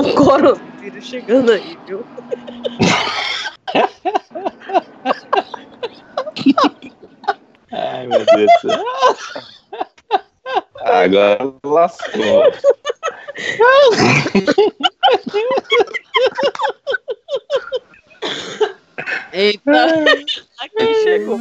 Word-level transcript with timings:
o 0.00 0.14
coronavírus 0.14 1.04
chegando 1.04 1.52
aí, 1.52 1.78
viu? 1.86 2.04
Ai, 7.72 8.06
meu 8.06 8.24
Deus 8.24 8.50
do 8.62 8.70
céu. 8.70 8.84
Agora 10.84 11.54
lascou. 11.64 12.42
Eita, 19.32 20.04
aqui 20.60 20.94
chegou. 21.02 21.38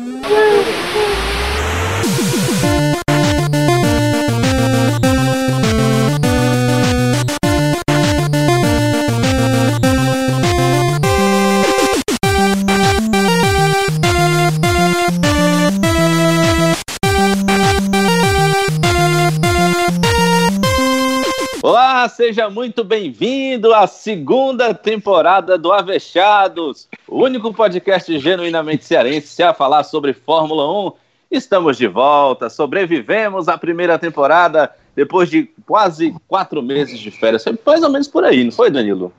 Seja 22.13 22.47
muito 22.47 22.83
bem-vindo 22.83 23.73
à 23.73 23.87
segunda 23.87 24.71
temporada 24.71 25.57
do 25.57 25.71
Avechados, 25.71 26.87
o 27.07 27.23
único 27.23 27.51
podcast 27.51 28.19
genuinamente 28.19 28.85
cearense 28.85 29.41
a 29.41 29.51
falar 29.51 29.83
sobre 29.83 30.13
Fórmula 30.13 30.71
1. 30.89 30.91
Estamos 31.31 31.75
de 31.75 31.87
volta, 31.87 32.51
sobrevivemos 32.51 33.47
à 33.47 33.57
primeira 33.57 33.97
temporada 33.97 34.71
depois 34.95 35.27
de 35.27 35.49
quase 35.65 36.15
quatro 36.27 36.61
meses 36.61 36.99
de 36.99 37.09
férias. 37.09 37.43
Foi 37.43 37.57
mais 37.65 37.81
ou 37.81 37.89
menos 37.89 38.07
por 38.07 38.23
aí, 38.23 38.43
não 38.43 38.51
foi, 38.51 38.69
Danilo? 38.69 39.11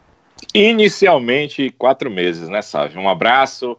Inicialmente, 0.55 1.75
quatro 1.77 2.09
meses, 2.09 2.48
né, 2.48 2.62
Sávio? 2.62 3.00
Um 3.00 3.09
abraço, 3.09 3.77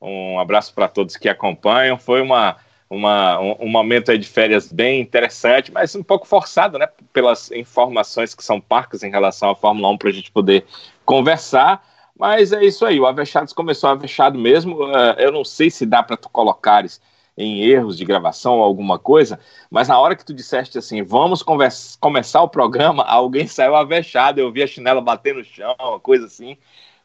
um 0.00 0.38
abraço 0.38 0.72
para 0.72 0.88
todos 0.88 1.18
que 1.18 1.28
acompanham. 1.28 1.98
Foi 1.98 2.22
uma, 2.22 2.56
uma, 2.94 3.40
um, 3.40 3.56
um 3.60 3.68
momento 3.68 4.10
aí 4.10 4.18
de 4.18 4.28
férias 4.28 4.72
bem 4.72 5.00
interessante, 5.00 5.72
mas 5.72 5.94
um 5.94 6.02
pouco 6.02 6.26
forçado, 6.26 6.78
né, 6.78 6.88
pelas 7.12 7.50
informações 7.50 8.34
que 8.34 8.44
são 8.44 8.60
parcas 8.60 9.02
em 9.02 9.10
relação 9.10 9.50
à 9.50 9.54
Fórmula 9.54 9.88
1 9.90 9.98
para 9.98 10.08
a 10.08 10.12
gente 10.12 10.30
poder 10.30 10.64
conversar. 11.04 11.84
Mas 12.16 12.52
é 12.52 12.64
isso 12.64 12.86
aí, 12.86 13.00
o 13.00 13.06
Avechados 13.06 13.52
começou 13.52 13.90
avechado 13.90 14.38
mesmo. 14.38 14.84
Uh, 14.84 15.14
eu 15.18 15.32
não 15.32 15.44
sei 15.44 15.70
se 15.70 15.84
dá 15.84 16.02
para 16.02 16.16
tu 16.16 16.28
colocares 16.28 17.00
em 17.36 17.62
erros 17.62 17.98
de 17.98 18.04
gravação 18.04 18.58
ou 18.58 18.62
alguma 18.62 18.98
coisa, 18.98 19.40
mas 19.68 19.88
na 19.88 19.98
hora 19.98 20.14
que 20.14 20.24
tu 20.24 20.32
disseste 20.32 20.78
assim, 20.78 21.02
vamos 21.02 21.42
conversa, 21.42 21.98
começar 22.00 22.42
o 22.42 22.48
programa, 22.48 23.02
alguém 23.08 23.46
saiu 23.48 23.74
avexado, 23.74 24.38
eu 24.38 24.52
vi 24.52 24.62
a 24.62 24.66
chinela 24.66 25.00
bater 25.00 25.34
no 25.34 25.44
chão, 25.44 25.74
uma 25.80 25.98
coisa 25.98 26.26
assim. 26.26 26.56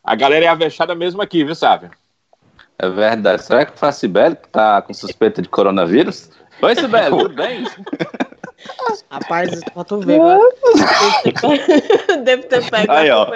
A 0.03 0.15
galera 0.15 0.45
é 0.45 0.47
avexada 0.47 0.93
mesmo 0.95 1.21
aqui, 1.21 1.43
viu, 1.43 1.55
Sávio? 1.55 1.91
É 2.81 2.89
verdade. 2.89 3.43
Será 3.43 3.65
que 3.65 3.77
foi 3.77 3.89
a 3.89 3.91
Sibeli 3.91 4.35
que 4.35 4.47
tá 4.49 4.81
com 4.81 4.93
suspeita 4.93 5.41
de 5.41 5.49
coronavírus? 5.49 6.29
Oi, 6.61 6.75
Sibeli, 6.75 7.09
tudo 7.09 7.35
bem? 7.35 7.65
Rapaz, 9.09 9.59
pra 9.73 9.83
tu 9.83 9.99
ver. 9.99 10.19
Deve 12.23 12.43
ter 12.43 12.69
pego 12.69 12.91
Aí, 12.91 13.09
ó. 13.09 13.27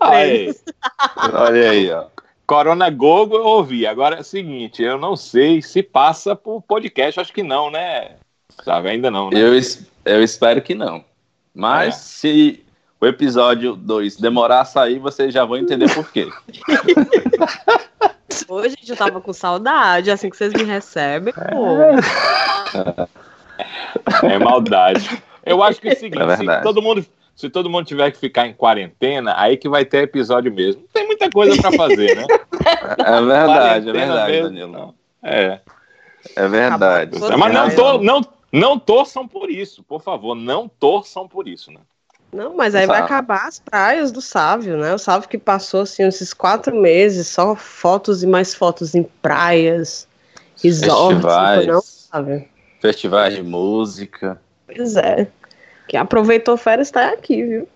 Aí. 0.00 0.54
Olha 1.32 1.70
aí, 1.70 1.90
ó. 1.90 2.04
Corona 2.46 2.88
Gogo 2.90 3.36
eu 3.36 3.44
ouvi. 3.44 3.86
Agora 3.86 4.16
é 4.16 4.20
o 4.20 4.24
seguinte, 4.24 4.82
eu 4.82 4.98
não 4.98 5.16
sei 5.16 5.60
se 5.62 5.82
passa 5.82 6.36
por 6.36 6.62
podcast, 6.62 7.18
acho 7.20 7.32
que 7.32 7.42
não, 7.42 7.70
né? 7.70 8.12
Sabe, 8.62 8.90
ainda 8.90 9.10
não, 9.10 9.30
né? 9.30 9.40
Eu, 9.40 9.54
es- 9.56 9.84
eu 10.04 10.22
espero 10.22 10.62
que 10.62 10.74
não. 10.74 11.04
Mas 11.54 11.94
É. 11.94 11.98
se 11.98 12.64
o 13.00 13.06
episódio 13.06 13.74
2 13.74 14.16
demorar 14.16 14.60
a 14.60 14.64
sair, 14.64 14.98
vocês 14.98 15.32
já 15.34 15.44
vão 15.44 15.56
entender 15.56 15.92
por 15.92 16.10
quê. 16.12 16.28
Hoje, 18.48 18.70
gente, 18.70 18.90
eu 18.90 18.96
tava 18.96 19.20
com 19.20 19.32
saudade, 19.32 20.10
assim 20.10 20.28
que 20.30 20.36
vocês 20.36 20.52
me 20.52 20.64
recebem, 20.64 21.32
pô. 21.32 21.76
É 24.26 24.38
maldade. 24.38 25.22
Eu 25.44 25.62
acho 25.62 25.80
que 25.80 25.88
é 25.88 25.92
o 25.92 25.96
seguinte, 25.96 26.20
É 26.22 26.26
verdade. 26.26 26.58
se 26.58 26.62
todo 26.64 26.82
mundo 26.82 27.04
se 27.36 27.50
todo 27.50 27.68
mundo 27.68 27.84
tiver 27.86 28.10
que 28.10 28.18
ficar 28.18 28.46
em 28.46 28.54
quarentena, 28.54 29.34
aí 29.36 29.58
que 29.58 29.68
vai 29.68 29.84
ter 29.84 30.04
episódio 30.04 30.50
mesmo. 30.50 30.80
Não 30.80 30.88
tem 30.88 31.06
muita 31.06 31.30
coisa 31.30 31.60
pra 31.60 31.70
fazer, 31.72 32.16
né? 32.16 32.24
É 32.98 33.20
verdade, 33.22 33.90
é 33.90 33.92
verdade, 33.92 34.32
mesmo, 34.32 34.48
Danilo. 34.48 34.72
não. 34.72 34.94
É. 35.22 35.60
É 36.34 36.48
verdade. 36.48 37.18
Mas 37.38 37.52
não, 37.52 37.64
Você 37.70 37.76
to, 37.76 37.82
razão. 37.84 38.02
não, 38.02 38.20
não 38.50 38.78
torçam 38.78 39.28
por 39.28 39.50
isso, 39.50 39.82
por 39.82 40.00
favor. 40.00 40.34
Não 40.34 40.66
torçam 40.66 41.28
por 41.28 41.46
isso, 41.46 41.70
né? 41.70 41.80
Não, 42.36 42.54
mas 42.54 42.74
aí 42.74 42.86
vai 42.86 43.00
acabar 43.00 43.46
as 43.48 43.58
praias 43.58 44.12
do 44.12 44.20
Sávio, 44.20 44.76
né? 44.76 44.92
O 44.92 44.98
Sávio 44.98 45.26
que 45.26 45.38
passou, 45.38 45.80
assim, 45.80 46.02
esses 46.02 46.34
quatro 46.34 46.76
meses, 46.76 47.28
só 47.28 47.56
fotos 47.56 48.22
e 48.22 48.26
mais 48.26 48.54
fotos 48.54 48.94
em 48.94 49.02
praias, 49.02 50.06
resorts, 50.62 51.24
não 51.24 51.54
foi 51.54 51.66
não, 51.66 51.80
Festivais, 51.80 52.08
Sávio? 52.12 52.48
festivais 52.78 53.34
de 53.36 53.42
música. 53.42 54.38
Pois 54.66 54.96
é. 54.96 55.26
Quem 55.88 55.98
aproveitou 55.98 56.58
férias 56.58 56.90
tá 56.90 57.08
aqui, 57.08 57.42
viu? 57.42 57.68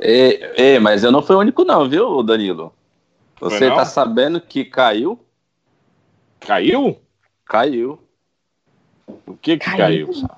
E, 0.00 0.78
mas 0.80 1.04
eu 1.04 1.12
não 1.12 1.22
fui 1.22 1.36
o 1.36 1.40
único 1.40 1.62
não, 1.62 1.86
viu, 1.86 2.22
Danilo? 2.22 2.72
Você 3.38 3.68
tá 3.68 3.84
sabendo 3.84 4.40
que 4.40 4.64
caiu? 4.64 5.20
Caiu? 6.40 6.98
Caiu. 7.44 8.00
O 9.26 9.34
que 9.34 9.58
que 9.58 9.66
Caiu. 9.66 10.06
caiu? 10.06 10.28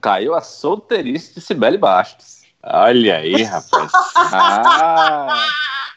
Caiu 0.00 0.34
a 0.34 0.40
solteirice 0.40 1.34
de 1.34 1.40
Sibeli 1.40 1.76
Bastos. 1.76 2.42
Olha 2.62 3.16
aí, 3.16 3.42
rapaz. 3.42 3.90
Ah! 4.30 5.46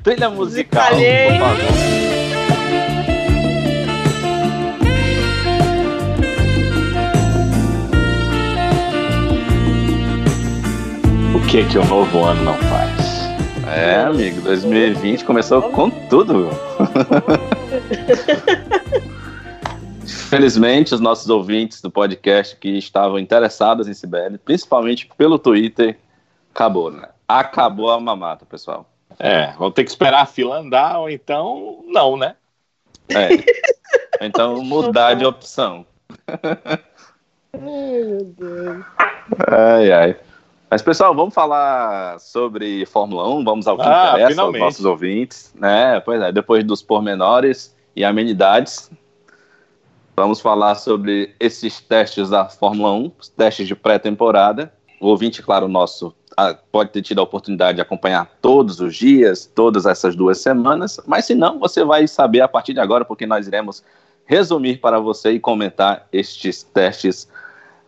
Trilha 0.03 0.29
musical, 0.29 0.88
por 0.89 1.39
favor. 1.39 2.72
O 11.35 11.39
que 11.47 11.63
que 11.66 11.78
o 11.78 11.85
novo 11.85 12.23
ano 12.23 12.44
não 12.44 12.53
faz? 12.56 13.22
É, 13.68 14.01
amigo, 14.01 14.41
2020 14.41 15.23
começou 15.25 15.62
com 15.72 15.89
tudo. 15.89 16.50
Felizmente, 20.31 20.94
os 20.96 21.02
nossos 21.02 21.30
ouvintes 21.30 21.81
do 21.81 21.92
podcast 21.92 22.56
que 22.56 22.78
estavam 22.78 23.19
interessados 23.19 23.90
em 23.90 23.94
Sibeli, 23.94 24.38
principalmente 24.38 25.09
pelo 25.18 25.38
Twitter, 25.38 26.00
acabou, 26.56 26.90
né? 26.90 27.09
Acabou 27.28 27.92
a 27.92 28.00
mamata, 28.00 28.46
pessoal. 28.46 28.90
É, 29.19 29.52
vão 29.58 29.69
ter 29.69 29.84
que 29.84 29.90
esperar 29.90 30.22
a 30.22 30.25
fila 30.25 30.58
andar, 30.59 31.00
ou 31.00 31.09
então 31.09 31.84
não, 31.86 32.16
né? 32.16 32.38
É. 33.09 33.28
Então, 34.25 34.64
mudar 34.64 35.16
de 35.16 35.25
opção. 35.25 35.86
Ai, 37.52 37.59
meu 37.59 38.24
Deus. 38.24 38.86
Ai, 39.50 39.92
ai. 39.92 40.16
Mas, 40.69 40.81
pessoal, 40.81 41.13
vamos 41.13 41.34
falar 41.34 42.18
sobre 42.22 42.86
Fórmula 42.86 43.28
1, 43.28 43.44
vamos 43.44 43.68
ao 43.68 43.75
que 43.75 43.84
Ah, 43.84 44.12
interessa 44.12 44.24
aos 44.24 44.30
finalmente. 44.31 44.62
nossos 44.62 44.86
ouvintes. 44.86 45.53
Né? 45.56 46.00
Pois 46.00 46.22
é, 46.22 46.31
depois 46.31 46.63
dos 46.63 46.81
pormenores 46.81 47.75
e 47.94 48.06
amenidades, 48.06 48.90
vamos 50.22 50.40
falar 50.40 50.76
sobre 50.76 51.34
esses 51.40 51.80
testes 51.80 52.30
da 52.30 52.48
Fórmula 52.48 52.94
1, 52.94 53.12
os 53.20 53.28
testes 53.28 53.68
de 53.68 53.76
pré-temporada. 53.76 54.72
O 55.00 55.08
ouvinte, 55.08 55.42
claro, 55.42 55.68
nosso 55.68 56.14
ah, 56.38 56.56
pode 56.72 56.92
ter 56.92 57.02
tido 57.02 57.20
a 57.20 57.24
oportunidade 57.24 57.78
de 57.78 57.82
acompanhar 57.82 58.30
todos 58.40 58.80
os 58.80 58.96
dias, 58.96 59.48
todas 59.48 59.88
essas 59.88 60.16
duas 60.16 60.38
semanas, 60.38 61.00
mas 61.08 61.26
se 61.26 61.34
não, 61.34 61.58
você 61.60 61.84
vai 61.84 62.08
saber 62.08 62.42
a 62.42 62.48
partir 62.48 62.74
de 62.74 62.80
agora, 62.80 63.04
porque 63.04 63.26
nós 63.26 63.48
iremos 63.48 63.84
resumir 64.26 64.78
para 64.80 65.00
você 65.00 65.31
e 65.31 65.40
comentar 65.40 66.08
estes 66.14 66.62
testes 66.62 67.28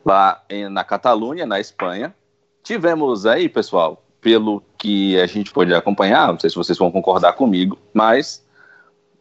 lá 0.03 0.43
em- 0.49 0.67
na 0.69 0.83
Catalunha, 0.83 1.45
na 1.45 1.59
Espanha. 1.59 2.15
Tivemos 2.63 3.27
aí, 3.27 3.47
pessoal, 3.47 4.03
pelo 4.19 4.63
que 4.77 5.19
a 5.19 5.27
gente 5.27 5.51
pôde 5.51 5.71
acompanhar, 5.71 6.31
não 6.31 6.39
sei 6.39 6.49
se 6.49 6.55
vocês 6.55 6.79
vão 6.79 6.89
concordar 6.91 7.33
comigo, 7.33 7.77
mas 7.93 8.42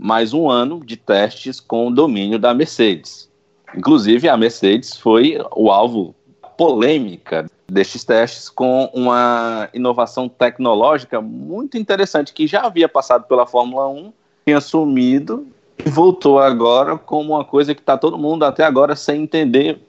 mais 0.03 0.35
um 0.35 0.51
ano 0.51 0.85
de 0.85 0.97
testes 0.97 1.61
com 1.61 1.87
o 1.87 1.95
domínio 1.95 2.37
da 2.37 2.53
Mercedes. 2.53 3.31
Inclusive, 3.73 4.29
a 4.29 4.37
Mercedes 4.37 4.97
foi 4.97 5.39
o 5.55 5.71
alvo 5.71 6.13
polêmica 6.59 7.49
destes 7.71 8.03
testes 8.03 8.51
com 8.51 8.91
uma 8.93 9.69
inovação 9.73 10.29
tecnológica 10.29 11.21
muito 11.21 11.79
interessante 11.79 12.33
que 12.33 12.49
já 12.49 12.63
havia 12.63 12.89
passado 12.89 13.27
pela 13.29 13.47
Fórmula 13.47 13.89
1, 13.89 14.13
tinha 14.45 14.61
sumido 14.61 15.47
e 15.79 15.89
voltou 15.89 16.41
agora 16.41 16.99
como 16.99 17.35
uma 17.35 17.45
coisa 17.45 17.73
que 17.73 17.81
está 17.81 17.97
todo 17.97 18.19
mundo 18.19 18.45
até 18.45 18.65
agora 18.65 18.97
sem 18.97 19.23
entender 19.23 19.81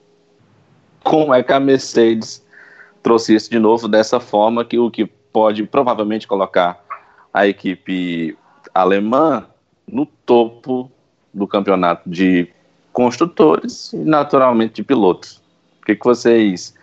como 1.02 1.34
é 1.34 1.42
que 1.42 1.52
a 1.52 1.58
Mercedes 1.58 2.46
trouxe 3.02 3.34
isso 3.34 3.50
de 3.50 3.58
novo 3.58 3.88
dessa 3.88 4.20
forma 4.20 4.64
que 4.64 4.78
o 4.78 4.92
que 4.92 5.06
pode 5.06 5.64
provavelmente 5.64 6.28
colocar 6.28 6.82
a 7.32 7.46
equipe 7.48 8.38
alemã 8.72 9.44
no 9.86 10.06
topo 10.06 10.90
do 11.32 11.46
campeonato 11.46 12.08
de 12.08 12.48
construtores 12.92 13.92
e 13.92 13.96
naturalmente 13.98 14.74
de 14.74 14.84
pilotos. 14.84 15.42
O 15.82 15.86
que, 15.86 15.96
que 15.96 16.04
vocês 16.04 16.74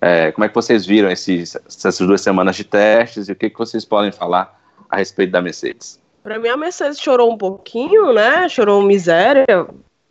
É, 0.00 0.30
como 0.32 0.44
é 0.44 0.48
que 0.48 0.54
vocês 0.54 0.84
viram 0.84 1.10
esses, 1.10 1.56
essas 1.66 1.98
duas 1.98 2.20
semanas 2.20 2.56
de 2.56 2.64
testes 2.64 3.28
e 3.28 3.32
o 3.32 3.34
que, 3.34 3.48
que 3.48 3.58
vocês 3.58 3.86
podem 3.86 4.12
falar 4.12 4.60
a 4.90 4.98
respeito 4.98 5.30
da 5.30 5.40
Mercedes? 5.40 5.98
Para 6.22 6.38
mim, 6.38 6.48
a 6.48 6.56
Mercedes 6.56 7.00
chorou 7.00 7.32
um 7.32 7.38
pouquinho, 7.38 8.12
né? 8.12 8.46
Chorou 8.48 8.82
miséria, 8.82 9.46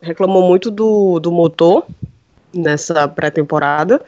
reclamou 0.00 0.42
muito 0.48 0.70
do, 0.70 1.20
do 1.20 1.30
motor 1.30 1.86
nessa 2.52 3.06
pré-temporada. 3.06 4.00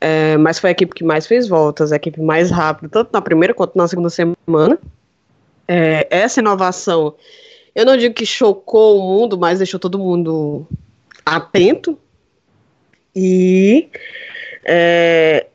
É, 0.00 0.36
mas 0.36 0.58
foi 0.58 0.70
a 0.70 0.72
equipe 0.72 0.92
que 0.92 1.04
mais 1.04 1.26
fez 1.26 1.46
voltas, 1.48 1.92
a 1.92 1.96
equipe 1.96 2.20
mais 2.20 2.50
rápida, 2.50 2.88
tanto 2.88 3.10
na 3.12 3.22
primeira 3.22 3.54
quanto 3.54 3.78
na 3.78 3.86
segunda 3.88 4.10
semana. 4.10 4.78
É, 5.68 6.06
essa 6.10 6.40
inovação, 6.40 7.14
eu 7.76 7.84
não 7.84 7.94
digo 7.94 8.14
que 8.14 8.24
chocou 8.24 8.98
o 8.98 9.02
mundo, 9.02 9.36
mas 9.36 9.58
deixou 9.58 9.78
todo 9.78 9.98
mundo 9.98 10.66
atento. 11.26 11.98
E 13.14 13.86
é, 14.64 15.46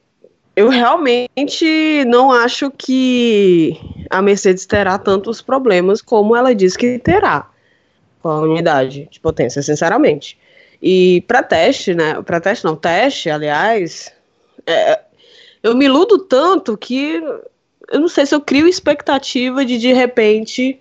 eu 0.55 0.69
realmente 0.69 2.05
não 2.05 2.31
acho 2.31 2.69
que 2.69 3.75
a 4.07 4.21
Mercedes 4.21 4.67
terá 4.67 4.99
tantos 4.99 5.41
problemas 5.41 5.99
como 5.99 6.35
ela 6.35 6.53
diz 6.53 6.77
que 6.77 6.99
terá 6.99 7.49
com 8.21 8.29
a 8.29 8.41
unidade 8.41 9.09
de 9.09 9.19
potência, 9.19 9.63
sinceramente. 9.63 10.37
E 10.79 11.21
para 11.21 11.41
teste, 11.41 11.95
né? 11.95 12.21
Para 12.21 12.39
teste 12.39 12.63
não, 12.63 12.75
teste, 12.75 13.31
aliás, 13.31 14.13
é, 14.67 14.99
eu 15.63 15.75
me 15.75 15.85
iludo 15.85 16.19
tanto 16.19 16.77
que 16.77 17.19
eu 17.91 17.99
não 17.99 18.07
sei 18.07 18.27
se 18.27 18.35
eu 18.35 18.41
crio 18.41 18.67
expectativa 18.67 19.65
de 19.65 19.79
de 19.79 19.91
repente 19.91 20.79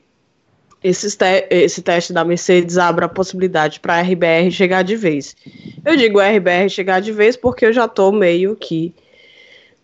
esse, 0.82 1.16
te 1.16 1.46
esse 1.50 1.82
teste 1.82 2.12
da 2.12 2.24
Mercedes 2.24 2.78
abra 2.78 3.06
a 3.06 3.08
possibilidade 3.08 3.80
para 3.80 3.96
a 3.96 4.00
RBR 4.00 4.50
chegar 4.50 4.82
de 4.82 4.96
vez. 4.96 5.36
Eu 5.84 5.96
digo 5.96 6.20
RBR 6.20 6.68
chegar 6.68 7.00
de 7.00 7.12
vez 7.12 7.36
porque 7.36 7.66
eu 7.66 7.72
já 7.72 7.84
estou 7.84 8.10
meio 8.12 8.56
que, 8.56 8.94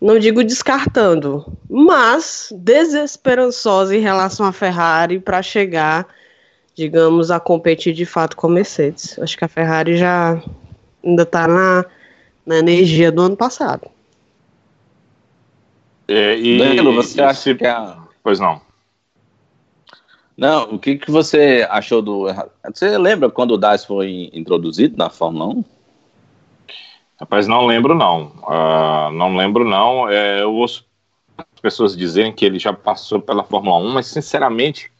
não 0.01 0.17
digo 0.17 0.43
descartando, 0.43 1.45
mas 1.69 2.51
desesperançosa 2.55 3.95
em 3.95 3.99
relação 3.99 4.45
à 4.45 4.51
Ferrari 4.51 5.19
para 5.19 5.41
chegar, 5.41 6.07
digamos, 6.73 7.29
a 7.29 7.39
competir 7.39 7.93
de 7.93 8.05
fato 8.05 8.35
com 8.35 8.47
a 8.47 8.51
Mercedes. 8.51 9.17
Acho 9.19 9.37
que 9.37 9.45
a 9.45 9.49
Ferrari 9.49 9.97
já 9.97 10.41
ainda 11.03 11.23
está 11.23 11.47
na, 11.47 11.85
na 12.45 12.57
energia 12.57 13.11
do 13.11 13.21
ano 13.21 13.37
passado. 13.37 13.87
É, 16.07 16.37
e, 16.37 16.57
Danilo, 16.57 16.95
você 16.95 17.21
acha 17.21 17.53
que 17.53 17.67
a... 17.67 17.97
Pois 18.23 18.39
não. 18.39 18.66
Não, 20.37 20.75
o 20.75 20.79
que, 20.79 20.97
que 20.97 21.09
você 21.09 21.67
achou 21.69 22.01
do. 22.01 22.27
Você 22.65 22.95
lembra 22.97 23.29
quando 23.29 23.51
o 23.51 23.57
DAS 23.57 23.83
foi 23.83 24.29
introduzido 24.31 24.95
na 24.95 25.09
Fórmula 25.09 25.47
1? 25.47 25.65
Rapaz, 27.19 27.47
não 27.47 27.65
lembro 27.65 27.95
não. 27.95 28.27
Uh, 28.43 29.11
não 29.13 29.35
lembro 29.35 29.67
não. 29.67 30.07
É, 30.07 30.43
eu 30.43 30.53
ouço 30.53 30.85
as 31.35 31.59
pessoas 31.59 31.97
dizerem 31.97 32.31
que 32.31 32.45
ele 32.45 32.59
já 32.59 32.71
passou 32.71 33.19
pela 33.19 33.43
Fórmula 33.43 33.77
1, 33.77 33.89
mas 33.89 34.05
sinceramente, 34.07 34.91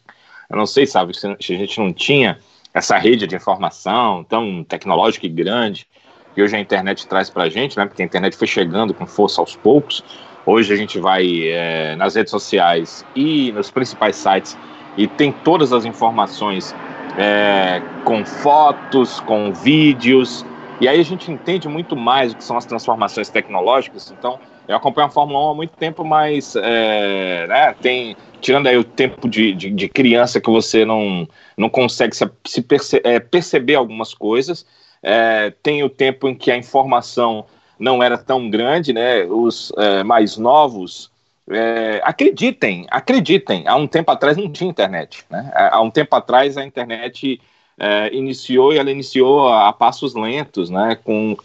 eu 0.50 0.57
não 0.57 0.66
sei, 0.66 0.88
sabe, 0.88 1.16
se 1.16 1.28
a 1.28 1.38
gente 1.39 1.80
não 1.80 1.94
tinha 1.94 2.39
essa 2.74 2.98
rede 2.98 3.28
de 3.28 3.36
informação 3.36 4.24
tão 4.24 4.63
tecnológica 4.63 5.25
e 5.28 5.30
grande 5.30 5.88
que 6.34 6.42
hoje 6.42 6.56
a 6.56 6.60
internet 6.60 7.07
traz 7.07 7.30
para 7.30 7.44
a 7.44 7.50
gente, 7.50 7.78
né? 7.78 7.86
Porque 7.86 8.01
a 8.01 8.06
internet 8.06 8.36
foi 8.36 8.48
chegando 8.48 8.94
com 8.94 9.06
força 9.06 9.39
aos 9.39 9.56
poucos. 9.56 10.04
Hoje 10.45 10.74
a 10.74 10.75
gente 10.75 11.00
vai 11.00 11.48
é, 11.48 11.95
nas 11.95 12.16
redes 12.16 12.31
sociais 12.31 13.06
e 13.16 13.51
nos 13.51 13.69
principais 13.69 14.16
sites 14.16 14.57
e 14.98 15.08
tem 15.08 15.32
todas 15.32 15.72
as 15.72 15.86
informações 15.86 16.76
é, 17.18 17.82
com 18.04 18.26
fotos, 18.26 19.20
com 19.22 19.54
vídeos, 19.54 20.46
e 20.80 20.88
aí 20.88 21.00
a 21.00 21.04
gente 21.04 21.32
entende 21.32 21.68
muito 21.68 21.96
mais 21.96 22.34
o 22.34 22.38
que 22.38 22.44
são 22.44 22.58
as 22.58 22.66
transformações 22.66 23.30
tecnológicas. 23.30 24.12
Então, 24.12 24.40
eu 24.68 24.76
acompanho 24.76 25.08
a 25.08 25.10
Fórmula 25.10 25.48
1 25.48 25.50
há 25.50 25.56
muito 25.56 25.78
tempo, 25.78 26.04
mas 26.04 26.56
é, 26.56 27.48
né, 27.48 27.76
tem, 27.82 28.16
tirando 28.42 28.68
aí 28.68 28.78
o 28.78 28.84
tempo 28.84 29.28
de, 29.28 29.54
de, 29.54 29.72
de, 29.72 29.88
criança 29.88 30.40
que 30.40 30.50
você 30.50 30.86
não, 30.86 31.28
não 31.58 31.70
consegue 31.70 32.16
se, 32.16 32.30
se 32.46 32.62
perce, 32.62 33.02
é, 33.04 33.20
perceber 33.20 33.76
algumas 33.76 34.14
coisas, 34.14 34.66
é, 35.02 35.52
tem 35.64 35.84
o 35.84 35.90
tempo 35.90 36.28
em 36.28 36.36
que 36.36 36.52
a 36.52 36.58
informação 36.58 37.46
não 37.80 38.04
era 38.04 38.18
tão 38.18 38.50
grande, 38.50 38.92
né? 38.92 39.24
Os 39.26 39.72
é, 39.78 40.04
mais 40.04 40.38
novos 40.38 41.12
é, 41.50 42.02
acreditem, 42.04 42.86
acreditem. 42.90 43.68
Há 43.68 43.76
um 43.76 43.88
tempo 43.88 44.12
atrás 44.12 44.38
não 44.38 44.52
tinha 44.52 44.70
internet. 44.70 45.26
Né? 45.30 45.52
Há 45.54 45.82
um 45.82 45.90
tempo 45.90 46.16
atrás 46.16 46.58
a 46.58 46.66
internet 46.66 47.40
é, 47.80 48.14
iniciou 48.14 48.74
e 48.74 48.78
ela 48.78 48.92
iniciou 48.92 49.48
a, 49.48 49.70
a 49.70 49.74
passos 49.74 50.14
lentos, 50.14 50.70
né? 50.70 50.96
com 51.04 51.38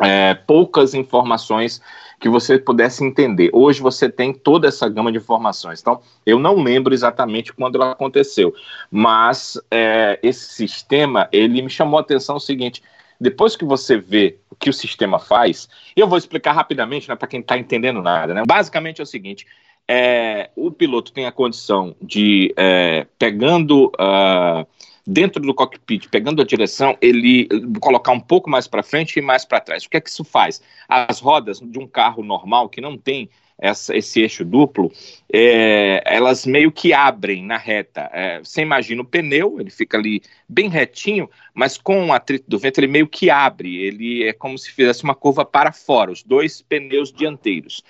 é, 0.00 0.34
poucas 0.34 0.94
informações 0.94 1.80
que 2.20 2.28
você 2.28 2.58
pudesse 2.58 3.02
entender. 3.02 3.50
Hoje 3.52 3.80
você 3.80 4.08
tem 4.08 4.32
toda 4.32 4.68
essa 4.68 4.88
gama 4.88 5.10
de 5.10 5.18
informações. 5.18 5.80
Então, 5.80 6.00
eu 6.24 6.38
não 6.38 6.62
lembro 6.62 6.92
exatamente 6.92 7.52
quando 7.52 7.76
ela 7.76 7.92
aconteceu, 7.92 8.54
mas 8.90 9.58
é, 9.70 10.18
esse 10.22 10.52
sistema 10.52 11.28
ele 11.32 11.62
me 11.62 11.70
chamou 11.70 11.98
a 11.98 12.02
atenção 12.02 12.36
o 12.36 12.40
seguinte: 12.40 12.82
depois 13.18 13.56
que 13.56 13.64
você 13.64 13.96
vê 13.96 14.38
que 14.60 14.68
o 14.68 14.74
sistema 14.74 15.18
faz, 15.18 15.68
eu 15.96 16.06
vou 16.06 16.18
explicar 16.18 16.52
rapidamente 16.52 17.08
né, 17.08 17.16
para 17.16 17.26
quem 17.26 17.40
está 17.40 17.56
entendendo 17.56 18.02
nada. 18.02 18.34
Né? 18.34 18.42
Basicamente 18.46 19.00
é 19.00 19.02
o 19.02 19.06
seguinte: 19.06 19.46
é, 19.88 20.50
o 20.54 20.70
piloto 20.70 21.12
tem 21.12 21.26
a 21.26 21.32
condição 21.32 21.96
de, 22.00 22.52
é, 22.56 23.06
pegando 23.18 23.86
uh, 23.86 24.66
dentro 25.06 25.42
do 25.42 25.54
cockpit, 25.54 26.08
pegando 26.08 26.42
a 26.42 26.44
direção, 26.44 26.96
ele 27.00 27.48
colocar 27.80 28.12
um 28.12 28.20
pouco 28.20 28.48
mais 28.48 28.68
para 28.68 28.82
frente 28.82 29.18
e 29.18 29.22
mais 29.22 29.44
para 29.44 29.60
trás. 29.60 29.84
O 29.84 29.90
que 29.90 29.96
é 29.96 30.00
que 30.00 30.10
isso 30.10 30.22
faz? 30.22 30.62
As 30.88 31.18
rodas 31.20 31.58
de 31.58 31.78
um 31.78 31.86
carro 31.86 32.22
normal 32.22 32.68
que 32.68 32.80
não 32.80 32.96
tem 32.96 33.30
essa, 33.60 33.94
esse 33.94 34.20
eixo 34.20 34.44
duplo, 34.44 34.90
é, 35.30 36.02
elas 36.06 36.46
meio 36.46 36.72
que 36.72 36.92
abrem 36.94 37.44
na 37.44 37.58
reta. 37.58 38.10
É, 38.12 38.38
você 38.38 38.62
imagina 38.62 39.02
o 39.02 39.04
pneu, 39.04 39.60
ele 39.60 39.70
fica 39.70 39.98
ali 39.98 40.22
bem 40.48 40.68
retinho, 40.68 41.28
mas 41.52 41.76
com 41.76 42.06
o 42.06 42.12
atrito 42.12 42.48
do 42.48 42.58
vento 42.58 42.78
ele 42.78 42.86
meio 42.86 43.06
que 43.06 43.28
abre, 43.28 43.76
ele 43.76 44.26
é 44.26 44.32
como 44.32 44.56
se 44.56 44.72
fizesse 44.72 45.04
uma 45.04 45.14
curva 45.14 45.44
para 45.44 45.72
fora, 45.72 46.10
os 46.10 46.22
dois 46.22 46.62
pneus 46.62 47.12
dianteiros. 47.12 47.84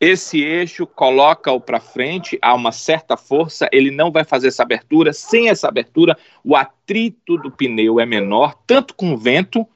Esse 0.00 0.40
eixo 0.40 0.86
coloca-o 0.86 1.60
para 1.60 1.80
frente 1.80 2.38
a 2.40 2.54
uma 2.54 2.70
certa 2.70 3.16
força, 3.16 3.68
ele 3.72 3.90
não 3.90 4.12
vai 4.12 4.22
fazer 4.22 4.46
essa 4.46 4.62
abertura. 4.62 5.12
Sem 5.12 5.48
essa 5.48 5.66
abertura, 5.66 6.16
o 6.44 6.54
atrito 6.54 7.36
do 7.36 7.50
pneu 7.50 7.98
é 7.98 8.06
menor, 8.06 8.54
tanto 8.64 8.94
com 8.94 9.12
o 9.12 9.16
vento, 9.16 9.66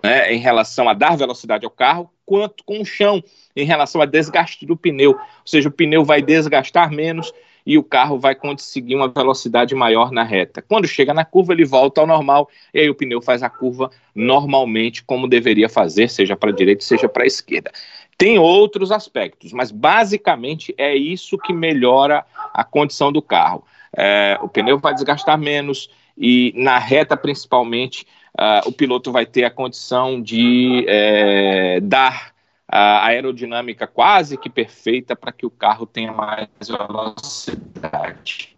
né, 0.00 0.32
em 0.32 0.38
relação 0.38 0.88
a 0.88 0.94
dar 0.94 1.16
velocidade 1.16 1.64
ao 1.64 1.70
carro, 1.70 2.08
quanto 2.24 2.64
com 2.64 2.80
o 2.80 2.84
chão, 2.84 3.22
em 3.54 3.64
relação 3.64 4.00
a 4.00 4.06
desgaste 4.06 4.64
do 4.66 4.76
pneu. 4.76 5.12
Ou 5.12 5.46
seja, 5.46 5.68
o 5.68 5.72
pneu 5.72 6.04
vai 6.04 6.22
desgastar 6.22 6.90
menos 6.90 7.32
e 7.64 7.78
o 7.78 7.82
carro 7.84 8.18
vai 8.18 8.34
conseguir 8.34 8.96
uma 8.96 9.08
velocidade 9.08 9.74
maior 9.74 10.10
na 10.10 10.22
reta. 10.22 10.62
Quando 10.62 10.88
chega 10.88 11.14
na 11.14 11.24
curva, 11.24 11.52
ele 11.52 11.64
volta 11.64 12.00
ao 12.00 12.06
normal 12.06 12.48
e 12.74 12.80
aí 12.80 12.90
o 12.90 12.94
pneu 12.94 13.20
faz 13.20 13.42
a 13.42 13.50
curva 13.50 13.90
normalmente, 14.14 15.02
como 15.04 15.28
deveria 15.28 15.68
fazer, 15.68 16.08
seja 16.08 16.36
para 16.36 16.50
a 16.50 16.54
direita, 16.54 16.82
seja 16.82 17.08
para 17.08 17.22
a 17.22 17.26
esquerda. 17.26 17.70
Tem 18.18 18.38
outros 18.38 18.92
aspectos, 18.92 19.52
mas 19.52 19.70
basicamente 19.70 20.74
é 20.76 20.94
isso 20.94 21.38
que 21.38 21.52
melhora 21.52 22.24
a 22.52 22.62
condição 22.62 23.10
do 23.10 23.22
carro. 23.22 23.64
É, 23.96 24.38
o 24.42 24.48
pneu 24.48 24.78
vai 24.78 24.94
desgastar 24.94 25.38
menos 25.38 25.90
e 26.16 26.52
na 26.56 26.78
reta, 26.78 27.16
principalmente, 27.16 28.06
uh, 28.38 28.66
o 28.66 28.72
piloto 28.72 29.12
vai 29.12 29.26
ter 29.26 29.44
a 29.44 29.50
condição 29.50 30.20
de 30.20 30.84
é, 30.88 31.80
dar 31.80 32.32
a 32.68 33.06
aerodinâmica 33.06 33.86
quase 33.86 34.36
que 34.38 34.48
perfeita 34.48 35.14
para 35.14 35.30
que 35.32 35.44
o 35.44 35.50
carro 35.50 35.86
tenha 35.86 36.12
mais 36.12 36.48
velocidade. 36.66 38.56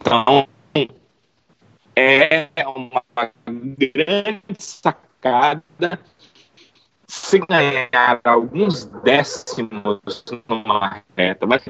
Então, 0.00 0.48
é 1.94 2.48
uma 2.66 3.02
grande 3.46 4.42
sacada 4.58 6.00
se 7.06 7.38
ganhar 7.38 8.20
alguns 8.24 8.86
décimos 8.86 10.24
numa 10.48 11.02
reta. 11.16 11.46
Mas 11.46 11.62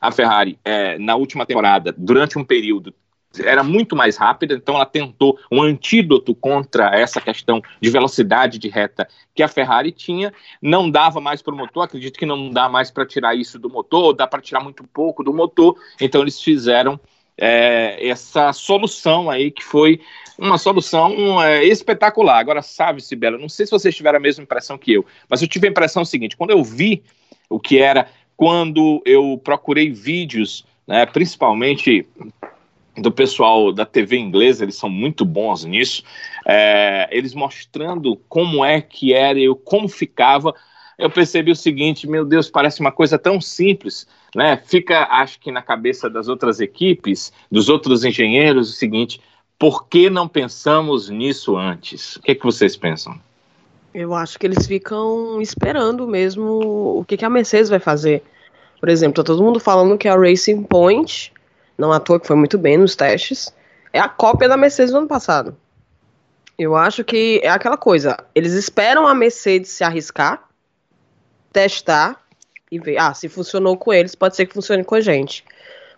a 0.00 0.12
Ferrari, 0.12 0.58
é, 0.64 0.98
na 0.98 1.16
última 1.16 1.44
temporada, 1.44 1.94
durante 1.96 2.38
um 2.38 2.44
período, 2.44 2.94
era 3.40 3.62
muito 3.62 3.96
mais 3.96 4.16
rápida, 4.16 4.54
então 4.54 4.74
ela 4.74 4.86
tentou 4.86 5.38
um 5.50 5.62
antídoto 5.62 6.34
contra 6.34 6.94
essa 6.94 7.20
questão 7.20 7.62
de 7.80 7.90
velocidade 7.90 8.58
de 8.58 8.68
reta 8.68 9.08
que 9.34 9.42
a 9.42 9.48
Ferrari 9.48 9.92
tinha, 9.92 10.32
não 10.60 10.90
dava 10.90 11.20
mais 11.20 11.42
para 11.42 11.54
o 11.54 11.56
motor, 11.56 11.84
acredito 11.84 12.18
que 12.18 12.26
não 12.26 12.50
dá 12.50 12.68
mais 12.68 12.90
para 12.90 13.06
tirar 13.06 13.34
isso 13.34 13.58
do 13.58 13.68
motor, 13.68 14.12
dá 14.14 14.26
para 14.26 14.40
tirar 14.40 14.60
muito 14.60 14.84
pouco 14.84 15.24
do 15.24 15.32
motor, 15.32 15.76
então 16.00 16.22
eles 16.22 16.40
fizeram 16.40 16.98
é, 17.36 18.06
essa 18.06 18.52
solução 18.52 19.28
aí 19.28 19.50
que 19.50 19.64
foi 19.64 20.00
uma 20.38 20.58
solução 20.58 21.42
é, 21.42 21.64
espetacular. 21.64 22.38
Agora, 22.38 22.62
sabe, 22.62 23.02
Sibela, 23.02 23.38
não 23.38 23.48
sei 23.48 23.66
se 23.66 23.72
vocês 23.72 23.94
tiveram 23.94 24.18
a 24.18 24.22
mesma 24.22 24.42
impressão 24.42 24.78
que 24.78 24.92
eu, 24.92 25.04
mas 25.28 25.42
eu 25.42 25.48
tive 25.48 25.66
a 25.66 25.70
impressão 25.70 26.04
seguinte: 26.04 26.36
quando 26.36 26.50
eu 26.50 26.62
vi 26.62 27.02
o 27.48 27.58
que 27.58 27.78
era, 27.78 28.08
quando 28.36 29.02
eu 29.04 29.40
procurei 29.42 29.90
vídeos, 29.90 30.64
né, 30.86 31.06
principalmente 31.06 32.06
do 32.96 33.10
pessoal 33.10 33.72
da 33.72 33.84
TV 33.84 34.16
inglesa, 34.16 34.64
eles 34.64 34.76
são 34.76 34.88
muito 34.88 35.24
bons 35.24 35.64
nisso, 35.64 36.02
é, 36.46 37.08
eles 37.10 37.34
mostrando 37.34 38.16
como 38.28 38.64
é 38.64 38.80
que 38.80 39.12
era 39.12 39.38
e 39.38 39.52
como 39.64 39.88
ficava 39.88 40.54
eu 40.98 41.10
percebi 41.10 41.50
o 41.50 41.56
seguinte: 41.56 42.08
meu 42.08 42.24
Deus, 42.24 42.48
parece 42.48 42.80
uma 42.80 42.92
coisa 42.92 43.18
tão 43.18 43.40
simples, 43.40 44.06
né? 44.34 44.56
Fica, 44.64 45.06
acho 45.10 45.40
que 45.40 45.50
na 45.50 45.62
cabeça 45.62 46.08
das 46.08 46.28
outras 46.28 46.60
equipes, 46.60 47.32
dos 47.50 47.68
outros 47.68 48.04
engenheiros, 48.04 48.70
o 48.70 48.72
seguinte: 48.72 49.20
por 49.58 49.86
que 49.88 50.08
não 50.08 50.28
pensamos 50.28 51.08
nisso 51.08 51.56
antes? 51.56 52.16
O 52.16 52.22
que, 52.22 52.32
é 52.32 52.34
que 52.34 52.44
vocês 52.44 52.76
pensam? 52.76 53.18
Eu 53.92 54.12
acho 54.12 54.38
que 54.38 54.46
eles 54.46 54.66
ficam 54.66 55.40
esperando 55.40 56.06
mesmo 56.06 56.98
o 56.98 57.04
que, 57.04 57.16
que 57.16 57.24
a 57.24 57.30
Mercedes 57.30 57.68
vai 57.68 57.78
fazer. 57.78 58.22
Por 58.80 58.88
exemplo, 58.88 59.22
tá 59.22 59.24
todo 59.24 59.42
mundo 59.42 59.60
falando 59.60 59.96
que 59.96 60.08
a 60.08 60.16
Racing 60.16 60.64
Point, 60.64 61.32
não 61.76 61.92
à 61.92 62.00
toa 62.00 62.20
que 62.20 62.26
foi 62.26 62.36
muito 62.36 62.58
bem 62.58 62.76
nos 62.76 62.96
testes, 62.96 63.52
é 63.92 64.00
a 64.00 64.08
cópia 64.08 64.48
da 64.48 64.56
Mercedes 64.56 64.92
do 64.92 64.98
ano 64.98 65.08
passado. 65.08 65.56
Eu 66.58 66.76
acho 66.76 67.02
que 67.02 67.40
é 67.42 67.48
aquela 67.48 67.76
coisa, 67.76 68.16
eles 68.34 68.52
esperam 68.52 69.06
a 69.06 69.14
Mercedes 69.14 69.70
se 69.70 69.82
arriscar, 69.82 70.48
testar 71.52 72.20
e 72.70 72.78
ver, 72.78 72.98
ah, 72.98 73.12
se 73.14 73.28
funcionou 73.28 73.76
com 73.76 73.92
eles, 73.92 74.14
pode 74.14 74.36
ser 74.36 74.46
que 74.46 74.54
funcione 74.54 74.84
com 74.84 74.94
a 74.94 75.00
gente. 75.00 75.44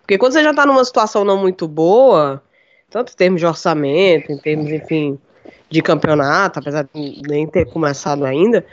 Porque 0.01 0.17
quando 0.17 0.33
você 0.33 0.43
já 0.43 0.53
tá 0.53 0.65
numa 0.65 0.85
situação 0.85 1.23
não 1.23 1.37
muito 1.37 1.67
boa, 1.67 2.41
tanto 2.89 3.11
em 3.13 3.15
termos 3.15 3.41
de 3.41 3.45
orçamento, 3.45 4.31
em 4.31 4.37
termos, 4.37 4.71
enfim, 4.71 5.19
de 5.69 5.81
campeonato, 5.81 6.59
apesar 6.59 6.87
de 6.93 7.21
nem 7.27 7.45
ter 7.45 7.65
começado 7.65 8.25
ainda, 8.25 8.65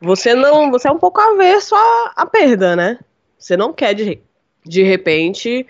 você 0.00 0.34
não, 0.34 0.70
você 0.70 0.88
é 0.88 0.90
um 0.90 0.98
pouco 0.98 1.20
averso 1.20 1.74
à, 1.74 2.12
à 2.16 2.26
perda, 2.26 2.74
né? 2.74 2.98
Você 3.38 3.56
não 3.56 3.72
quer 3.72 3.94
de, 3.94 4.20
de 4.64 4.82
repente 4.82 5.66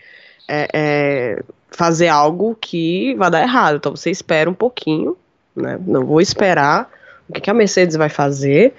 é, 0.49 0.69
é, 0.73 1.43
fazer 1.71 2.09
algo 2.09 2.57
que 2.61 3.15
vai 3.15 3.31
dar 3.31 3.43
errado. 3.43 3.77
Então 3.77 3.95
você 3.95 4.11
espera 4.11 4.49
um 4.49 4.55
pouquinho, 4.55 5.17
né? 5.55 5.79
Não 5.87 6.05
vou 6.05 6.21
esperar 6.21 6.91
o 7.29 7.33
que, 7.33 7.43
que 7.43 7.51
a 7.51 7.55
Mercedes 7.55 7.97
vai 7.97 8.09
fazer, 8.09 8.75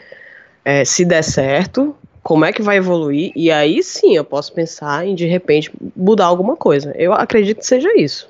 é, 0.65 0.83
se 0.83 1.05
der 1.05 1.23
certo, 1.23 1.95
como 2.23 2.45
é 2.45 2.51
que 2.51 2.61
vai 2.61 2.77
evoluir, 2.77 3.31
e 3.35 3.51
aí 3.51 3.81
sim 3.83 4.15
eu 4.15 4.25
posso 4.25 4.51
pensar 4.53 5.05
em 5.05 5.15
de 5.15 5.25
repente 5.25 5.71
mudar 5.95 6.25
alguma 6.25 6.55
coisa. 6.55 6.91
Eu 6.97 7.13
acredito 7.13 7.59
que 7.59 7.65
seja 7.65 7.89
isso. 7.95 8.27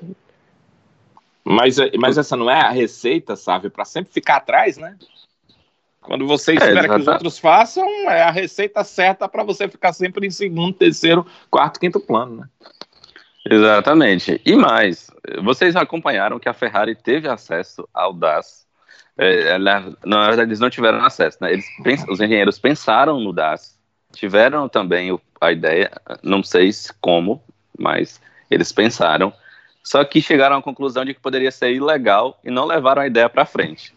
Mas, 1.42 1.76
mas 1.98 2.18
essa 2.18 2.36
não 2.36 2.50
é 2.50 2.60
a 2.60 2.70
receita, 2.70 3.34
sabe? 3.34 3.70
Para 3.70 3.84
sempre 3.84 4.12
ficar 4.12 4.36
atrás, 4.36 4.76
né? 4.76 4.94
Quando 6.00 6.26
você 6.26 6.52
é, 6.52 6.54
espera 6.54 6.86
é, 6.86 6.88
que 6.88 6.94
os 6.94 7.08
outros 7.08 7.38
façam, 7.38 7.86
é 8.10 8.22
a 8.22 8.30
receita 8.30 8.84
certa 8.84 9.28
para 9.28 9.42
você 9.42 9.68
ficar 9.68 9.92
sempre 9.92 10.26
em 10.26 10.30
segundo, 10.30 10.72
terceiro, 10.72 11.26
quarto, 11.50 11.80
quinto 11.80 12.00
plano, 12.00 12.36
né? 12.36 12.48
Exatamente. 13.50 14.40
E 14.46 14.54
mais, 14.54 15.10
vocês 15.42 15.74
acompanharam 15.74 16.38
que 16.38 16.48
a 16.48 16.54
Ferrari 16.54 16.94
teve 16.94 17.28
acesso 17.28 17.86
ao 17.92 18.12
DAS. 18.12 18.64
É, 19.18 19.58
na, 19.58 19.92
na 20.04 20.26
verdade, 20.28 20.50
eles 20.50 20.60
não 20.60 20.70
tiveram 20.70 21.04
acesso, 21.04 21.38
né? 21.40 21.52
Eles, 21.52 21.66
os 22.08 22.20
engenheiros 22.20 22.58
pensaram 22.60 23.18
no 23.18 23.32
DAS, 23.32 23.76
tiveram 24.12 24.68
também 24.68 25.10
o, 25.10 25.20
a 25.40 25.50
ideia, 25.50 25.90
não 26.22 26.44
sei 26.44 26.70
como, 27.00 27.42
mas 27.76 28.20
eles 28.48 28.70
pensaram. 28.70 29.32
Só 29.82 30.04
que 30.04 30.22
chegaram 30.22 30.56
à 30.56 30.62
conclusão 30.62 31.04
de 31.04 31.12
que 31.12 31.20
poderia 31.20 31.50
ser 31.50 31.72
ilegal 31.72 32.38
e 32.44 32.50
não 32.50 32.66
levaram 32.66 33.02
a 33.02 33.06
ideia 33.06 33.28
para 33.28 33.44
frente. 33.44 33.92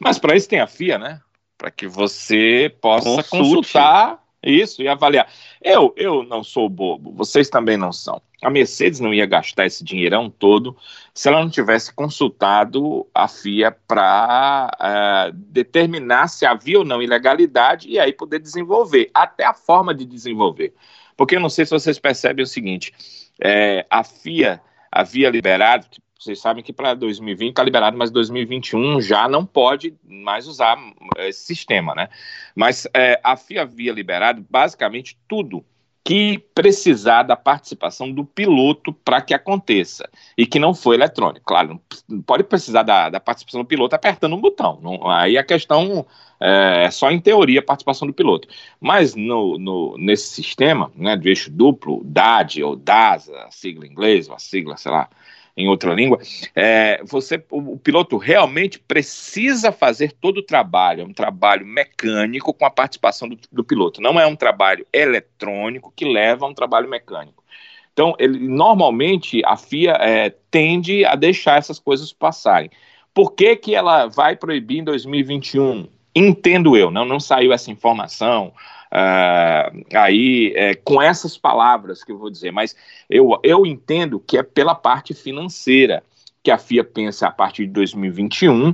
Mas 0.00 0.18
para 0.18 0.34
isso 0.34 0.48
tem 0.48 0.60
a 0.60 0.66
FIA, 0.66 0.98
né? 0.98 1.20
Para 1.56 1.70
que 1.70 1.86
você 1.86 2.74
possa 2.80 3.22
Consulte. 3.22 3.30
consultar 3.30 4.23
isso 4.50 4.82
e 4.82 4.88
avaliar. 4.88 5.28
Eu, 5.62 5.92
eu 5.96 6.22
não 6.22 6.44
sou 6.44 6.68
bobo, 6.68 7.12
vocês 7.12 7.48
também 7.48 7.76
não 7.76 7.92
são. 7.92 8.20
A 8.42 8.50
Mercedes 8.50 9.00
não 9.00 9.14
ia 9.14 9.24
gastar 9.24 9.64
esse 9.64 9.82
dinheirão 9.82 10.28
todo 10.28 10.76
se 11.14 11.28
ela 11.28 11.40
não 11.40 11.48
tivesse 11.48 11.92
consultado 11.92 13.06
a 13.14 13.26
FIA 13.26 13.74
para 13.86 14.70
uh, 14.74 15.28
é, 15.28 15.32
determinar 15.32 16.28
se 16.28 16.44
havia 16.44 16.78
ou 16.78 16.84
não 16.84 17.02
ilegalidade 17.02 17.88
e 17.88 17.98
aí 17.98 18.12
poder 18.12 18.40
desenvolver, 18.40 19.10
até 19.14 19.44
a 19.46 19.54
forma 19.54 19.94
de 19.94 20.04
desenvolver. 20.04 20.74
Porque 21.16 21.36
eu 21.36 21.40
não 21.40 21.48
sei 21.48 21.64
se 21.64 21.70
vocês 21.70 21.98
percebem 21.98 22.42
o 22.42 22.46
seguinte: 22.46 22.92
é, 23.40 23.86
a 23.88 24.04
FIA 24.04 24.60
havia 24.90 25.30
liberado, 25.30 25.86
vocês 26.18 26.40
sabem 26.40 26.62
que 26.62 26.72
para 26.72 26.94
2020 26.94 27.50
está 27.50 27.62
liberado, 27.62 27.96
mas 27.96 28.10
2021 28.10 29.00
já 29.00 29.28
não 29.28 29.44
pode 29.44 29.94
mais 30.02 30.46
usar 30.46 30.78
esse 31.18 31.44
sistema, 31.44 31.94
né? 31.94 32.08
Mas 32.54 32.86
é, 32.94 33.20
a 33.22 33.36
FIA 33.36 33.62
havia 33.62 33.92
liberado 33.92 34.44
basicamente 34.48 35.18
tudo 35.28 35.64
que 36.04 36.38
precisar 36.54 37.22
da 37.22 37.34
participação 37.34 38.12
do 38.12 38.26
piloto 38.26 38.92
para 38.92 39.22
que 39.22 39.32
aconteça 39.32 40.06
e 40.36 40.46
que 40.46 40.58
não 40.58 40.74
foi 40.74 40.96
eletrônico. 40.96 41.46
Claro, 41.46 41.80
não 42.06 42.20
pode 42.20 42.44
precisar 42.44 42.82
da, 42.82 43.08
da 43.08 43.18
participação 43.18 43.62
do 43.62 43.66
piloto 43.66 43.96
apertando 43.96 44.36
um 44.36 44.40
botão. 44.40 44.78
Não, 44.82 45.08
aí 45.08 45.38
a 45.38 45.42
questão 45.42 46.04
é, 46.38 46.84
é 46.84 46.90
só 46.90 47.10
em 47.10 47.18
teoria 47.18 47.60
a 47.60 47.62
participação 47.62 48.06
do 48.06 48.12
piloto. 48.12 48.46
Mas 48.78 49.14
no, 49.14 49.58
no, 49.58 49.96
nesse 49.96 50.28
sistema 50.28 50.92
né, 50.94 51.16
de 51.16 51.30
eixo 51.30 51.50
duplo, 51.50 52.02
DAD 52.04 52.62
ou 52.62 52.76
DAS, 52.76 53.30
a 53.30 53.50
sigla 53.50 53.86
ou 54.28 54.34
a 54.34 54.38
sigla, 54.38 54.76
sei 54.76 54.92
lá, 54.92 55.08
em 55.56 55.68
outra 55.68 55.94
língua, 55.94 56.18
é, 56.54 57.00
você, 57.04 57.42
o, 57.50 57.74
o, 57.74 57.78
piloto 57.78 58.16
realmente 58.16 58.78
precisa 58.78 59.70
fazer 59.70 60.12
todo 60.12 60.38
o 60.38 60.42
trabalho, 60.42 61.02
é 61.02 61.04
um 61.04 61.12
trabalho 61.12 61.64
mecânico 61.64 62.52
com 62.52 62.64
a 62.64 62.70
participação 62.70 63.28
do, 63.28 63.38
do 63.52 63.64
piloto, 63.64 64.00
não 64.00 64.18
é 64.18 64.26
um 64.26 64.34
trabalho 64.34 64.84
eletrônico 64.92 65.92
que 65.94 66.04
leva 66.04 66.44
a 66.44 66.48
um 66.48 66.54
trabalho 66.54 66.88
mecânico. 66.88 67.44
Então, 67.92 68.16
ele, 68.18 68.40
normalmente 68.40 69.40
a 69.44 69.56
FIA 69.56 69.92
é, 70.00 70.34
tende 70.50 71.04
a 71.04 71.14
deixar 71.14 71.58
essas 71.58 71.78
coisas 71.78 72.12
passarem. 72.12 72.68
Por 73.14 73.32
que, 73.32 73.54
que 73.54 73.74
ela 73.76 74.06
vai 74.06 74.34
proibir 74.34 74.78
em 74.78 74.84
2021? 74.84 75.86
Entendo 76.16 76.76
eu, 76.76 76.90
não, 76.90 77.04
não 77.04 77.20
saiu 77.20 77.52
essa 77.52 77.70
informação, 77.70 78.52
Uh, 78.94 79.84
aí 79.92 80.52
é, 80.54 80.76
com 80.76 81.02
essas 81.02 81.36
palavras 81.36 82.04
que 82.04 82.12
eu 82.12 82.18
vou 82.18 82.30
dizer, 82.30 82.52
mas 82.52 82.76
eu, 83.10 83.40
eu 83.42 83.66
entendo 83.66 84.20
que 84.20 84.38
é 84.38 84.42
pela 84.42 84.72
parte 84.72 85.12
financeira 85.12 86.04
que 86.44 86.50
a 86.50 86.58
FIA 86.58 86.84
pensa 86.84 87.26
a 87.26 87.30
partir 87.32 87.66
de 87.66 87.72
2021, 87.72 88.72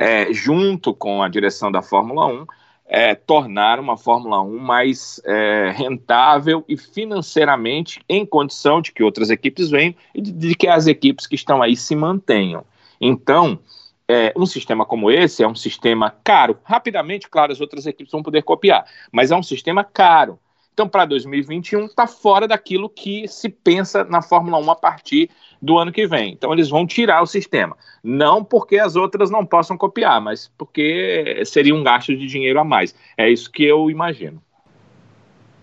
é, 0.00 0.32
junto 0.32 0.94
com 0.94 1.22
a 1.22 1.28
direção 1.28 1.70
da 1.70 1.82
Fórmula 1.82 2.26
1, 2.26 2.46
é, 2.86 3.14
tornar 3.14 3.78
uma 3.78 3.98
Fórmula 3.98 4.40
1 4.40 4.58
mais 4.58 5.20
é, 5.26 5.70
rentável 5.76 6.64
e 6.66 6.76
financeiramente 6.76 8.00
em 8.08 8.24
condição 8.24 8.80
de 8.80 8.92
que 8.92 9.02
outras 9.02 9.28
equipes 9.28 9.68
venham 9.68 9.94
e 10.14 10.22
de, 10.22 10.32
de 10.32 10.54
que 10.54 10.66
as 10.66 10.86
equipes 10.86 11.26
que 11.26 11.34
estão 11.34 11.60
aí 11.60 11.76
se 11.76 11.94
mantenham. 11.94 12.64
Então, 12.98 13.58
é, 14.08 14.32
um 14.34 14.46
sistema 14.46 14.86
como 14.86 15.10
esse 15.10 15.42
é 15.42 15.48
um 15.48 15.54
sistema 15.54 16.14
caro. 16.24 16.58
Rapidamente, 16.64 17.28
claro, 17.28 17.52
as 17.52 17.60
outras 17.60 17.86
equipes 17.86 18.10
vão 18.10 18.22
poder 18.22 18.42
copiar, 18.42 18.86
mas 19.12 19.30
é 19.30 19.36
um 19.36 19.42
sistema 19.42 19.84
caro. 19.84 20.38
Então, 20.72 20.88
para 20.88 21.04
2021, 21.06 21.86
está 21.86 22.06
fora 22.06 22.46
daquilo 22.46 22.88
que 22.88 23.26
se 23.26 23.48
pensa 23.48 24.04
na 24.04 24.22
Fórmula 24.22 24.58
1 24.58 24.70
a 24.70 24.76
partir 24.76 25.28
do 25.60 25.76
ano 25.76 25.90
que 25.90 26.06
vem. 26.06 26.32
Então, 26.32 26.52
eles 26.52 26.68
vão 26.68 26.86
tirar 26.86 27.20
o 27.20 27.26
sistema. 27.26 27.76
Não 28.00 28.44
porque 28.44 28.78
as 28.78 28.94
outras 28.94 29.28
não 29.28 29.44
possam 29.44 29.76
copiar, 29.76 30.20
mas 30.20 30.52
porque 30.56 31.42
seria 31.44 31.74
um 31.74 31.82
gasto 31.82 32.16
de 32.16 32.24
dinheiro 32.26 32.60
a 32.60 32.64
mais. 32.64 32.94
É 33.16 33.28
isso 33.28 33.50
que 33.50 33.64
eu 33.64 33.90
imagino. 33.90 34.40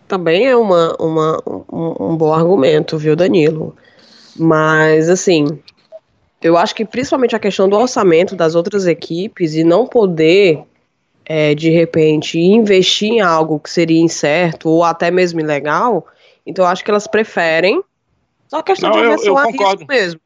Também 0.06 0.46
é 0.46 0.56
uma, 0.56 0.94
uma 1.00 1.42
um, 1.72 2.12
um 2.12 2.18
bom 2.18 2.34
argumento, 2.34 2.98
viu, 2.98 3.16
Danilo? 3.16 3.74
Mas, 4.38 5.10
assim, 5.10 5.46
eu 6.46 6.56
acho 6.56 6.76
que 6.76 6.86
principalmente 6.86 7.36
a 7.36 7.40
questão 7.40 7.68
do 7.68 7.76
orçamento 7.76 8.36
das 8.36 8.54
outras 8.54 8.86
equipes 8.86 9.56
e 9.56 9.64
não 9.64 9.88
poder, 9.88 10.64
é, 11.26 11.56
de 11.56 11.72
repente, 11.72 12.40
investir 12.40 13.14
em 13.14 13.20
algo 13.20 13.60
que 13.60 13.68
seria 13.68 14.00
incerto 14.00 14.70
ou 14.70 14.84
até 14.84 15.10
mesmo 15.10 15.40
ilegal, 15.40 16.06
então 16.46 16.64
eu 16.64 16.70
acho 16.70 16.84
que 16.84 16.92
elas 16.92 17.08
preferem. 17.08 17.82
Só 18.48 18.62
questão 18.62 18.92
não, 18.92 19.00
de 19.00 19.06
aversão 19.06 19.36
a 19.36 19.48
risco 19.48 19.86
mesmo. 19.90 20.22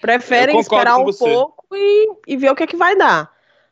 Preferem 0.00 0.58
esperar 0.58 0.96
um 0.98 1.04
pouco 1.12 1.64
e, 1.72 2.10
e 2.26 2.36
ver 2.36 2.50
o 2.50 2.56
que 2.56 2.64
é 2.64 2.66
que 2.66 2.76
vai 2.76 2.96
dar. 2.96 3.30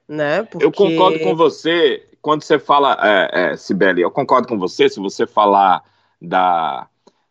Né? 0.09 0.45
Porque... 0.45 0.65
Eu 0.65 0.71
concordo 0.71 1.19
com 1.19 1.35
você 1.35 2.07
quando 2.23 2.45
você 2.45 2.61
fala, 2.61 2.97
é, 3.03 3.31
é, 3.33 3.57
Sibeli, 3.57 4.03
eu 4.03 4.11
concordo 4.11 4.47
com 4.47 4.57
você 4.57 4.89
se 4.89 5.01
você 5.01 5.27
falar 5.27 5.83
da 6.23 6.87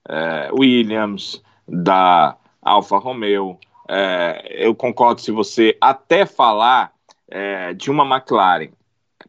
é, 0.10 0.50
Williams, 0.52 1.42
da 1.66 2.36
Alfa 2.62 2.98
Romeo, 2.98 3.58
é, 3.88 4.66
eu 4.66 4.76
concordo 4.76 5.22
se 5.22 5.32
você 5.32 5.78
até 5.80 6.26
falar 6.26 6.94
é, 7.30 7.74
de 7.74 7.90
uma 7.90 8.06
McLaren, 8.06 8.70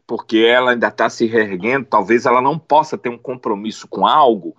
porque 0.05 0.39
ela 0.39 0.71
ainda 0.71 0.87
está 0.87 1.09
se 1.09 1.25
reerguendo, 1.25 1.85
talvez 1.85 2.25
ela 2.25 2.41
não 2.41 2.57
possa 2.57 2.97
ter 2.97 3.09
um 3.09 3.17
compromisso 3.17 3.87
com 3.87 4.05
algo 4.05 4.55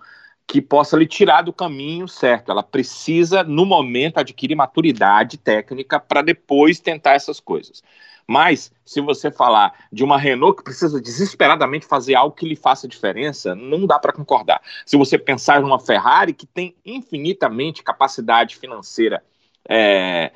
que 0.47 0.61
possa 0.61 0.97
lhe 0.97 1.05
tirar 1.05 1.43
do 1.43 1.53
caminho 1.53 2.07
certo. 2.07 2.51
Ela 2.51 2.63
precisa, 2.63 3.43
no 3.43 3.65
momento, 3.65 4.17
adquirir 4.17 4.55
maturidade 4.55 5.37
técnica 5.37 5.99
para 5.99 6.21
depois 6.21 6.79
tentar 6.79 7.13
essas 7.13 7.39
coisas. 7.39 7.81
Mas, 8.27 8.71
se 8.85 9.01
você 9.01 9.31
falar 9.31 9.73
de 9.91 10.03
uma 10.03 10.17
Renault 10.17 10.57
que 10.57 10.63
precisa 10.63 11.01
desesperadamente 11.01 11.85
fazer 11.85 12.15
algo 12.15 12.35
que 12.35 12.47
lhe 12.47 12.55
faça 12.55 12.87
diferença, 12.87 13.55
não 13.55 13.85
dá 13.85 13.97
para 13.97 14.13
concordar. 14.13 14.61
Se 14.85 14.97
você 14.97 15.17
pensar 15.17 15.61
numa 15.61 15.79
Ferrari 15.79 16.33
que 16.33 16.45
tem 16.45 16.75
infinitamente 16.85 17.83
capacidade 17.83 18.57
financeira 18.57 19.23
é, 19.69 20.31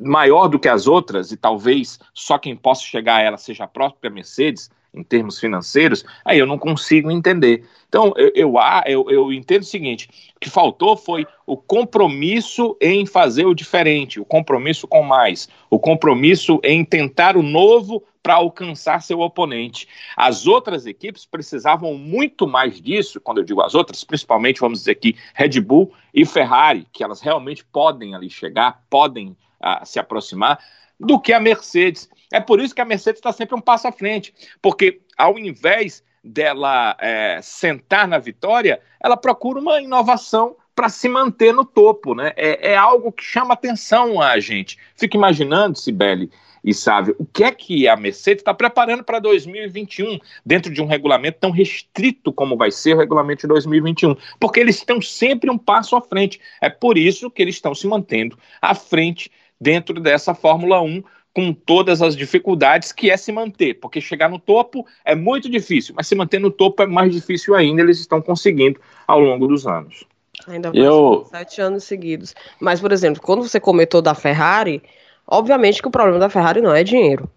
maior 0.00 0.48
do 0.48 0.58
que 0.58 0.68
as 0.68 0.86
outras, 0.86 1.32
e 1.32 1.36
talvez 1.36 1.98
só 2.14 2.38
quem 2.38 2.56
possa 2.56 2.82
chegar 2.82 3.16
a 3.16 3.20
ela 3.22 3.36
seja 3.36 3.64
a 3.64 3.68
própria 3.68 4.10
Mercedes, 4.10 4.70
em 4.92 5.02
termos 5.02 5.38
financeiros, 5.38 6.04
aí 6.24 6.38
eu 6.38 6.46
não 6.46 6.58
consigo 6.58 7.10
entender. 7.10 7.64
Então, 7.88 8.12
eu, 8.16 8.30
eu, 8.34 8.54
eu, 8.86 9.10
eu 9.10 9.32
entendo 9.32 9.62
o 9.62 9.66
seguinte: 9.66 10.08
o 10.36 10.40
que 10.40 10.50
faltou 10.50 10.96
foi 10.96 11.26
o 11.46 11.56
compromisso 11.56 12.76
em 12.80 13.06
fazer 13.06 13.46
o 13.46 13.54
diferente, 13.54 14.20
o 14.20 14.24
compromisso 14.24 14.86
com 14.86 15.02
mais, 15.02 15.48
o 15.68 15.78
compromisso 15.78 16.60
em 16.62 16.84
tentar 16.84 17.36
o 17.36 17.42
novo 17.42 18.02
para 18.22 18.34
alcançar 18.34 19.02
seu 19.02 19.20
oponente. 19.20 19.88
As 20.16 20.46
outras 20.46 20.86
equipes 20.86 21.24
precisavam 21.24 21.94
muito 21.94 22.46
mais 22.46 22.80
disso, 22.80 23.20
quando 23.20 23.38
eu 23.38 23.44
digo 23.44 23.62
as 23.62 23.74
outras, 23.74 24.04
principalmente, 24.04 24.60
vamos 24.60 24.80
dizer 24.80 24.92
aqui, 24.92 25.16
Red 25.34 25.60
Bull 25.60 25.92
e 26.12 26.26
Ferrari, 26.26 26.86
que 26.92 27.02
elas 27.02 27.20
realmente 27.20 27.64
podem 27.64 28.14
ali 28.14 28.28
chegar, 28.28 28.82
podem 28.90 29.36
uh, 29.60 29.84
se 29.84 29.98
aproximar, 29.98 30.58
do 30.98 31.18
que 31.18 31.32
a 31.32 31.40
Mercedes. 31.40 32.08
É 32.32 32.40
por 32.40 32.60
isso 32.60 32.74
que 32.74 32.80
a 32.80 32.84
Mercedes 32.84 33.18
está 33.18 33.32
sempre 33.32 33.54
um 33.54 33.60
passo 33.60 33.88
à 33.88 33.92
frente, 33.92 34.32
porque 34.62 35.00
ao 35.16 35.38
invés 35.38 36.02
dela 36.22 36.96
é, 37.00 37.40
sentar 37.42 38.06
na 38.06 38.18
vitória, 38.18 38.80
ela 39.02 39.16
procura 39.16 39.58
uma 39.58 39.80
inovação 39.80 40.56
para 40.74 40.88
se 40.88 41.08
manter 41.08 41.52
no 41.52 41.64
topo, 41.64 42.14
né? 42.14 42.32
É, 42.36 42.72
é, 42.72 42.76
algo 42.76 43.12
que 43.12 43.24
chama 43.24 43.54
atenção 43.54 44.20
a 44.20 44.38
gente. 44.38 44.78
Fica 44.96 45.16
imaginando, 45.16 45.78
Sibeli 45.78 46.30
e 46.62 46.72
Sávio, 46.72 47.16
o 47.18 47.24
que 47.24 47.42
é 47.42 47.50
que 47.50 47.88
a 47.88 47.96
Mercedes 47.96 48.42
está 48.42 48.52
preparando 48.52 49.02
para 49.02 49.18
2021, 49.18 50.18
dentro 50.44 50.72
de 50.72 50.80
um 50.80 50.86
regulamento 50.86 51.38
tão 51.40 51.50
restrito 51.50 52.32
como 52.32 52.56
vai 52.56 52.70
ser 52.70 52.94
o 52.94 52.98
regulamento 52.98 53.42
de 53.42 53.48
2021, 53.48 54.14
porque 54.38 54.60
eles 54.60 54.76
estão 54.76 55.00
sempre 55.00 55.50
um 55.50 55.58
passo 55.58 55.96
à 55.96 56.00
frente. 56.00 56.40
É 56.60 56.68
por 56.68 56.96
isso 56.96 57.30
que 57.30 57.42
eles 57.42 57.56
estão 57.56 57.74
se 57.74 57.86
mantendo 57.86 58.38
à 58.60 58.74
frente 58.74 59.30
dentro 59.60 60.00
dessa 60.00 60.34
Fórmula 60.34 60.80
1, 60.80 61.02
com 61.34 61.52
todas 61.52 62.02
as 62.02 62.16
dificuldades 62.16 62.92
que 62.92 63.10
é 63.10 63.16
se 63.16 63.30
manter, 63.30 63.74
porque 63.74 64.00
chegar 64.00 64.28
no 64.28 64.38
topo 64.38 64.84
é 65.04 65.14
muito 65.14 65.48
difícil, 65.48 65.94
mas 65.96 66.06
se 66.06 66.14
manter 66.14 66.40
no 66.40 66.50
topo 66.50 66.82
é 66.82 66.86
mais 66.86 67.12
difícil 67.12 67.54
ainda, 67.54 67.82
eles 67.82 68.00
estão 68.00 68.20
conseguindo 68.20 68.80
ao 69.06 69.20
longo 69.20 69.46
dos 69.46 69.66
anos. 69.66 70.04
Ainda 70.48 70.72
mais 70.72 70.84
eu... 70.84 71.26
sete 71.30 71.60
anos 71.60 71.84
seguidos. 71.84 72.34
Mas, 72.58 72.80
por 72.80 72.92
exemplo, 72.92 73.22
quando 73.22 73.42
você 73.42 73.60
comentou 73.60 74.02
da 74.02 74.14
Ferrari, 74.14 74.82
obviamente 75.26 75.80
que 75.80 75.88
o 75.88 75.90
problema 75.90 76.18
da 76.18 76.28
Ferrari 76.30 76.60
não 76.60 76.74
é 76.74 76.82
dinheiro. 76.82 77.30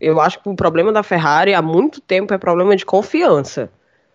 Eu 0.00 0.20
acho 0.20 0.42
que 0.42 0.48
o 0.48 0.54
problema 0.54 0.92
da 0.92 1.02
Ferrari 1.02 1.54
há 1.54 1.62
muito 1.62 2.00
tempo 2.00 2.34
é 2.34 2.38
problema 2.38 2.74
de 2.74 2.84
confiança. 2.84 3.70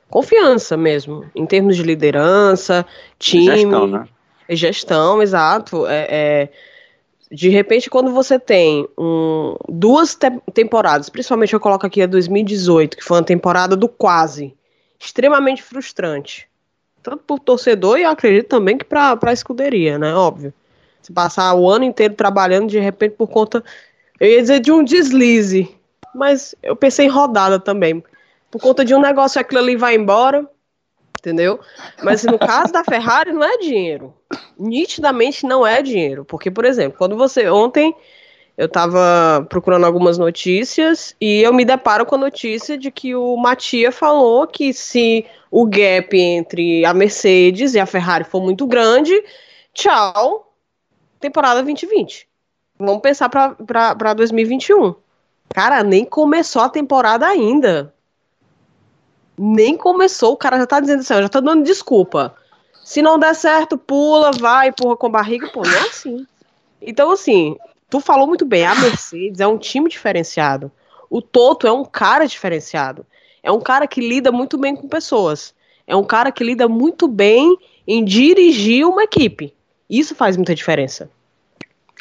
Confiança 0.09 0.75
mesmo, 0.75 1.25
em 1.35 1.45
termos 1.45 1.75
de 1.75 1.83
liderança, 1.83 2.85
time. 3.17 3.45
Gestão, 3.45 3.87
né? 3.87 4.07
Gestão, 4.49 5.21
exato. 5.21 5.87
É, 5.87 6.07
é, 6.09 6.49
de 7.31 7.49
repente, 7.49 7.89
quando 7.89 8.11
você 8.11 8.39
tem 8.39 8.87
um, 8.97 9.55
duas 9.67 10.15
te 10.15 10.31
temporadas, 10.53 11.09
principalmente 11.09 11.53
eu 11.53 11.59
coloco 11.59 11.85
aqui 11.85 12.01
a 12.01 12.07
2018, 12.07 12.97
que 12.97 13.03
foi 13.03 13.17
uma 13.17 13.23
temporada 13.23 13.75
do 13.75 13.87
quase, 13.87 14.55
extremamente 14.99 15.61
frustrante. 15.61 16.49
Tanto 17.03 17.23
por 17.23 17.39
torcedor 17.39 17.99
e 17.99 18.03
eu 18.03 18.09
acredito 18.09 18.47
também 18.47 18.77
que 18.77 18.83
para 18.83 19.17
a 19.21 19.33
escuderia, 19.33 19.99
né? 19.99 20.13
Óbvio. 20.13 20.53
Se 21.01 21.13
passar 21.13 21.53
o 21.53 21.69
ano 21.69 21.85
inteiro 21.85 22.15
trabalhando, 22.15 22.67
de 22.67 22.79
repente, 22.79 23.15
por 23.15 23.27
conta. 23.27 23.63
Eu 24.19 24.27
ia 24.27 24.41
dizer 24.41 24.59
de 24.59 24.71
um 24.71 24.83
deslize, 24.83 25.73
mas 26.13 26.55
eu 26.61 26.75
pensei 26.75 27.05
em 27.05 27.09
rodada 27.09 27.59
também. 27.59 28.03
Por 28.51 28.59
conta 28.59 28.83
de 28.83 28.93
um 28.93 28.99
negócio, 28.99 29.39
aquilo 29.39 29.61
ali 29.61 29.75
vai 29.75 29.95
embora, 29.95 30.49
entendeu? 31.19 31.59
Mas 32.03 32.23
no 32.23 32.39
caso 32.39 32.71
da 32.73 32.83
Ferrari 32.83 33.31
não 33.31 33.43
é 33.43 33.57
dinheiro. 33.57 34.13
Nitidamente 34.57 35.45
não 35.45 35.65
é 35.65 35.81
dinheiro, 35.81 36.25
porque 36.25 36.49
por 36.49 36.65
exemplo, 36.65 36.97
quando 36.97 37.15
você 37.15 37.49
ontem 37.49 37.93
eu 38.57 38.65
estava 38.65 39.45
procurando 39.49 39.85
algumas 39.85 40.17
notícias 40.17 41.15
e 41.21 41.41
eu 41.41 41.53
me 41.53 41.63
deparo 41.63 42.05
com 42.05 42.15
a 42.15 42.17
notícia 42.17 42.77
de 42.77 42.91
que 42.91 43.15
o 43.15 43.37
Matia 43.37 43.89
falou 43.89 44.45
que 44.45 44.73
se 44.73 45.25
o 45.49 45.65
gap 45.65 46.19
entre 46.19 46.83
a 46.83 46.93
Mercedes 46.93 47.73
e 47.73 47.79
a 47.79 47.85
Ferrari 47.85 48.25
for 48.25 48.41
muito 48.41 48.67
grande, 48.67 49.13
tchau, 49.73 50.53
temporada 51.21 51.63
2020. 51.63 52.27
Vamos 52.77 53.01
pensar 53.01 53.29
para 53.29 54.13
2021. 54.13 54.93
Cara, 55.53 55.81
nem 55.81 56.03
começou 56.03 56.61
a 56.61 56.69
temporada 56.69 57.25
ainda 57.25 57.93
nem 59.41 59.77
começou, 59.77 60.33
o 60.33 60.37
cara 60.37 60.57
já 60.57 60.67
tá 60.67 60.81
dizendo 60.81 60.99
assim, 60.99 61.13
já 61.13 61.29
tá 61.29 61.39
dando 61.39 61.63
desculpa. 61.63 62.35
Se 62.83 63.01
não 63.01 63.17
der 63.17 63.33
certo, 63.33 63.77
pula, 63.77 64.31
vai, 64.31 64.67
empurra 64.67 64.97
com 64.97 65.09
barriga, 65.09 65.47
pô, 65.47 65.61
não 65.61 65.71
é 65.71 65.79
assim. 65.87 66.27
Então, 66.81 67.11
assim, 67.11 67.55
tu 67.89 68.01
falou 68.01 68.27
muito 68.27 68.45
bem, 68.45 68.65
a 68.65 68.75
Mercedes 68.75 69.39
é 69.39 69.47
um 69.47 69.57
time 69.57 69.89
diferenciado. 69.89 70.69
O 71.09 71.21
Toto 71.21 71.65
é 71.65 71.71
um 71.71 71.85
cara 71.85 72.27
diferenciado. 72.27 73.05
É 73.41 73.49
um 73.49 73.61
cara 73.61 73.87
que 73.87 74.01
lida 74.01 74.29
muito 74.29 74.57
bem 74.57 74.75
com 74.75 74.89
pessoas. 74.89 75.55
É 75.87 75.95
um 75.95 76.03
cara 76.03 76.31
que 76.33 76.43
lida 76.43 76.67
muito 76.67 77.07
bem 77.07 77.57
em 77.87 78.03
dirigir 78.03 78.85
uma 78.85 79.03
equipe. 79.03 79.55
Isso 79.89 80.13
faz 80.13 80.35
muita 80.35 80.53
diferença. 80.53 81.09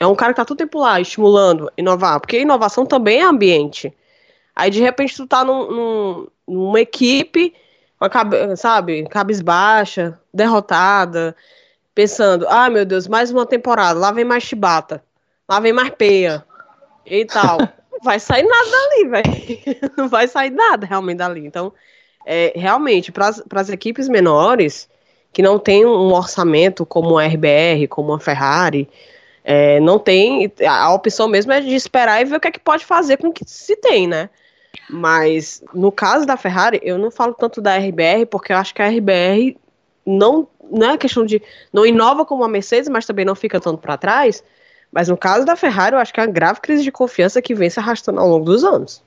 É 0.00 0.06
um 0.06 0.14
cara 0.16 0.32
que 0.32 0.36
tá 0.36 0.44
todo 0.44 0.58
tempo 0.58 0.80
lá, 0.80 1.00
estimulando, 1.00 1.70
inovar. 1.76 2.18
Porque 2.20 2.40
inovação 2.40 2.84
também 2.84 3.20
é 3.20 3.24
ambiente. 3.24 3.94
Aí, 4.58 4.70
de 4.70 4.80
repente, 4.80 5.14
tu 5.14 5.24
tá 5.24 5.44
num, 5.44 5.70
num, 5.70 6.26
numa 6.48 6.80
equipe, 6.80 7.54
uma 8.00 8.10
cabe, 8.10 8.56
sabe, 8.56 9.06
cabisbaixa, 9.08 10.18
derrotada, 10.34 11.36
pensando, 11.94 12.44
ah, 12.48 12.68
meu 12.68 12.84
Deus, 12.84 13.06
mais 13.06 13.30
uma 13.30 13.46
temporada, 13.46 14.00
lá 14.00 14.10
vem 14.10 14.24
mais 14.24 14.42
chibata, 14.42 15.00
lá 15.48 15.60
vem 15.60 15.72
mais 15.72 15.90
peia 15.90 16.44
e 17.06 17.24
tal. 17.24 17.58
Não 17.58 18.00
vai 18.02 18.18
sair 18.18 18.42
nada 18.42 18.68
dali, 18.68 19.08
velho. 19.08 19.92
Não 19.96 20.08
vai 20.08 20.26
sair 20.26 20.50
nada 20.50 20.84
realmente 20.84 21.18
dali. 21.18 21.46
Então, 21.46 21.72
é, 22.26 22.52
realmente, 22.56 23.12
para 23.12 23.28
as 23.28 23.68
equipes 23.68 24.08
menores, 24.08 24.88
que 25.32 25.40
não 25.40 25.56
tem 25.56 25.86
um 25.86 26.12
orçamento 26.12 26.84
como 26.84 27.16
a 27.16 27.24
RBR, 27.24 27.86
como 27.88 28.12
a 28.12 28.18
Ferrari, 28.18 28.88
é, 29.44 29.78
não 29.78 30.00
tem. 30.00 30.52
A 30.66 30.92
opção 30.92 31.28
mesmo 31.28 31.52
é 31.52 31.60
de 31.60 31.76
esperar 31.76 32.20
e 32.20 32.24
ver 32.24 32.36
o 32.36 32.40
que 32.40 32.48
é 32.48 32.50
que 32.50 32.58
pode 32.58 32.84
fazer 32.84 33.18
com 33.18 33.28
o 33.28 33.32
que 33.32 33.44
se 33.46 33.76
tem, 33.76 34.08
né? 34.08 34.28
Mas 34.88 35.62
no 35.74 35.92
caso 35.92 36.26
da 36.26 36.36
Ferrari, 36.36 36.80
eu 36.82 36.98
não 36.98 37.10
falo 37.10 37.34
tanto 37.34 37.60
da 37.60 37.76
RBR, 37.76 38.26
porque 38.30 38.52
eu 38.52 38.56
acho 38.56 38.74
que 38.74 38.82
a 38.82 38.88
RBR 38.88 39.56
não, 40.06 40.48
não 40.70 40.90
é 40.90 40.98
questão 40.98 41.24
de. 41.24 41.42
não 41.72 41.84
inova 41.84 42.24
como 42.24 42.44
a 42.44 42.48
Mercedes, 42.48 42.88
mas 42.88 43.06
também 43.06 43.24
não 43.24 43.34
fica 43.34 43.60
tanto 43.60 43.78
para 43.78 43.96
trás. 43.96 44.42
Mas 44.90 45.08
no 45.08 45.16
caso 45.16 45.44
da 45.44 45.54
Ferrari, 45.54 45.94
eu 45.94 46.00
acho 46.00 46.12
que 46.12 46.20
é 46.20 46.22
uma 46.24 46.32
grave 46.32 46.60
crise 46.60 46.82
de 46.82 46.90
confiança 46.90 47.42
que 47.42 47.54
vem 47.54 47.68
se 47.68 47.78
arrastando 47.78 48.20
ao 48.20 48.28
longo 48.28 48.46
dos 48.46 48.64
anos. 48.64 49.02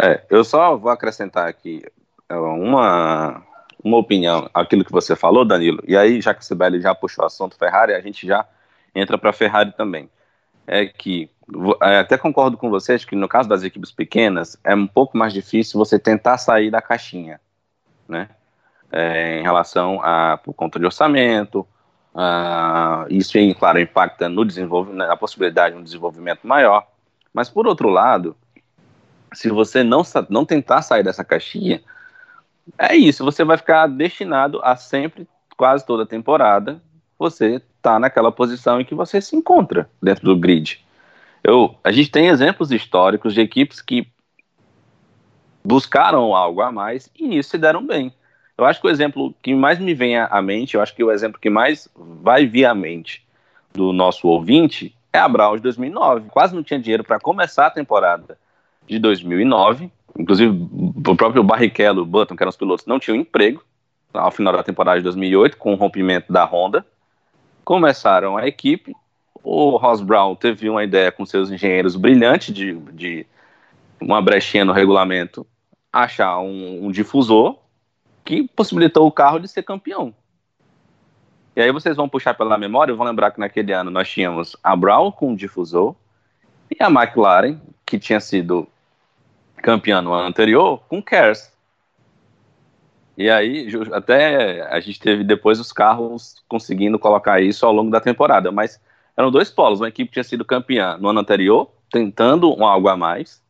É, 0.00 0.22
eu 0.28 0.44
só 0.44 0.76
vou 0.76 0.90
acrescentar 0.90 1.48
aqui 1.48 1.82
é, 2.28 2.34
uma, 2.34 3.42
uma 3.82 3.96
opinião, 3.96 4.50
aquilo 4.52 4.84
que 4.84 4.92
você 4.92 5.14
falou, 5.14 5.44
Danilo, 5.44 5.82
e 5.86 5.96
aí, 5.96 6.20
já 6.20 6.34
que 6.34 6.42
o 6.42 6.44
Sibeli 6.44 6.80
já 6.80 6.94
puxou 6.94 7.22
o 7.22 7.26
assunto 7.26 7.56
Ferrari, 7.56 7.94
a 7.94 8.00
gente 8.00 8.26
já 8.26 8.44
entra 8.94 9.16
para 9.16 9.32
Ferrari 9.32 9.72
também. 9.72 10.10
É 10.66 10.86
que 10.86 11.30
até 11.80 12.18
concordo 12.18 12.56
com 12.56 12.68
vocês 12.70 13.04
que 13.04 13.14
no 13.14 13.28
caso 13.28 13.48
das 13.48 13.62
equipes 13.62 13.92
pequenas 13.92 14.58
é 14.64 14.74
um 14.74 14.86
pouco 14.86 15.16
mais 15.16 15.32
difícil 15.32 15.78
você 15.78 15.98
tentar 15.98 16.38
sair 16.38 16.70
da 16.70 16.82
caixinha, 16.82 17.40
né? 18.08 18.28
É, 18.90 19.40
em 19.40 19.42
relação 19.42 20.00
a 20.02 20.36
por 20.36 20.54
conta 20.54 20.78
de 20.78 20.84
orçamento, 20.84 21.66
isso, 23.10 23.32
claro, 23.58 23.78
impacta 23.78 24.28
no 24.28 24.44
desenvolvimento, 24.44 25.08
na 25.08 25.16
possibilidade 25.16 25.74
de 25.74 25.80
um 25.80 25.84
desenvolvimento 25.84 26.46
maior. 26.46 26.86
Mas 27.32 27.48
por 27.48 27.66
outro 27.66 27.88
lado, 27.88 28.36
se 29.32 29.50
você 29.50 29.82
não, 29.82 30.02
não 30.30 30.44
tentar 30.44 30.82
sair 30.82 31.02
dessa 31.02 31.24
caixinha, 31.24 31.82
é 32.78 32.96
isso, 32.96 33.24
você 33.24 33.44
vai 33.44 33.56
ficar 33.56 33.86
destinado 33.86 34.60
a 34.62 34.76
sempre, 34.76 35.28
quase 35.56 35.84
toda 35.84 36.06
temporada, 36.06 36.80
você 37.18 37.62
tá 37.82 37.98
naquela 37.98 38.32
posição 38.32 38.80
em 38.80 38.84
que 38.84 38.94
você 38.94 39.20
se 39.20 39.36
encontra 39.36 39.88
dentro 40.02 40.24
do 40.24 40.36
grid. 40.36 40.84
Eu, 41.48 41.76
a 41.84 41.92
gente 41.92 42.10
tem 42.10 42.26
exemplos 42.26 42.72
históricos 42.72 43.32
de 43.32 43.40
equipes 43.40 43.80
que 43.80 44.08
buscaram 45.64 46.34
algo 46.34 46.60
a 46.60 46.72
mais 46.72 47.08
e 47.16 47.24
nisso 47.24 47.50
se 47.50 47.58
deram 47.58 47.86
bem. 47.86 48.12
Eu 48.58 48.64
acho 48.64 48.80
que 48.80 48.86
o 48.88 48.90
exemplo 48.90 49.32
que 49.40 49.54
mais 49.54 49.78
me 49.78 49.94
vem 49.94 50.18
à 50.18 50.42
mente, 50.42 50.74
eu 50.74 50.82
acho 50.82 50.92
que 50.92 51.04
o 51.04 51.12
exemplo 51.12 51.40
que 51.40 51.48
mais 51.48 51.88
vai 51.94 52.46
vir 52.46 52.64
à 52.64 52.74
mente 52.74 53.24
do 53.72 53.92
nosso 53.92 54.26
ouvinte 54.26 54.92
é 55.12 55.20
a 55.20 55.28
Brown 55.28 55.54
de 55.54 55.62
2009. 55.62 56.30
Quase 56.30 56.52
não 56.52 56.64
tinha 56.64 56.80
dinheiro 56.80 57.04
para 57.04 57.20
começar 57.20 57.66
a 57.66 57.70
temporada 57.70 58.36
de 58.84 58.98
2009. 58.98 59.88
Inclusive, 60.18 60.50
o 60.50 61.14
próprio 61.14 61.44
Barrichello 61.44 62.00
e 62.00 62.02
o 62.02 62.06
Button, 62.06 62.34
que 62.34 62.42
eram 62.42 62.50
os 62.50 62.56
pilotos, 62.56 62.86
não 62.86 62.98
tinham 62.98 63.16
emprego 63.16 63.62
ao 64.12 64.32
final 64.32 64.52
da 64.52 64.64
temporada 64.64 64.98
de 64.98 65.04
2008, 65.04 65.58
com 65.58 65.74
o 65.74 65.76
rompimento 65.76 66.32
da 66.32 66.44
Honda. 66.44 66.84
Começaram 67.64 68.36
a 68.36 68.48
equipe, 68.48 68.96
o 69.48 69.76
Ross 69.76 70.00
Brown 70.00 70.34
teve 70.34 70.68
uma 70.68 70.82
ideia 70.82 71.12
com 71.12 71.24
seus 71.24 71.52
engenheiros 71.52 71.94
brilhante 71.94 72.52
de, 72.52 72.72
de 72.92 73.24
uma 74.00 74.20
brechinha 74.20 74.64
no 74.64 74.72
regulamento 74.72 75.46
achar 75.92 76.40
um, 76.40 76.84
um 76.84 76.90
difusor 76.90 77.56
que 78.24 78.48
possibilitou 78.48 79.06
o 79.06 79.12
carro 79.12 79.38
de 79.38 79.46
ser 79.46 79.62
campeão. 79.62 80.12
E 81.54 81.62
aí 81.62 81.70
vocês 81.70 81.94
vão 81.96 82.08
puxar 82.08 82.34
pela 82.34 82.58
memória, 82.58 82.92
vão 82.92 83.06
lembrar 83.06 83.30
que 83.30 83.38
naquele 83.38 83.72
ano 83.72 83.88
nós 83.88 84.10
tínhamos 84.10 84.56
a 84.64 84.74
Brown 84.74 85.12
com 85.12 85.32
o 85.32 85.36
difusor 85.36 85.94
e 86.68 86.82
a 86.82 86.88
McLaren, 86.88 87.60
que 87.86 88.00
tinha 88.00 88.18
sido 88.18 88.66
campeã 89.58 90.02
no 90.02 90.12
ano 90.12 90.26
anterior 90.26 90.82
com 90.88 91.00
Kers. 91.00 91.52
E 93.16 93.30
aí, 93.30 93.68
até 93.92 94.62
a 94.62 94.80
gente 94.80 94.98
teve 94.98 95.22
depois 95.22 95.60
os 95.60 95.72
carros 95.72 96.42
conseguindo 96.48 96.98
colocar 96.98 97.40
isso 97.40 97.64
ao 97.64 97.72
longo 97.72 97.92
da 97.92 98.00
temporada, 98.00 98.50
mas 98.50 98.80
eram 99.16 99.30
dois 99.30 99.50
polos, 99.50 99.80
uma 99.80 99.88
equipe 99.88 100.08
que 100.08 100.14
tinha 100.14 100.24
sido 100.24 100.44
campeã 100.44 100.96
no 100.98 101.08
ano 101.08 101.20
anterior, 101.20 101.70
tentando 101.90 102.54
um 102.54 102.66
algo 102.66 102.88
a 102.88 102.96
mais, 102.96 103.42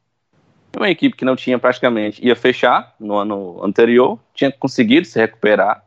e 0.72 0.78
uma 0.78 0.90
equipe 0.90 1.16
que 1.16 1.24
não 1.24 1.34
tinha 1.34 1.58
praticamente, 1.58 2.24
ia 2.24 2.36
fechar 2.36 2.94
no 3.00 3.16
ano 3.16 3.64
anterior, 3.64 4.18
tinha 4.34 4.52
conseguido 4.52 5.06
se 5.06 5.18
recuperar, 5.18 5.82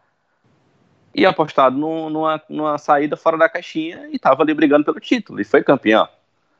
e 1.13 1.25
apostado 1.25 1.77
no, 1.77 2.09
numa, 2.09 2.41
numa 2.49 2.77
saída 2.77 3.15
fora 3.15 3.37
da 3.37 3.49
caixinha, 3.49 4.07
e 4.11 4.15
estava 4.15 4.43
ali 4.43 4.53
brigando 4.53 4.85
pelo 4.85 4.99
título, 4.99 5.39
e 5.39 5.43
foi 5.43 5.63
campeã 5.63 6.07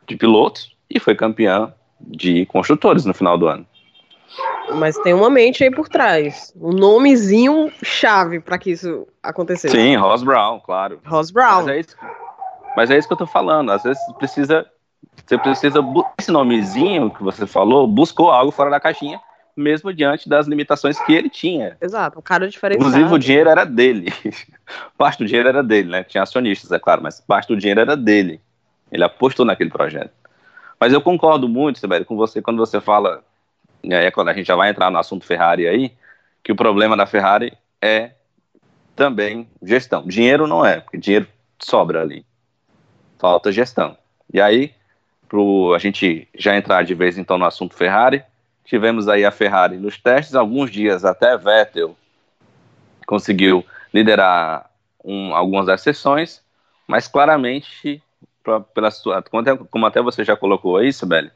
de 0.08 0.16
pilotos, 0.16 0.76
e 0.90 1.00
foi 1.00 1.16
campeã 1.16 1.74
de 2.00 2.46
construtores 2.46 3.06
no 3.06 3.14
final 3.14 3.38
do 3.38 3.48
ano. 3.48 3.66
Mas 4.76 4.98
tem 5.00 5.14
uma 5.14 5.30
mente 5.30 5.64
aí 5.64 5.72
por 5.72 5.90
trás. 5.90 6.54
Um 6.56 6.72
nomezinho 6.72 7.72
chave 7.84 8.40
para 8.40 8.58
que 8.58 8.72
isso 8.72 9.08
acontecesse. 9.22 9.76
Sim, 9.76 9.96
Ross 9.96 10.24
Brown, 10.24 10.60
claro. 10.60 11.00
Ross 11.06 11.32
Brown. 11.32 11.64
Mas 11.64 11.68
é 11.68 11.80
isso, 11.80 11.98
mas 12.76 12.90
é 12.90 12.98
isso 12.98 13.08
que 13.08 13.14
eu 13.14 13.18
tô 13.18 13.28
falando. 13.28 13.72
Às 13.72 13.84
vezes 13.84 14.02
precisa. 14.18 14.66
Você 15.26 15.38
precisa. 15.38 15.80
Esse 16.20 16.32
nomezinho 16.32 17.10
que 17.12 17.24
você 17.24 17.46
falou 17.46 17.88
buscou 17.88 18.32
algo 18.32 18.52
fora 18.52 18.70
da 18.70 18.80
caixinha, 18.80 19.20
mesmo 19.56 19.94
diante 19.94 20.28
das 20.28 20.48
limitações 20.48 21.00
que 21.00 21.14
ele 21.14 21.30
tinha. 21.30 21.78
Exato, 21.82 22.20
um 22.20 22.22
cara 22.22 22.48
diferente. 22.48 22.80
Inclusive, 22.80 23.14
o 23.14 23.18
dinheiro 23.18 23.50
era 23.50 23.66
dele. 23.66 24.14
parte 24.98 25.20
do 25.20 25.26
dinheiro 25.26 25.50
era 25.50 25.64
dele, 25.64 25.90
né? 25.90 26.04
Tinha 26.04 26.24
acionistas, 26.24 26.72
é 26.72 26.80
claro, 26.80 27.02
mas 27.02 27.20
parte 27.20 27.48
do 27.48 27.58
dinheiro 27.58 27.80
era 27.80 27.96
dele. 27.96 28.42
Ele 28.92 29.04
apostou 29.04 29.46
naquele 29.46 29.70
projeto. 29.70 30.12
Mas 30.80 30.94
eu 30.94 31.02
concordo 31.02 31.48
muito, 31.48 31.80
Sibeli, 31.80 32.06
com 32.06 32.16
você 32.16 32.42
quando 32.42 32.58
você 32.58 32.80
fala 32.80 33.24
e 33.84 33.94
aí 33.94 34.06
é 34.06 34.12
quando 34.12 34.30
a 34.30 34.34
gente 34.34 34.48
já 34.48 34.56
vai 34.56 34.70
entrar 34.70 34.92
no 34.92 34.98
assunto 34.98 35.26
Ferrari 35.26 35.68
aí, 35.68 35.94
que 36.44 36.52
o 36.52 36.56
problema 36.56 36.96
da 36.98 37.06
Ferrari 37.06 37.58
é 37.82 38.12
também 38.96 39.48
gestão. 39.64 40.06
Dinheiro 40.06 40.48
não 40.48 40.66
é, 40.66 40.82
porque 40.82 40.98
dinheiro 40.98 41.28
sobra 41.60 42.02
ali. 42.02 42.26
Falta 43.20 43.52
gestão. 43.52 43.98
E 44.34 44.40
aí, 44.42 44.74
a 45.76 45.78
gente 45.78 46.28
já 46.36 46.56
entrar 46.56 46.84
de 46.84 46.96
vez 46.96 47.18
então 47.18 47.38
no 47.38 47.46
assunto 47.46 47.76
Ferrari, 47.76 48.24
tivemos 48.66 49.08
aí 49.08 49.26
a 49.26 49.32
Ferrari 49.32 49.78
nos 49.78 49.98
testes, 49.98 50.36
alguns 50.36 50.72
dias 50.72 51.06
até 51.06 51.38
Vettel 51.38 51.96
conseguiu 53.06 53.66
liderar 53.94 54.70
um, 55.04 55.36
algumas 55.36 55.66
das 55.66 55.82
sessões, 55.82 56.44
mas 56.88 57.08
claramente, 57.08 58.02
pra, 58.44 58.60
pela 58.60 58.92
sua, 58.92 59.22
como 59.24 59.42
até, 59.42 59.58
como 59.58 59.86
até 59.86 60.02
você 60.02 60.24
já 60.24 60.36
colocou 60.36 60.78
aí, 60.78 60.94
Sibeli, 60.94 61.32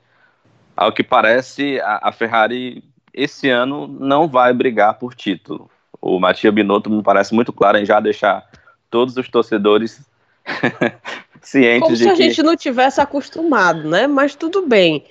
ao 0.78 0.92
que 0.92 1.04
parece, 1.04 1.80
a, 1.82 2.10
a, 2.10 2.12
Ferrari 2.12 2.84
esse 3.14 3.50
ano 3.50 3.88
não 3.88 4.28
vai 4.28 4.54
brigar 4.54 4.94
por 4.96 5.16
título. 5.16 5.70
O 6.00 6.20
Matia 6.20 6.52
Binotto 6.52 6.90
me 6.90 7.02
parece 7.02 7.34
muito 7.34 7.52
claro 7.52 7.78
em 7.78 7.86
já 7.86 8.00
deixar 8.00 8.48
todos 8.90 9.18
os 9.18 9.28
torcedores 9.28 10.08
cientes 11.44 11.82
Como 11.82 11.96
de 11.96 12.04
se 12.04 12.10
a 12.10 12.14
que... 12.14 12.24
gente 12.24 12.44
não 12.44 12.56
tivesse 12.56 13.00
acostumado, 13.00 13.90
né? 13.90 14.08
Mas 14.08 14.36
tudo 14.36 14.66
bem. 14.66 15.06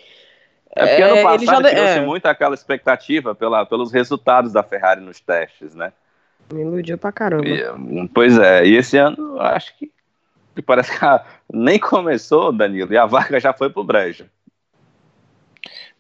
É 0.75 0.87
porque 0.87 1.03
ano 1.03 1.23
passado 1.23 1.62
já... 1.62 1.71
criou-se 1.71 1.99
é. 1.99 2.01
muito 2.01 2.27
aquela 2.27 2.55
expectativa 2.55 3.35
pela, 3.35 3.66
pelos 3.66 3.92
resultados 3.92 4.53
da 4.53 4.62
Ferrari 4.62 5.01
nos 5.01 5.21
testes, 5.21 5.75
né? 5.75 5.92
Me 6.53 6.62
iludiu 6.62 6.99
pra 6.99 7.12
caramba. 7.12 7.47
E, 7.47 8.09
pois 8.12 8.38
é, 8.38 8.64
e 8.66 8.77
esse 8.77 8.97
ano 8.97 9.40
acho 9.40 9.77
que, 9.77 9.90
que 10.55 10.62
parece 10.62 10.99
que 10.99 11.05
a, 11.05 11.25
nem 11.53 11.79
começou, 11.79 12.53
Danilo, 12.53 12.92
e 12.92 12.97
a 12.97 13.07
vaga 13.07 13.38
já 13.38 13.53
foi 13.53 13.71
pro 13.71 13.85
brejo 13.85 14.27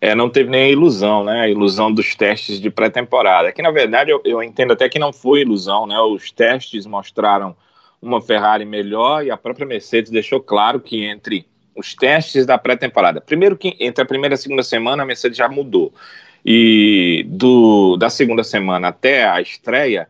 é, 0.02 0.16
não 0.16 0.28
teve 0.28 0.50
nem 0.50 0.64
a 0.64 0.68
ilusão, 0.68 1.22
né? 1.22 1.42
A 1.42 1.48
ilusão 1.48 1.92
dos 1.92 2.16
testes 2.16 2.60
de 2.60 2.68
pré-temporada. 2.68 3.52
Que 3.52 3.62
na 3.62 3.70
verdade 3.70 4.10
eu, 4.10 4.20
eu, 4.24 4.42
entendo 4.42 4.72
até 4.72 4.88
que 4.88 4.98
não 4.98 5.12
foi 5.12 5.42
ilusão, 5.42 5.86
né? 5.86 5.96
Os 6.00 6.32
testes 6.32 6.84
mostraram 6.86 7.54
uma 8.02 8.20
Ferrari 8.20 8.64
melhor 8.64 9.24
e 9.24 9.30
a 9.30 9.36
própria 9.36 9.64
Mercedes 9.64 10.10
deixou 10.10 10.40
claro 10.40 10.80
que 10.80 11.04
entre 11.04 11.46
os 11.74 11.94
testes 11.94 12.44
da 12.44 12.58
pré-temporada, 12.58 13.20
primeiro 13.20 13.56
que 13.56 13.76
entre 13.80 14.02
a 14.02 14.06
primeira 14.06 14.34
e 14.34 14.36
a 14.36 14.38
segunda 14.38 14.62
semana 14.62 15.04
a 15.04 15.06
Mercedes 15.06 15.38
já 15.38 15.48
mudou 15.48 15.94
e 16.44 17.24
do, 17.28 17.96
da 17.96 18.10
segunda 18.10 18.42
semana 18.42 18.88
até 18.88 19.24
a 19.24 19.40
estreia 19.40 20.08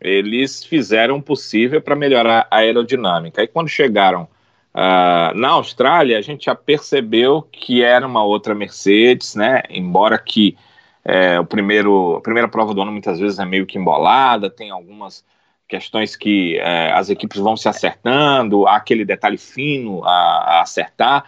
eles 0.00 0.62
fizeram 0.62 1.16
o 1.16 1.22
possível 1.22 1.80
para 1.80 1.96
melhorar 1.96 2.46
a 2.50 2.58
aerodinâmica. 2.58 3.42
E 3.42 3.48
quando 3.48 3.68
chegaram 3.68 4.28
Uh, 4.72 5.34
na 5.34 5.48
Austrália, 5.48 6.16
a 6.16 6.20
gente 6.20 6.44
já 6.44 6.54
percebeu 6.54 7.42
que 7.42 7.82
era 7.82 8.06
uma 8.06 8.22
outra 8.22 8.54
Mercedes, 8.54 9.34
né? 9.34 9.62
Embora 9.68 10.16
que 10.16 10.56
é, 11.04 11.40
o 11.40 11.44
primeiro, 11.44 12.16
a 12.16 12.20
primeira 12.20 12.48
prova 12.48 12.72
do 12.72 12.80
ano 12.80 12.92
muitas 12.92 13.18
vezes 13.18 13.38
é 13.38 13.44
meio 13.44 13.66
que 13.66 13.78
embolada, 13.78 14.48
tem 14.48 14.70
algumas 14.70 15.24
questões 15.70 16.16
que 16.16 16.58
é, 16.58 16.92
as 16.92 17.08
equipes 17.08 17.38
vão 17.38 17.56
se 17.56 17.68
acertando, 17.68 18.66
há 18.66 18.76
aquele 18.76 19.04
detalhe 19.04 19.38
fino 19.38 20.04
a, 20.04 20.10
a, 20.10 20.62
acertar, 20.62 21.24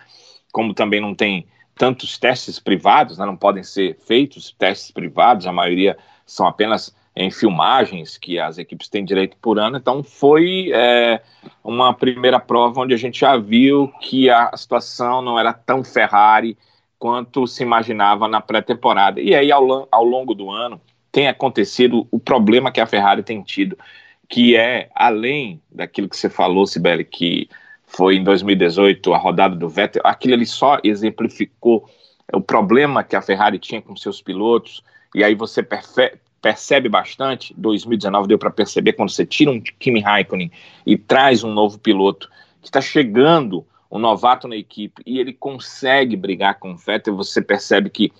como 0.53 0.75
também 0.75 1.01
não 1.01 1.15
tem 1.15 1.47
tantos 1.77 2.19
testes 2.19 2.59
privados, 2.59 3.19
né, 3.19 3.25
não 3.25 3.37
podem 3.37 3.63
ser 3.63 3.97
feitos 4.05 4.51
testes 4.59 4.91
privados, 4.91 5.47
a 5.47 5.53
maioria 5.53 5.97
são 6.27 6.47
apenas 6.47 6.95
em 7.15 7.31
filmagens 7.31 8.19
que 8.19 8.39
as 8.39 8.59
equipes 8.59 8.89
têm 8.89 9.05
direito 9.05 9.37
por 9.41 9.59
ano. 9.59 9.77
Então 9.77 10.03
foi 10.03 10.71
é, 10.73 11.23
uma 11.63 11.95
primeira 11.95 12.41
prova 12.41 12.81
onde 12.81 12.95
a 12.95 12.97
gente 12.97 13.21
já 13.21 13.37
viu 13.37 13.93
que 14.01 14.29
a 14.31 14.57
situação 14.57 15.23
não 15.23 15.39
era 15.39 15.53
tão 15.53 15.85
Ferrari 15.85 16.57
quanto 16.99 17.47
se 17.47 17.63
imaginava 17.63 18.27
na 18.29 18.41
pré-temporada. 18.41 19.21
E 19.21 19.35
aí 19.35 19.53
ao, 19.53 19.89
ao 19.91 20.05
longo 20.05 20.35
do 20.35 20.51
ano 20.51 20.81
tem 21.11 21.29
acontecido 21.29 22.07
o 22.11 22.19
problema 22.19 22.73
que 22.73 22.81
a 22.81 22.87
Ferrari 22.87 23.23
tem 23.23 23.43
tido, 23.43 23.77
que 24.33 24.57
é 24.57 24.89
além 24.95 25.61
daquilo 25.71 26.09
que 26.09 26.17
você 26.17 26.31
falou, 26.31 26.67
Sibeli, 26.67 27.05
que 27.05 27.51
foi 27.85 28.17
em 28.17 28.25
2018 28.25 29.13
a 29.13 29.19
rodada 29.19 29.55
do 29.55 29.69
Vettel, 29.69 30.01
aquilo 30.07 30.33
ali 30.33 30.47
só 30.47 30.79
exemplificou 30.83 31.87
o 32.33 32.41
problema 32.41 33.05
que 33.05 33.15
a 33.15 33.21
Ferrari 33.21 33.59
tinha 33.59 33.83
com 33.83 33.95
seus 33.95 34.23
pilotos, 34.23 34.83
e 35.15 35.23
aí 35.23 35.35
você 35.35 35.63
percebe 36.41 36.89
bastante, 36.89 37.53
2019 37.59 38.27
deu 38.27 38.39
para 38.39 38.51
perceber 38.51 38.95
quando 38.95 39.11
você 39.11 39.27
tira 39.27 39.51
um 39.51 39.61
Kimi 39.61 40.01
Raikkonen 40.01 40.51
e 40.87 40.97
traz 40.97 41.45
um 41.45 41.53
novo 41.53 41.79
piloto 41.79 42.31
que 42.63 42.69
está 42.69 42.81
chegando, 42.81 43.67
um 43.91 43.99
novato 43.99 44.49
na 44.49 44.57
equipe, 44.57 45.03
e 45.05 45.19
ele 45.19 45.35
consegue 45.35 46.17
brigar 46.17 46.59
com 46.59 46.73
o 46.73 46.77
Vettel, 46.79 47.15
você 47.15 47.43
percebe 47.43 47.91
que 47.91 48.11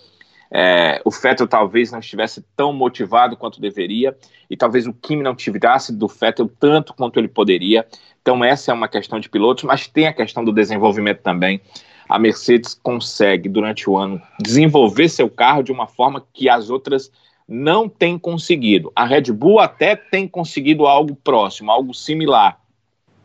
é, 0.55 1.01
o 1.03 1.11
Vettel 1.11 1.49
talvez 1.49 1.91
não 1.91 1.99
estivesse 1.99 2.45
tão 2.55 2.75
motivado 2.75 3.37
quanto 3.37 3.61
deveria, 3.61 4.17
e 4.51 4.57
talvez 4.57 4.87
o 4.87 4.93
Kimi 4.93 5.23
não 5.23 5.35
tirasse 5.35 5.97
do 5.97 6.07
Vettel 6.07 6.51
tanto 6.61 6.93
quanto 6.93 7.19
ele 7.19 7.29
poderia. 7.29 7.87
Então, 8.21 8.45
essa 8.45 8.71
é 8.71 8.75
uma 8.75 8.87
questão 8.87 9.19
de 9.19 9.31
pilotos, 9.31 9.65
mas 9.65 9.89
tem 9.89 10.07
a 10.07 10.13
questão 10.13 10.45
do 10.45 10.53
desenvolvimento 10.53 11.23
também. 11.23 11.61
A 12.07 12.19
Mercedes 12.19 12.75
consegue, 12.75 13.49
durante 13.49 13.89
o 13.89 13.97
ano, 13.97 14.21
desenvolver 14.39 15.09
seu 15.09 15.31
carro 15.31 15.63
de 15.63 15.73
uma 15.73 15.87
forma 15.87 16.23
que 16.35 16.49
as 16.49 16.69
outras 16.69 17.11
não 17.49 17.89
tem 17.89 18.19
conseguido. 18.19 18.93
A 18.95 19.07
Red 19.07 19.33
Bull 19.33 19.59
até 19.59 19.97
tem 19.97 20.29
conseguido 20.29 20.87
algo 20.87 21.17
próximo, 21.17 21.71
algo 21.71 21.95
similar. 21.95 22.61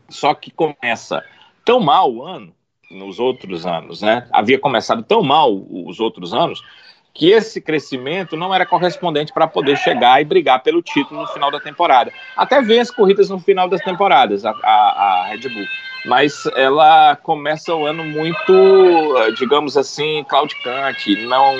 Só 0.08 0.32
que 0.32 0.50
começa 0.50 1.22
tão 1.64 1.80
mal 1.80 2.10
o 2.10 2.24
ano, 2.24 2.54
nos 2.90 3.18
outros 3.18 3.66
anos, 3.66 4.00
né? 4.00 4.26
Havia 4.32 4.58
começado 4.58 5.02
tão 5.02 5.22
mal 5.22 5.54
os 5.54 6.00
outros 6.00 6.32
anos, 6.32 6.62
que 7.18 7.32
esse 7.32 7.60
crescimento 7.60 8.36
não 8.36 8.54
era 8.54 8.64
correspondente 8.64 9.32
para 9.32 9.48
poder 9.48 9.76
chegar 9.76 10.22
e 10.22 10.24
brigar 10.24 10.62
pelo 10.62 10.80
título 10.80 11.22
no 11.22 11.26
final 11.26 11.50
da 11.50 11.58
temporada. 11.58 12.12
Até 12.36 12.62
vem 12.62 12.78
as 12.78 12.92
corridas 12.92 13.28
no 13.28 13.40
final 13.40 13.68
das 13.68 13.80
temporadas, 13.80 14.44
a, 14.44 14.52
a, 14.62 15.24
a 15.24 15.26
Red 15.26 15.48
Bull. 15.48 15.66
Mas 16.06 16.46
ela 16.54 17.16
começa 17.16 17.74
o 17.74 17.84
ano 17.84 18.04
muito, 18.04 18.52
digamos 19.36 19.76
assim, 19.76 20.24
claudicante, 20.28 21.26
não 21.26 21.56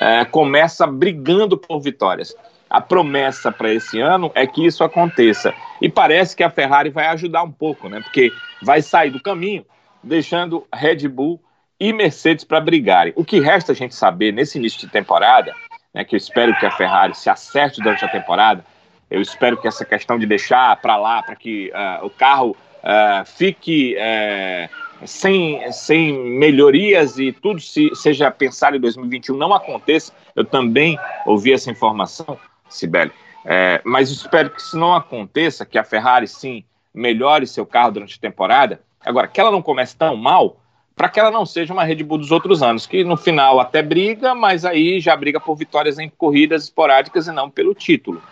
é, 0.00 0.24
começa 0.24 0.86
brigando 0.86 1.58
por 1.58 1.78
vitórias. 1.78 2.34
A 2.70 2.80
promessa 2.80 3.52
para 3.52 3.72
esse 3.72 4.00
ano 4.00 4.32
é 4.34 4.46
que 4.46 4.64
isso 4.64 4.82
aconteça. 4.82 5.52
E 5.80 5.90
parece 5.90 6.34
que 6.34 6.42
a 6.42 6.50
Ferrari 6.50 6.88
vai 6.88 7.06
ajudar 7.08 7.42
um 7.42 7.52
pouco, 7.52 7.86
né? 7.90 8.00
Porque 8.00 8.32
vai 8.62 8.80
sair 8.80 9.10
do 9.10 9.22
caminho, 9.22 9.64
deixando 10.02 10.66
Red 10.74 11.06
Bull 11.06 11.38
e 11.78 11.92
Mercedes 11.92 12.44
para 12.44 12.60
brigarem. 12.60 13.12
O 13.16 13.24
que 13.24 13.40
resta 13.40 13.72
a 13.72 13.74
gente 13.74 13.94
saber 13.94 14.32
nesse 14.32 14.58
início 14.58 14.80
de 14.80 14.88
temporada, 14.88 15.54
né, 15.92 16.04
que 16.04 16.14
eu 16.14 16.18
espero 16.18 16.56
que 16.58 16.66
a 16.66 16.70
Ferrari 16.70 17.14
se 17.14 17.28
acerte 17.28 17.80
durante 17.80 18.04
a 18.04 18.08
temporada, 18.08 18.64
eu 19.10 19.20
espero 19.20 19.56
que 19.56 19.68
essa 19.68 19.84
questão 19.84 20.18
de 20.18 20.26
deixar 20.26 20.76
para 20.76 20.96
lá, 20.96 21.22
para 21.22 21.36
que 21.36 21.70
uh, 21.70 22.04
o 22.04 22.10
carro 22.10 22.56
uh, 22.82 23.24
fique 23.24 23.96
uh, 23.96 25.06
sem, 25.06 25.70
sem 25.72 26.12
melhorias 26.38 27.18
e 27.18 27.32
tudo 27.32 27.60
se, 27.60 27.94
seja 27.94 28.30
pensado 28.30 28.76
em 28.76 28.80
2021 28.80 29.36
não 29.36 29.54
aconteça. 29.54 30.12
Eu 30.34 30.44
também 30.44 30.98
ouvi 31.24 31.52
essa 31.52 31.70
informação, 31.70 32.38
Sibeli, 32.68 33.12
é, 33.44 33.80
mas 33.84 34.10
espero 34.10 34.50
que 34.50 34.60
isso 34.60 34.76
não 34.76 34.94
aconteça, 34.94 35.64
que 35.64 35.78
a 35.78 35.84
Ferrari 35.84 36.26
sim 36.26 36.64
melhore 36.92 37.46
seu 37.46 37.64
carro 37.64 37.92
durante 37.92 38.16
a 38.16 38.20
temporada. 38.20 38.80
Agora, 39.04 39.28
que 39.28 39.40
ela 39.40 39.52
não 39.52 39.62
comece 39.62 39.96
tão 39.96 40.16
mal, 40.16 40.56
para 40.96 41.10
que 41.10 41.20
ela 41.20 41.30
não 41.30 41.44
seja 41.44 41.74
uma 41.74 41.84
Red 41.84 42.02
Bull 42.02 42.16
dos 42.16 42.32
outros 42.32 42.62
anos, 42.62 42.86
que 42.86 43.04
no 43.04 43.18
final 43.18 43.60
até 43.60 43.82
briga, 43.82 44.34
mas 44.34 44.64
aí 44.64 44.98
já 44.98 45.14
briga 45.14 45.38
por 45.38 45.54
vitórias 45.54 45.98
em 45.98 46.08
corridas 46.08 46.64
esporádicas 46.64 47.26
e 47.26 47.32
não 47.32 47.50
pelo 47.50 47.74
título. 47.74 48.22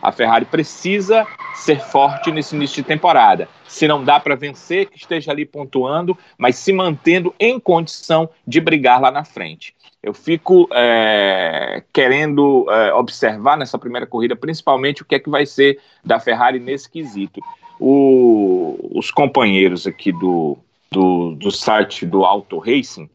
A 0.00 0.10
Ferrari 0.10 0.46
precisa 0.46 1.26
ser 1.54 1.80
forte 1.80 2.32
nesse 2.32 2.56
início 2.56 2.82
de 2.82 2.88
temporada. 2.88 3.46
Se 3.68 3.86
não 3.86 4.02
dá 4.02 4.18
para 4.18 4.34
vencer, 4.34 4.86
que 4.86 4.96
esteja 4.96 5.32
ali 5.32 5.44
pontuando, 5.44 6.16
mas 6.38 6.56
se 6.56 6.72
mantendo 6.72 7.34
em 7.38 7.60
condição 7.60 8.28
de 8.46 8.60
brigar 8.60 9.00
lá 9.00 9.10
na 9.10 9.24
frente. 9.24 9.74
Eu 10.02 10.14
fico 10.14 10.68
é, 10.72 11.82
querendo 11.92 12.66
é, 12.70 12.92
observar 12.94 13.56
nessa 13.56 13.78
primeira 13.78 14.06
corrida, 14.06 14.36
principalmente 14.36 15.02
o 15.02 15.04
que 15.04 15.14
é 15.14 15.18
que 15.18 15.30
vai 15.30 15.44
ser 15.44 15.78
da 16.02 16.18
Ferrari 16.18 16.58
nesse 16.58 16.90
quesito. 16.90 17.40
O, 17.78 18.78
os 18.94 19.10
companheiros 19.10 19.86
aqui 19.86 20.12
do, 20.12 20.58
do, 20.94 21.34
do 21.34 21.50
site 21.50 22.06
do 22.06 22.24
Auto 22.24 22.58
Racing, 22.58 23.10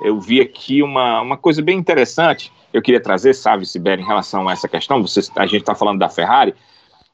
eu 0.00 0.20
vi 0.20 0.40
aqui 0.40 0.82
uma, 0.82 1.20
uma 1.20 1.36
coisa 1.36 1.60
bem 1.60 1.76
interessante. 1.76 2.52
Eu 2.72 2.80
queria 2.80 3.00
trazer, 3.00 3.34
sabe, 3.34 3.66
Sibeli, 3.66 4.02
em 4.02 4.06
relação 4.06 4.48
a 4.48 4.52
essa 4.52 4.68
questão. 4.68 5.02
Você, 5.02 5.20
a 5.36 5.46
gente 5.46 5.60
está 5.60 5.74
falando 5.74 5.98
da 5.98 6.08
Ferrari. 6.08 6.54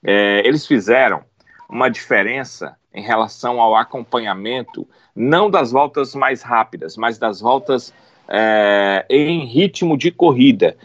É, 0.04 0.42
eles 0.46 0.66
fizeram 0.66 1.22
uma 1.68 1.88
diferença 1.88 2.76
em 2.92 3.02
relação 3.02 3.60
ao 3.60 3.76
acompanhamento, 3.76 4.86
não 5.14 5.50
das 5.50 5.70
voltas 5.70 6.14
mais 6.14 6.42
rápidas, 6.42 6.96
mas 6.96 7.18
das 7.18 7.40
voltas 7.40 7.94
é, 8.28 9.06
em 9.08 9.44
ritmo 9.44 9.96
de 9.96 10.10
corrida. 10.10 10.76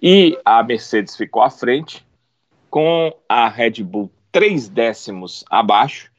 E 0.00 0.38
a 0.44 0.62
Mercedes 0.62 1.16
ficou 1.16 1.42
à 1.42 1.50
frente, 1.50 2.04
com 2.70 3.12
a 3.28 3.48
Red 3.48 3.82
Bull 3.82 4.10
três 4.30 4.68
décimos 4.68 5.44
abaixo 5.50 6.11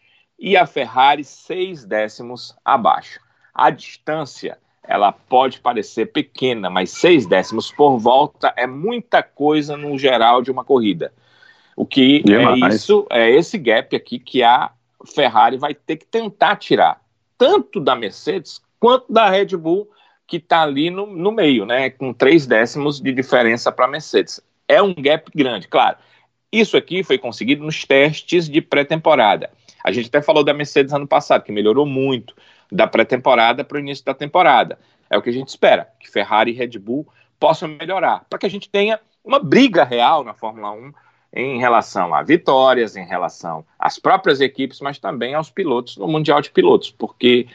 e 0.43 0.57
a 0.57 0.65
Ferrari 0.65 1.23
seis 1.23 1.85
décimos 1.85 2.53
abaixo. 2.65 3.17
A 3.53 3.69
distância 3.69 4.57
ela 4.83 5.13
pode 5.13 5.61
parecer 5.61 6.07
pequena, 6.07 6.69
mas 6.69 6.91
seis 6.91 7.25
décimos 7.25 7.71
por 7.71 7.97
volta 7.97 8.53
é 8.57 8.67
muita 8.67 9.23
coisa 9.23 9.77
no 9.77 9.97
geral 9.97 10.41
de 10.41 10.51
uma 10.51 10.65
corrida. 10.65 11.13
O 11.77 11.85
que 11.85 12.21
é 12.27 12.67
isso, 12.67 13.07
é 13.09 13.31
esse 13.31 13.57
gap 13.57 13.95
aqui 13.95 14.19
que 14.19 14.43
a 14.43 14.71
Ferrari 15.15 15.55
vai 15.55 15.73
ter 15.73 15.95
que 15.95 16.05
tentar 16.05 16.57
tirar, 16.57 17.01
tanto 17.37 17.79
da 17.79 17.95
Mercedes 17.95 18.61
quanto 18.81 19.11
da 19.13 19.29
Red 19.29 19.55
Bull, 19.55 19.89
que 20.27 20.35
está 20.35 20.63
ali 20.63 20.89
no, 20.89 21.05
no 21.05 21.31
meio, 21.31 21.65
né? 21.65 21.89
Com 21.89 22.11
três 22.11 22.45
décimos 22.45 22.99
de 22.99 23.13
diferença 23.13 23.71
para 23.71 23.85
a 23.85 23.87
Mercedes. 23.87 24.41
É 24.67 24.81
um 24.81 24.93
gap 24.93 25.31
grande, 25.33 25.69
claro. 25.69 25.97
Isso 26.51 26.75
aqui 26.75 27.01
foi 27.01 27.17
conseguido 27.17 27.63
nos 27.63 27.85
testes 27.85 28.49
de 28.49 28.61
pré-temporada. 28.61 29.49
A 29.83 29.91
gente 29.91 30.07
até 30.07 30.21
falou 30.21 30.43
da 30.43 30.53
Mercedes 30.53 30.93
ano 30.93 31.07
passado, 31.07 31.43
que 31.43 31.51
melhorou 31.51 31.85
muito 31.85 32.33
da 32.71 32.87
pré-temporada 32.87 33.63
para 33.63 33.77
o 33.77 33.79
início 33.79 34.05
da 34.05 34.13
temporada. 34.13 34.79
É 35.09 35.17
o 35.17 35.21
que 35.21 35.29
a 35.29 35.33
gente 35.33 35.49
espera, 35.49 35.89
que 35.99 36.09
Ferrari 36.09 36.51
e 36.51 36.55
Red 36.55 36.79
Bull 36.79 37.07
possam 37.39 37.67
melhorar, 37.67 38.25
para 38.29 38.39
que 38.39 38.45
a 38.45 38.49
gente 38.49 38.69
tenha 38.69 38.99
uma 39.23 39.39
briga 39.39 39.83
real 39.83 40.23
na 40.23 40.33
Fórmula 40.33 40.71
1 40.71 40.93
em 41.35 41.59
relação 41.59 42.13
a 42.13 42.21
vitórias, 42.21 42.95
em 42.95 43.05
relação 43.05 43.65
às 43.77 43.97
próprias 43.97 44.39
equipes, 44.39 44.79
mas 44.79 44.99
também 44.99 45.33
aos 45.33 45.49
pilotos 45.49 45.97
no 45.97 46.07
Mundial 46.07 46.41
de 46.41 46.51
Pilotos, 46.51 46.91
porque 46.91 47.47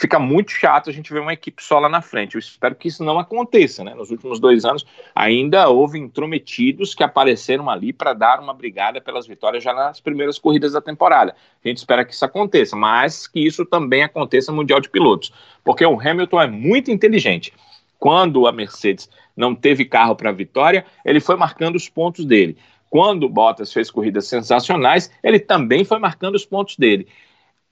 fica 0.00 0.18
muito 0.18 0.50
chato 0.50 0.88
a 0.88 0.92
gente 0.92 1.12
ver 1.12 1.20
uma 1.20 1.34
equipe 1.34 1.62
só 1.62 1.78
lá 1.78 1.88
na 1.88 2.00
frente. 2.00 2.34
Eu 2.34 2.38
espero 2.38 2.74
que 2.74 2.88
isso 2.88 3.04
não 3.04 3.18
aconteça, 3.18 3.84
né? 3.84 3.94
Nos 3.94 4.10
últimos 4.10 4.40
dois 4.40 4.64
anos 4.64 4.86
ainda 5.14 5.68
houve 5.68 5.98
intrometidos 5.98 6.94
que 6.94 7.04
apareceram 7.04 7.68
ali 7.68 7.92
para 7.92 8.14
dar 8.14 8.40
uma 8.40 8.54
brigada 8.54 8.98
pelas 8.98 9.26
vitórias 9.26 9.62
já 9.62 9.74
nas 9.74 10.00
primeiras 10.00 10.38
corridas 10.38 10.72
da 10.72 10.80
temporada. 10.80 11.36
A 11.62 11.68
gente 11.68 11.76
espera 11.76 12.02
que 12.02 12.14
isso 12.14 12.24
aconteça, 12.24 12.74
mas 12.74 13.26
que 13.26 13.46
isso 13.46 13.66
também 13.66 14.02
aconteça 14.02 14.50
no 14.50 14.56
Mundial 14.56 14.80
de 14.80 14.88
Pilotos, 14.88 15.34
porque 15.62 15.84
o 15.84 16.00
Hamilton 16.00 16.40
é 16.40 16.46
muito 16.46 16.90
inteligente. 16.90 17.52
Quando 17.98 18.46
a 18.46 18.52
Mercedes 18.52 19.10
não 19.36 19.54
teve 19.54 19.84
carro 19.84 20.16
para 20.16 20.30
a 20.30 20.32
vitória, 20.32 20.86
ele 21.04 21.20
foi 21.20 21.36
marcando 21.36 21.76
os 21.76 21.90
pontos 21.90 22.24
dele. 22.24 22.56
Quando 22.88 23.24
o 23.24 23.28
Bottas 23.28 23.70
fez 23.70 23.90
corridas 23.90 24.26
sensacionais, 24.26 25.12
ele 25.22 25.38
também 25.38 25.84
foi 25.84 25.98
marcando 25.98 26.36
os 26.36 26.46
pontos 26.46 26.76
dele 26.76 27.06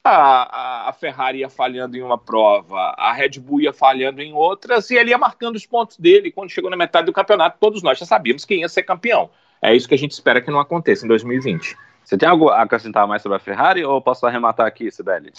a, 0.08 0.88
a, 0.88 0.92
Ferrari 0.92 1.38
ia 1.38 1.48
falhando 1.48 1.96
em 1.96 2.02
uma 2.02 2.18
prova, 2.18 2.94
a 2.96 3.12
Red 3.12 3.40
Bull 3.40 3.60
ia 3.60 3.72
falhando 3.72 4.20
em 4.20 4.32
outras, 4.32 4.90
e 4.90 4.96
ele 4.96 5.10
ia 5.10 5.18
marcando 5.18 5.56
os 5.56 5.66
pontos 5.66 5.98
dele. 5.98 6.32
Quando 6.32 6.50
chegou 6.50 6.70
na 6.70 6.76
metade 6.76 7.06
do 7.06 7.12
campeonato, 7.12 7.58
todos 7.60 7.82
nós 7.82 7.98
já 7.98 8.06
sabíamos 8.06 8.44
quem 8.44 8.60
ia 8.60 8.68
ser 8.68 8.82
campeão. 8.82 9.30
É 9.60 9.74
isso 9.74 9.88
que 9.88 9.94
a 9.94 9.98
gente 9.98 10.12
espera 10.12 10.40
que 10.40 10.50
não 10.50 10.60
aconteça 10.60 11.04
em 11.04 11.08
2020. 11.08 11.76
Você 12.04 12.16
tem 12.16 12.28
algo 12.28 12.48
a 12.48 12.62
acrescentar 12.62 13.06
mais 13.06 13.20
sobre 13.22 13.36
a 13.36 13.40
Ferrari 13.40 13.84
ou 13.84 14.00
posso 14.00 14.26
arrematar 14.26 14.66
aqui, 14.66 14.90
Sibeli? 14.90 15.32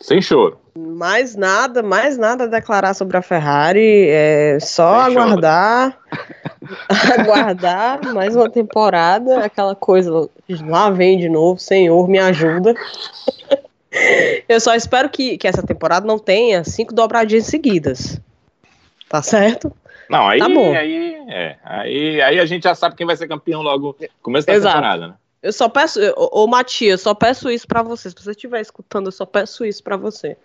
Sem 0.00 0.20
choro. 0.20 0.58
Mais 0.76 1.36
nada, 1.36 1.82
mais 1.82 2.18
nada 2.18 2.44
a 2.44 2.48
declarar 2.48 2.94
sobre 2.94 3.16
a 3.16 3.22
Ferrari. 3.22 4.08
É 4.08 4.58
só 4.60 5.04
Sem 5.04 5.16
aguardar. 5.16 5.98
aguardar 7.18 8.12
mais 8.12 8.34
uma 8.34 8.50
temporada. 8.50 9.44
Aquela 9.44 9.74
coisa. 9.74 10.28
Lá 10.66 10.90
vem 10.90 11.18
de 11.18 11.28
novo. 11.28 11.60
Senhor, 11.60 12.08
me 12.08 12.18
ajuda. 12.18 12.74
Eu 14.48 14.60
só 14.60 14.74
espero 14.74 15.08
que, 15.08 15.38
que 15.38 15.46
essa 15.46 15.62
temporada 15.62 16.06
não 16.06 16.18
tenha 16.18 16.64
cinco 16.64 16.92
dobradinhas 16.92 17.46
seguidas. 17.46 18.20
Tá 19.08 19.22
certo? 19.22 19.72
Não, 20.10 20.28
aí, 20.28 20.38
tá 20.38 20.48
bom. 20.48 20.74
aí, 20.74 21.14
é, 21.28 21.56
aí, 21.64 22.20
aí 22.20 22.40
a 22.40 22.44
gente 22.44 22.64
já 22.64 22.74
sabe 22.74 22.96
quem 22.96 23.06
vai 23.06 23.16
ser 23.16 23.28
campeão 23.28 23.62
logo 23.62 23.96
no 23.98 24.08
começo 24.20 24.46
da 24.46 24.54
Exato. 24.54 24.74
temporada, 24.74 25.08
né? 25.08 25.14
Eu 25.44 25.52
só 25.52 25.68
peço, 25.68 26.00
ô, 26.16 26.44
ô 26.44 26.46
Matias, 26.46 27.02
só 27.02 27.12
peço 27.12 27.50
isso 27.50 27.68
para 27.68 27.82
você. 27.82 28.08
Se 28.08 28.16
você 28.16 28.30
estiver 28.30 28.62
escutando, 28.62 29.08
eu 29.08 29.12
só 29.12 29.26
peço 29.26 29.62
isso 29.62 29.84
para 29.84 29.94
você. 29.94 30.38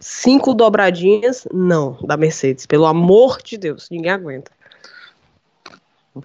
Cinco 0.00 0.52
dobradinhas, 0.52 1.46
não, 1.52 1.96
da 2.02 2.16
Mercedes. 2.16 2.66
Pelo 2.66 2.86
amor 2.86 3.40
de 3.40 3.56
Deus, 3.56 3.88
ninguém 3.88 4.10
aguenta. 4.10 4.50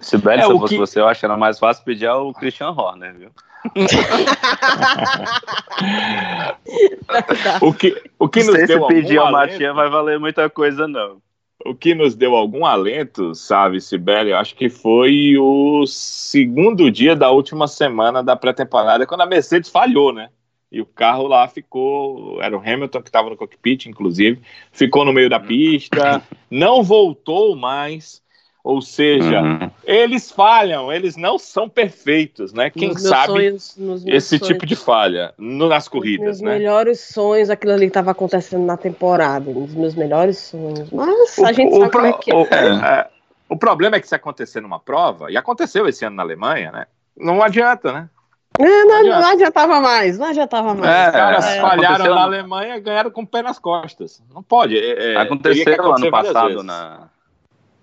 Se 0.00 0.18
bem, 0.18 0.40
é, 0.40 0.42
se 0.42 0.50
eu 0.50 0.58
fosse 0.58 0.74
que... 0.74 0.80
você, 0.80 0.98
eu 0.98 1.06
acho 1.06 1.20
que 1.20 1.26
era 1.26 1.36
mais 1.36 1.60
fácil 1.60 1.84
pedir 1.84 2.06
ao 2.06 2.34
Christian 2.34 2.70
Horner, 2.70 3.14
viu? 3.14 3.30
o 7.62 7.72
que, 7.72 8.02
o 8.18 8.28
que 8.28 8.42
nos 8.42 8.56
se 8.56 8.66
deu 8.66 8.88
pedir 8.88 9.18
ao 9.18 9.30
Matias 9.30 9.72
vai 9.74 9.88
valer 9.88 10.18
muita 10.18 10.50
coisa, 10.50 10.88
não 10.88 11.22
o 11.68 11.74
que 11.74 11.94
nos 11.94 12.14
deu 12.14 12.34
algum 12.34 12.64
alento, 12.64 13.34
sabe, 13.34 13.80
Sibeli, 13.80 14.32
acho 14.32 14.54
que 14.54 14.68
foi 14.68 15.36
o 15.38 15.86
segundo 15.86 16.90
dia 16.90 17.14
da 17.14 17.30
última 17.30 17.68
semana 17.68 18.22
da 18.22 18.34
pré-temporada, 18.34 19.06
quando 19.06 19.20
a 19.20 19.26
Mercedes 19.26 19.70
falhou, 19.70 20.12
né? 20.12 20.30
E 20.70 20.80
o 20.80 20.86
carro 20.86 21.26
lá 21.26 21.48
ficou. 21.48 22.42
Era 22.42 22.56
o 22.56 22.60
Hamilton 22.60 23.00
que 23.00 23.08
estava 23.08 23.30
no 23.30 23.36
cockpit, 23.36 23.86
inclusive, 23.86 24.40
ficou 24.70 25.04
no 25.04 25.12
meio 25.12 25.30
da 25.30 25.40
pista, 25.40 26.22
não 26.50 26.82
voltou 26.82 27.56
mais 27.56 28.22
ou 28.62 28.82
seja, 28.82 29.40
uhum. 29.40 29.70
eles 29.84 30.30
falham, 30.30 30.92
eles 30.92 31.16
não 31.16 31.38
são 31.38 31.68
perfeitos, 31.68 32.52
né? 32.52 32.70
Quem 32.70 32.96
sabe 32.96 33.58
sonhos, 33.58 34.04
esse 34.06 34.38
sonhos. 34.38 34.46
tipo 34.46 34.66
de 34.66 34.76
falha 34.76 35.32
no, 35.38 35.68
nas 35.68 35.88
corridas, 35.88 36.26
nos 36.26 36.40
né? 36.40 36.58
melhores 36.58 37.00
sonhos, 37.00 37.50
aquilo 37.50 37.72
ali 37.72 37.86
estava 37.86 38.10
acontecendo 38.10 38.64
na 38.64 38.76
temporada, 38.76 39.50
nos 39.50 39.74
meus 39.74 39.94
melhores 39.94 40.38
sonhos. 40.38 40.90
Mas 40.90 41.38
o, 41.38 41.46
a 41.46 41.52
gente 41.52 41.72
o, 41.72 41.78
sabe 41.78 41.90
pro, 41.90 42.00
como 42.00 42.06
é 42.06 42.12
que 42.18 42.30
é. 42.30 42.34
O, 42.34 42.42
é. 42.42 43.10
o 43.48 43.56
problema 43.56 43.96
é 43.96 44.00
que 44.00 44.08
se 44.08 44.14
acontecer 44.14 44.60
numa 44.60 44.80
prova, 44.80 45.30
e 45.30 45.36
aconteceu 45.36 45.86
esse 45.86 46.04
ano 46.04 46.16
na 46.16 46.22
Alemanha, 46.22 46.72
né? 46.72 46.86
Não 47.16 47.42
adianta, 47.42 47.92
né? 47.92 48.10
É, 48.58 48.64
não, 48.64 48.86
não, 48.86 48.96
adianta. 48.96 49.20
não 49.20 49.28
adiantava 49.30 49.80
mais, 49.80 50.18
não 50.18 50.26
adiantava 50.26 50.74
mais. 50.74 50.90
É, 50.90 51.06
Os 51.06 51.12
caras 51.12 51.46
é, 51.46 51.60
falharam 51.60 52.14
na 52.14 52.22
Alemanha 52.22 52.76
e 52.76 52.80
ganharam 52.80 53.10
com 53.10 53.22
o 53.22 53.26
pé 53.26 53.40
nas 53.40 53.58
costas. 53.58 54.20
Não 54.34 54.42
pode. 54.42 54.76
É, 54.76 55.14
é 55.14 55.16
aconteceu 55.16 55.94
ano 55.94 56.10
passado 56.10 56.62
na 56.64 57.08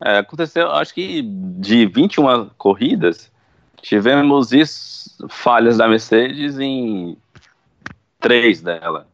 é, 0.04 0.18
aconteceu, 0.18 0.72
acho 0.72 0.94
que 0.94 1.22
de 1.22 1.86
21 1.86 2.50
corridas, 2.58 3.32
tivemos 3.82 4.52
isso, 4.52 5.28
falhas 5.30 5.78
da 5.78 5.88
Mercedes 5.88 6.60
em 6.60 7.18
três 8.20 8.62
dela. 8.62 9.08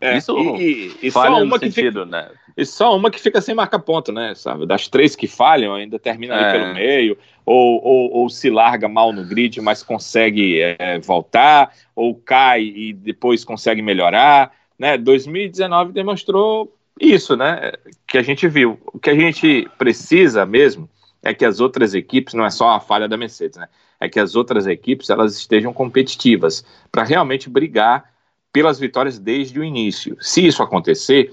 É, 0.00 0.18
isso 0.18 0.36
e, 0.58 0.94
e 1.02 1.10
só 1.10 1.42
uma 1.42 1.58
que 1.58 1.70
sentido, 1.70 2.04
fica, 2.04 2.10
né? 2.10 2.30
E 2.56 2.64
só 2.64 2.94
uma 2.94 3.10
que 3.10 3.20
fica 3.20 3.40
sem 3.40 3.54
marca 3.54 3.78
ponto, 3.78 4.12
né? 4.12 4.34
Sabe? 4.34 4.66
Das 4.66 4.86
três 4.86 5.16
que 5.16 5.26
falham, 5.26 5.74
ainda 5.74 5.98
termina 5.98 6.34
ali 6.34 6.44
é. 6.44 6.52
pelo 6.52 6.74
meio, 6.74 7.18
ou, 7.44 7.82
ou, 7.82 8.12
ou, 8.12 8.28
se 8.28 8.50
larga 8.50 8.86
mal 8.88 9.12
no 9.12 9.24
grid, 9.24 9.60
mas 9.60 9.82
consegue 9.82 10.60
é, 10.60 10.98
voltar, 11.00 11.72
ou 11.96 12.14
cai 12.14 12.62
e 12.62 12.92
depois 12.92 13.44
consegue 13.44 13.82
melhorar. 13.82 14.52
Né? 14.78 14.98
2019 14.98 15.92
demonstrou 15.92 16.72
isso, 17.00 17.36
né? 17.36 17.72
Que 18.06 18.18
a 18.18 18.22
gente 18.22 18.46
viu. 18.48 18.78
O 18.86 18.98
que 18.98 19.10
a 19.10 19.14
gente 19.14 19.68
precisa 19.78 20.46
mesmo 20.46 20.88
é 21.22 21.32
que 21.34 21.44
as 21.44 21.60
outras 21.60 21.94
equipes, 21.94 22.34
não 22.34 22.44
é 22.44 22.50
só 22.50 22.70
a 22.70 22.80
falha 22.80 23.08
da 23.08 23.16
Mercedes, 23.16 23.56
né? 23.56 23.68
É 23.98 24.08
que 24.08 24.20
as 24.20 24.36
outras 24.36 24.66
equipes 24.66 25.10
elas 25.10 25.36
estejam 25.36 25.72
competitivas 25.72 26.64
para 26.92 27.04
realmente 27.04 27.48
brigar 27.48 28.12
pelas 28.52 28.78
vitórias 28.78 29.18
desde 29.18 29.58
o 29.58 29.64
início. 29.64 30.16
Se 30.20 30.46
isso 30.46 30.62
acontecer, 30.62 31.32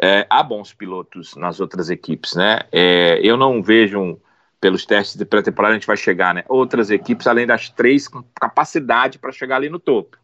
é, 0.00 0.26
há 0.28 0.42
bons 0.42 0.72
pilotos 0.72 1.36
nas 1.36 1.60
outras 1.60 1.90
equipes, 1.90 2.34
né? 2.34 2.60
É, 2.72 3.20
eu 3.22 3.36
não 3.36 3.62
vejo 3.62 4.18
pelos 4.60 4.84
testes 4.84 5.16
de 5.16 5.24
pré-temporada 5.24 5.74
a 5.74 5.78
gente 5.78 5.86
vai 5.86 5.96
chegar, 5.96 6.34
né? 6.34 6.44
Outras 6.48 6.90
equipes 6.90 7.26
além 7.26 7.46
das 7.46 7.68
três 7.70 8.08
com 8.08 8.24
capacidade 8.40 9.18
para 9.18 9.30
chegar 9.30 9.56
ali 9.56 9.68
no 9.68 9.78
topo. 9.78 10.16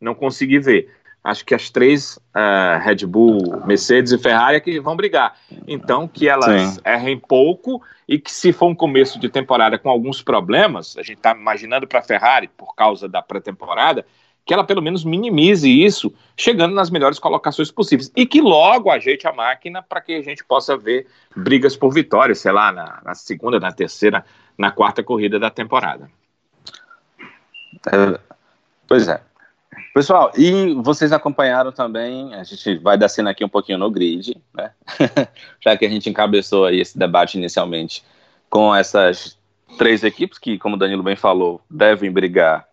Não 0.00 0.14
consegui 0.14 0.58
ver 0.58 0.90
acho 1.22 1.44
que 1.44 1.54
as 1.54 1.70
três, 1.70 2.16
uh, 2.34 2.82
Red 2.82 3.06
Bull, 3.06 3.64
Mercedes 3.64 4.12
e 4.12 4.18
Ferrari, 4.18 4.56
é 4.56 4.60
que 4.60 4.80
vão 4.80 4.96
brigar. 4.96 5.36
Então, 5.66 6.08
que 6.08 6.28
elas 6.28 6.74
Sim. 6.74 6.80
errem 6.84 7.18
pouco 7.18 7.80
e 8.08 8.18
que 8.18 8.30
se 8.30 8.52
for 8.52 8.66
um 8.66 8.74
começo 8.74 9.20
de 9.20 9.28
temporada 9.28 9.78
com 9.78 9.88
alguns 9.88 10.20
problemas, 10.20 10.96
a 10.96 11.02
gente 11.02 11.18
está 11.18 11.32
imaginando 11.32 11.86
para 11.86 12.00
a 12.00 12.02
Ferrari, 12.02 12.48
por 12.48 12.74
causa 12.74 13.08
da 13.08 13.22
pré-temporada, 13.22 14.04
que 14.44 14.52
ela 14.52 14.64
pelo 14.64 14.82
menos 14.82 15.04
minimize 15.04 15.70
isso, 15.70 16.12
chegando 16.36 16.74
nas 16.74 16.90
melhores 16.90 17.20
colocações 17.20 17.70
possíveis. 17.70 18.10
E 18.16 18.26
que 18.26 18.40
logo 18.40 18.90
ajeite 18.90 19.28
a 19.28 19.32
máquina 19.32 19.80
para 19.80 20.00
que 20.00 20.14
a 20.14 20.22
gente 20.22 20.44
possa 20.44 20.76
ver 20.76 21.06
brigas 21.36 21.76
por 21.76 21.92
vitória, 21.92 22.34
sei 22.34 22.50
lá, 22.50 22.72
na, 22.72 23.00
na 23.04 23.14
segunda, 23.14 23.60
na 23.60 23.70
terceira, 23.70 24.24
na 24.58 24.72
quarta 24.72 25.02
corrida 25.04 25.38
da 25.38 25.50
temporada. 25.50 26.10
É, 27.86 28.18
pois 28.88 29.06
é. 29.06 29.20
Pessoal, 29.94 30.32
e 30.38 30.72
vocês 30.74 31.12
acompanharam 31.12 31.70
também, 31.70 32.34
a 32.34 32.42
gente 32.44 32.78
vai 32.78 32.96
descendo 32.96 33.28
aqui 33.28 33.44
um 33.44 33.48
pouquinho 33.48 33.76
no 33.76 33.90
grid, 33.90 34.40
né? 34.54 34.70
Já 35.60 35.76
que 35.76 35.84
a 35.84 35.88
gente 35.88 36.08
encabeçou 36.08 36.64
aí 36.64 36.80
esse 36.80 36.98
debate 36.98 37.36
inicialmente 37.36 38.02
com 38.48 38.74
essas 38.74 39.38
três 39.76 40.02
equipes 40.02 40.38
que, 40.38 40.58
como 40.58 40.76
o 40.76 40.78
Danilo 40.78 41.02
bem 41.02 41.14
falou, 41.14 41.60
devem 41.70 42.10
brigar 42.10 42.66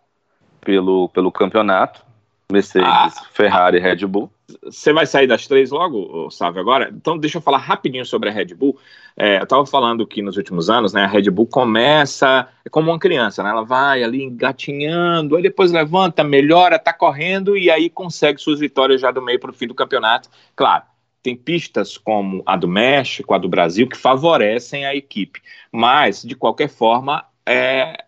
pelo, 0.62 1.10
pelo 1.10 1.30
campeonato. 1.30 2.02
Mercedes, 2.50 2.88
ah, 2.88 3.10
Ferrari 3.32 3.78
e 3.78 3.80
Red 3.80 4.06
Bull. 4.06 4.30
Você 4.64 4.92
vai 4.92 5.06
sair 5.06 5.26
das 5.26 5.46
três 5.46 5.70
logo, 5.70 6.28
Sávio, 6.30 6.60
agora? 6.60 6.90
Então 6.92 7.16
deixa 7.16 7.38
eu 7.38 7.42
falar 7.42 7.58
rapidinho 7.58 8.04
sobre 8.04 8.28
a 8.28 8.32
Red 8.32 8.54
Bull. 8.54 8.78
É, 9.16 9.38
eu 9.38 9.44
estava 9.44 9.64
falando 9.64 10.06
que 10.06 10.22
nos 10.22 10.36
últimos 10.36 10.68
anos, 10.68 10.92
né, 10.92 11.04
a 11.04 11.06
Red 11.06 11.30
Bull 11.30 11.46
começa 11.46 12.48
é 12.64 12.68
como 12.68 12.90
uma 12.90 12.98
criança, 12.98 13.42
né? 13.42 13.50
Ela 13.50 13.64
vai 13.64 14.02
ali 14.02 14.22
engatinhando, 14.22 15.36
aí 15.36 15.42
depois 15.42 15.72
levanta, 15.72 16.24
melhora, 16.24 16.78
tá 16.78 16.92
correndo 16.92 17.56
e 17.56 17.70
aí 17.70 17.88
consegue 17.88 18.40
suas 18.40 18.60
vitórias 18.60 19.00
já 19.00 19.10
do 19.10 19.22
meio 19.22 19.38
para 19.38 19.50
o 19.50 19.54
fim 19.54 19.66
do 19.66 19.74
campeonato. 19.74 20.28
Claro, 20.56 20.84
tem 21.22 21.36
pistas 21.36 21.98
como 21.98 22.42
a 22.46 22.56
do 22.56 22.66
México, 22.66 23.34
a 23.34 23.38
do 23.38 23.48
Brasil, 23.48 23.88
que 23.88 23.96
favorecem 23.96 24.86
a 24.86 24.94
equipe. 24.94 25.40
Mas, 25.70 26.22
de 26.22 26.34
qualquer 26.34 26.68
forma, 26.68 27.24
é, 27.44 28.04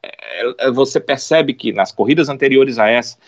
é, 0.59 0.71
você 0.71 1.01
percebe 1.01 1.53
que 1.55 1.73
nas 1.73 1.93
corridas 1.93 2.29
anteriores 2.29 2.79
a 2.79 2.89
essa, 2.89 3.19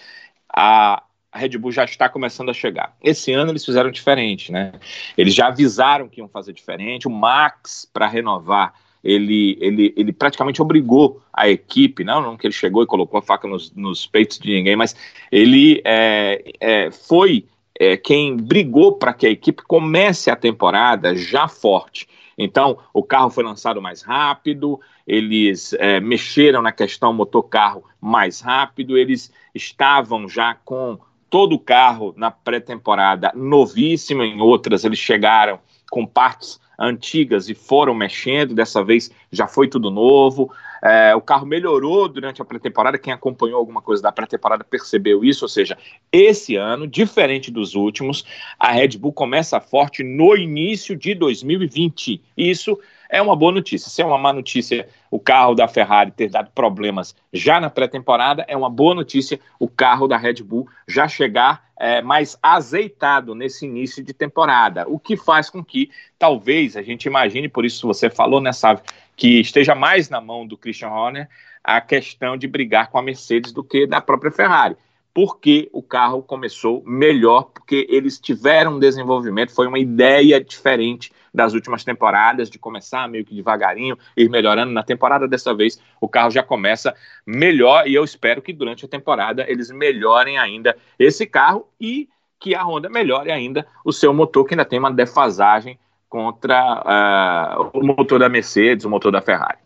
a, 0.56 1.02
Red 1.34 1.58
Bull 1.58 1.72
já 1.72 1.84
está 1.84 2.08
começando 2.08 2.50
a 2.50 2.54
chegar. 2.54 2.96
Esse 3.02 3.32
ano 3.32 3.50
eles 3.50 3.64
fizeram 3.64 3.90
diferente, 3.90 4.52
né? 4.52 4.72
Eles 5.18 5.34
já 5.34 5.48
avisaram 5.48 6.08
que 6.08 6.20
iam 6.20 6.28
fazer 6.28 6.52
diferente. 6.52 7.08
O 7.08 7.10
Max, 7.10 7.88
para 7.92 8.06
renovar, 8.06 8.72
ele, 9.02 9.58
ele, 9.60 9.92
ele 9.96 10.12
praticamente 10.12 10.62
obrigou 10.62 11.20
a 11.32 11.48
equipe, 11.48 12.04
não, 12.04 12.22
não 12.22 12.36
que 12.36 12.46
ele 12.46 12.54
chegou 12.54 12.82
e 12.82 12.86
colocou 12.86 13.18
a 13.18 13.22
faca 13.22 13.48
nos, 13.48 13.72
nos 13.74 14.06
peitos 14.06 14.38
de 14.38 14.54
ninguém, 14.54 14.76
mas 14.76 14.94
ele 15.30 15.82
é, 15.84 16.42
é, 16.60 16.90
foi 16.90 17.46
é, 17.78 17.96
quem 17.96 18.36
brigou 18.36 18.92
para 18.92 19.12
que 19.12 19.26
a 19.26 19.30
equipe 19.30 19.62
comece 19.64 20.30
a 20.30 20.36
temporada 20.36 21.16
já 21.16 21.48
forte. 21.48 22.08
Então, 22.36 22.78
o 22.92 23.02
carro 23.02 23.30
foi 23.30 23.44
lançado 23.44 23.80
mais 23.80 24.02
rápido, 24.02 24.80
eles 25.06 25.72
é, 25.74 26.00
mexeram 26.00 26.62
na 26.62 26.72
questão 26.72 27.12
motor-carro 27.12 27.84
mais 28.00 28.40
rápido, 28.40 28.98
eles 28.98 29.32
estavam 29.54 30.28
já 30.28 30.54
com 30.54 30.98
todo 31.30 31.54
o 31.54 31.58
carro 31.58 32.14
na 32.16 32.30
pré-temporada 32.30 33.32
novíssimo, 33.34 34.22
em 34.22 34.40
outras 34.40 34.84
eles 34.84 34.98
chegaram 34.98 35.58
com 35.90 36.06
partes 36.06 36.60
antigas 36.78 37.48
e 37.48 37.54
foram 37.54 37.94
mexendo, 37.94 38.54
dessa 38.54 38.82
vez 38.82 39.10
já 39.30 39.46
foi 39.46 39.68
tudo 39.68 39.90
novo. 39.90 40.52
É, 40.82 41.14
o 41.14 41.20
carro 41.20 41.46
melhorou 41.46 42.08
durante 42.08 42.42
a 42.42 42.44
pré-temporada, 42.44 42.98
quem 42.98 43.12
acompanhou 43.12 43.58
alguma 43.58 43.80
coisa 43.80 44.02
da 44.02 44.12
pré-temporada 44.12 44.62
percebeu 44.62 45.24
isso, 45.24 45.44
ou 45.44 45.48
seja, 45.48 45.78
esse 46.12 46.56
ano, 46.56 46.86
diferente 46.86 47.50
dos 47.50 47.74
últimos, 47.74 48.24
a 48.58 48.70
Red 48.70 48.98
Bull 48.98 49.12
começa 49.12 49.58
forte 49.60 50.02
no 50.02 50.36
início 50.36 50.94
de 50.94 51.14
2020. 51.14 52.20
Isso 52.36 52.78
é 53.14 53.22
uma 53.22 53.36
boa 53.36 53.52
notícia. 53.52 53.88
Se 53.88 54.02
é 54.02 54.04
uma 54.04 54.18
má 54.18 54.32
notícia 54.32 54.88
o 55.08 55.20
carro 55.20 55.54
da 55.54 55.68
Ferrari 55.68 56.10
ter 56.10 56.28
dado 56.28 56.50
problemas 56.50 57.14
já 57.32 57.60
na 57.60 57.70
pré-temporada, 57.70 58.44
é 58.48 58.56
uma 58.56 58.68
boa 58.68 58.92
notícia 58.92 59.38
o 59.58 59.68
carro 59.68 60.08
da 60.08 60.16
Red 60.16 60.42
Bull 60.42 60.68
já 60.88 61.06
chegar 61.06 61.64
é, 61.78 62.02
mais 62.02 62.36
azeitado 62.42 63.32
nesse 63.32 63.66
início 63.66 64.02
de 64.02 64.12
temporada, 64.12 64.84
o 64.88 64.98
que 64.98 65.16
faz 65.16 65.48
com 65.48 65.64
que 65.64 65.90
talvez 66.18 66.76
a 66.76 66.82
gente 66.82 67.06
imagine, 67.06 67.48
por 67.48 67.64
isso 67.64 67.86
você 67.86 68.10
falou, 68.10 68.40
né, 68.40 68.52
Sávio, 68.52 68.82
que 69.16 69.40
esteja 69.40 69.76
mais 69.76 70.08
na 70.08 70.20
mão 70.20 70.44
do 70.44 70.56
Christian 70.56 70.88
Horner 70.88 71.28
a 71.62 71.80
questão 71.80 72.36
de 72.36 72.48
brigar 72.48 72.90
com 72.90 72.98
a 72.98 73.02
Mercedes 73.02 73.52
do 73.52 73.62
que 73.62 73.86
da 73.86 74.00
própria 74.00 74.32
Ferrari. 74.32 74.76
Porque 75.12 75.70
o 75.72 75.80
carro 75.80 76.20
começou 76.20 76.82
melhor, 76.84 77.44
porque 77.44 77.86
eles 77.88 78.18
tiveram 78.18 78.74
um 78.74 78.80
desenvolvimento, 78.80 79.54
foi 79.54 79.68
uma 79.68 79.78
ideia 79.78 80.42
diferente 80.42 81.12
das 81.34 81.52
últimas 81.52 81.82
temporadas, 81.82 82.48
de 82.48 82.58
começar 82.58 83.08
meio 83.08 83.24
que 83.24 83.34
devagarinho, 83.34 83.98
ir 84.16 84.30
melhorando. 84.30 84.72
Na 84.72 84.84
temporada 84.84 85.26
dessa 85.26 85.52
vez, 85.52 85.82
o 86.00 86.08
carro 86.08 86.30
já 86.30 86.44
começa 86.44 86.94
melhor 87.26 87.88
e 87.88 87.94
eu 87.94 88.04
espero 88.04 88.40
que 88.40 88.52
durante 88.52 88.84
a 88.84 88.88
temporada 88.88 89.44
eles 89.48 89.70
melhorem 89.70 90.38
ainda 90.38 90.76
esse 90.96 91.26
carro 91.26 91.68
e 91.80 92.08
que 92.38 92.54
a 92.54 92.62
Honda 92.62 92.88
melhore 92.88 93.32
ainda 93.32 93.66
o 93.84 93.92
seu 93.92 94.14
motor, 94.14 94.44
que 94.46 94.54
ainda 94.54 94.64
tem 94.64 94.78
uma 94.78 94.92
defasagem 94.92 95.78
contra 96.08 97.64
uh, 97.64 97.70
o 97.72 97.84
motor 97.84 98.20
da 98.20 98.28
Mercedes, 98.28 98.84
o 98.84 98.90
motor 98.90 99.10
da 99.10 99.20
Ferrari. 99.20 99.58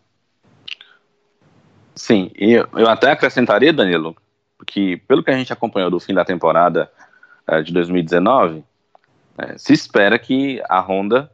Sim, 1.93 2.31
e 2.35 2.53
eu 2.53 2.89
até 2.89 3.11
acrescentaria, 3.11 3.73
Danilo, 3.73 4.15
porque 4.57 5.01
pelo 5.07 5.21
que 5.21 5.29
a 5.29 5.37
gente 5.37 5.53
acompanhou 5.53 5.91
do 5.91 5.99
fim 5.99 6.13
da 6.13 6.25
temporada 6.25 6.89
uh, 7.47 7.61
de 7.61 7.73
2019, 7.73 8.59
uh, 8.59 8.63
é, 9.37 9.57
se 9.57 9.73
espera 9.73 10.17
que 10.17 10.61
a 10.67 10.79
Honda 10.79 11.29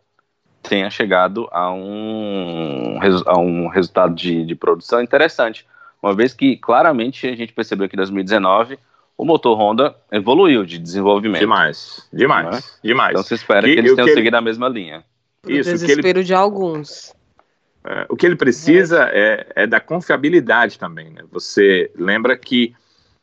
tenha 0.68 0.90
chegado 0.90 1.48
a 1.52 1.72
um, 1.72 3.00
a 3.26 3.40
um 3.40 3.68
resultado 3.68 4.14
de, 4.14 4.46
de 4.46 4.56
produção 4.56 5.02
interessante, 5.02 5.66
uma 6.02 6.14
vez 6.14 6.34
que 6.34 6.58
claramente 6.58 7.28
a 7.28 7.36
gente 7.36 7.54
percebeu 7.54 7.88
que 7.88 7.96
em 7.96 7.98
2019 7.98 8.78
o 9.18 9.26
motor 9.26 9.58
Honda 9.58 9.96
evoluiu 10.12 10.66
de 10.66 10.78
desenvolvimento. 10.78 11.40
Demais, 11.40 12.08
demais, 12.12 12.56
né? 12.56 12.62
demais. 12.84 13.12
Então 13.12 13.24
se 13.24 13.34
espera 13.34 13.68
e, 13.68 13.74
que 13.74 13.80
eles 13.80 13.96
tenham 13.96 14.08
que 14.08 14.14
seguido 14.14 14.36
a 14.36 14.42
mesma 14.42 14.68
linha. 14.68 15.04
Isso, 15.48 15.70
o 15.70 15.74
desespero 15.74 16.20
ele... 16.20 16.26
de 16.26 16.34
alguns. 16.34 17.14
É, 17.88 18.06
o 18.10 18.16
que 18.16 18.26
ele 18.26 18.36
precisa 18.36 19.10
é, 19.12 19.48
é 19.56 19.68
da 19.68 19.80
confiabilidade 19.80 20.78
também. 20.78 21.12
Né? 21.12 21.22
Você 21.32 21.92
lembra 21.96 22.36
que 22.36 22.76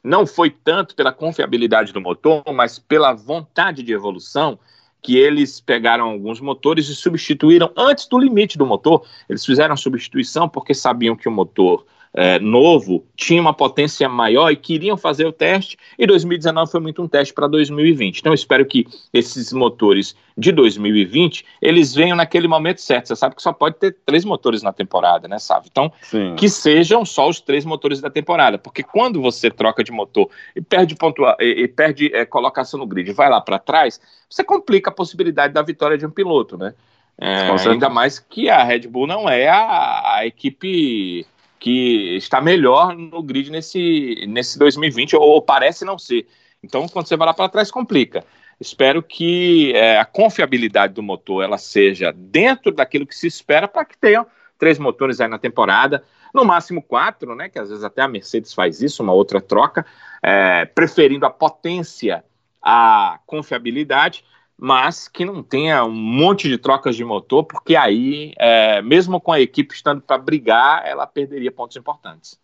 não 0.02 0.26
foi 0.26 0.50
tanto 0.50 0.94
pela 0.94 1.12
confiabilidade 1.12 1.92
do 1.92 2.00
motor, 2.00 2.42
mas 2.52 2.78
pela 2.78 3.12
vontade 3.12 3.83
de 3.83 3.92
evolução 3.92 4.59
que 5.02 5.18
eles 5.18 5.60
pegaram 5.60 6.04
alguns 6.04 6.40
motores 6.40 6.88
e 6.88 6.94
substituíram 6.94 7.70
antes 7.76 8.06
do 8.06 8.18
limite 8.18 8.56
do 8.56 8.64
motor. 8.64 9.04
Eles 9.28 9.44
fizeram 9.44 9.74
a 9.74 9.76
substituição 9.76 10.48
porque 10.48 10.72
sabiam 10.72 11.16
que 11.16 11.28
o 11.28 11.32
motor 11.32 11.84
é, 12.14 12.38
novo 12.38 13.07
tinha 13.16 13.40
uma 13.40 13.55
potência 13.55 14.09
maior 14.09 14.51
e 14.51 14.57
queriam 14.57 14.96
fazer 14.96 15.25
o 15.25 15.33
teste, 15.33 15.79
e 15.98 16.07
2019 16.07 16.70
foi 16.70 16.81
muito 16.81 17.03
um 17.03 17.09
teste 17.09 17.33
para 17.33 17.46
2020. 17.46 18.18
Então 18.18 18.33
eu 18.33 18.35
espero 18.35 18.66
que 18.66 18.87
esses 19.12 19.53
motores 19.53 20.14
de 20.37 20.53
2020, 20.53 21.44
eles 21.61 21.94
venham 21.94 22.16
naquele 22.16 22.48
momento 22.48 22.81
certo. 22.81 23.09
Você 23.09 23.16
sabe 23.16 23.35
que 23.35 23.42
só 23.42 23.53
pode 23.53 23.77
ter 23.77 23.96
três 24.05 24.25
motores 24.25 24.62
na 24.62 24.72
temporada, 24.72 25.29
né, 25.29 25.38
sabe? 25.38 25.68
Então, 25.70 25.92
Sim. 26.03 26.35
que 26.37 26.48
sejam 26.48 27.05
só 27.05 27.29
os 27.29 27.40
três 27.40 27.64
motores 27.64 28.01
da 28.01 28.11
temporada, 28.11 28.59
porque 28.59 28.83
quando 28.83 29.20
você 29.20 29.51
troca 29.51 29.85
de 29.85 29.92
motor 29.92 30.29
e 30.55 30.61
perde 30.61 30.94
pontua 30.94 31.37
e, 31.40 31.62
e 31.62 31.68
perde 31.68 32.11
é, 32.14 32.25
colocação 32.25 32.79
no 32.79 32.87
grid 32.87 33.11
e 33.11 33.14
vai 33.14 33.29
lá 33.29 33.40
para 33.40 33.59
trás, 33.59 34.01
você 34.29 34.42
complica 34.42 34.90
a 34.90 34.94
possibilidade 34.94 35.53
da 35.53 35.62
vitória 35.62 35.96
de 35.96 36.07
um 36.07 36.11
piloto, 36.11 36.57
né? 36.57 36.75
É, 37.18 37.51
ainda 37.68 37.90
mais 37.90 38.18
que 38.18 38.48
a 38.48 38.64
Red 38.64 38.88
Bull 38.88 39.07
não 39.07 39.29
é 39.29 39.46
a, 39.46 40.16
a 40.16 40.27
equipe 40.27 41.27
que 41.62 42.16
está 42.16 42.40
melhor 42.40 42.96
no 42.96 43.22
grid 43.22 43.48
nesse, 43.48 44.27
nesse 44.27 44.59
2020, 44.59 45.14
ou, 45.14 45.40
parece 45.40 45.85
não 45.85 45.96
ser. 45.96 46.27
Então, 46.61 46.88
quando 46.88 47.07
você 47.07 47.16
vai 47.16 47.29
lá 47.29 47.33
para 47.33 47.48
trás, 47.48 47.70
complica. 47.70 48.25
Espero 48.61 49.01
que 49.01 49.72
é, 49.77 49.96
a 49.96 50.05
confiabilidade 50.05 50.94
do 50.94 51.05
motor 51.05 51.44
ela 51.44 51.57
seja 51.59 52.12
dentro 52.12 52.72
daquilo 52.72 53.07
que 53.07 53.14
se 53.14 53.28
espera 53.28 53.68
para 53.68 53.84
que 53.84 53.97
tenham 53.97 54.26
três 54.59 54.76
motores 54.76 55.20
aí 55.20 55.28
na 55.28 55.39
temporada, 55.39 56.03
no 56.34 56.45
máximo 56.45 56.82
quatro, 56.82 57.36
né? 57.36 57.49
Que 57.49 57.61
às 57.61 57.68
vezes 57.68 57.84
até 57.84 58.03
a 58.03 58.09
Mercedes 58.09 58.53
faz 58.53 58.82
isso, 58.82 59.01
uma 59.01 59.12
outra 59.12 59.41
troca, 59.41 59.86
é, 60.20 60.64
preferindo 60.64 61.24
a 61.26 61.30
potência 61.30 62.24
à 62.61 63.20
confiabilidade 63.24 64.24
mas 64.64 65.08
que 65.08 65.24
não 65.24 65.42
tenha 65.42 65.84
um 65.84 65.90
monte 65.90 66.48
de 66.48 66.56
trocas 66.56 66.94
de 66.94 67.04
motor, 67.04 67.42
porque 67.42 67.74
aí, 67.74 68.32
é, 68.38 68.80
mesmo 68.80 69.20
com 69.20 69.32
a 69.32 69.40
equipe 69.40 69.74
estando 69.74 70.00
para 70.00 70.16
brigar, 70.16 70.86
ela 70.86 71.04
perderia 71.04 71.50
pontos 71.50 71.76
importantes. 71.76 72.38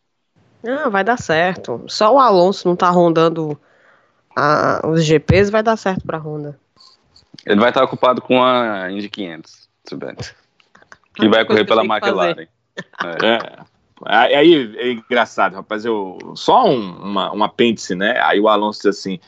Ah, 0.66 0.88
vai 0.88 1.04
dar 1.04 1.16
certo. 1.16 1.84
Só 1.86 2.12
o 2.12 2.18
Alonso 2.18 2.66
não 2.66 2.74
tá 2.74 2.90
rondando 2.90 3.56
a, 4.34 4.80
os 4.84 5.04
GPs, 5.04 5.48
vai 5.48 5.62
dar 5.62 5.76
certo 5.76 6.04
para 6.04 6.18
a 6.18 6.20
Honda. 6.20 6.58
Ele 7.46 7.60
vai 7.60 7.68
estar 7.68 7.84
ocupado 7.84 8.20
com 8.20 8.42
a 8.42 8.90
Indy 8.90 9.08
500, 9.08 9.68
se 9.84 9.94
bem. 9.94 10.16
Que 11.14 11.26
ah, 11.26 11.30
vai 11.30 11.44
correr 11.44 11.64
pela 11.66 11.84
McLaren. 11.84 12.48
É. 13.22 13.26
é. 13.26 14.36
Aí 14.36 14.76
é 14.76 14.90
engraçado, 14.90 15.54
rapaz. 15.54 15.84
Eu, 15.84 16.18
só 16.34 16.66
um, 16.68 16.96
uma, 16.96 17.32
um 17.32 17.44
apêndice, 17.44 17.94
né? 17.94 18.20
Aí 18.20 18.40
o 18.40 18.48
Alonso 18.48 18.80
diz 18.80 18.98
assim: 18.98 19.20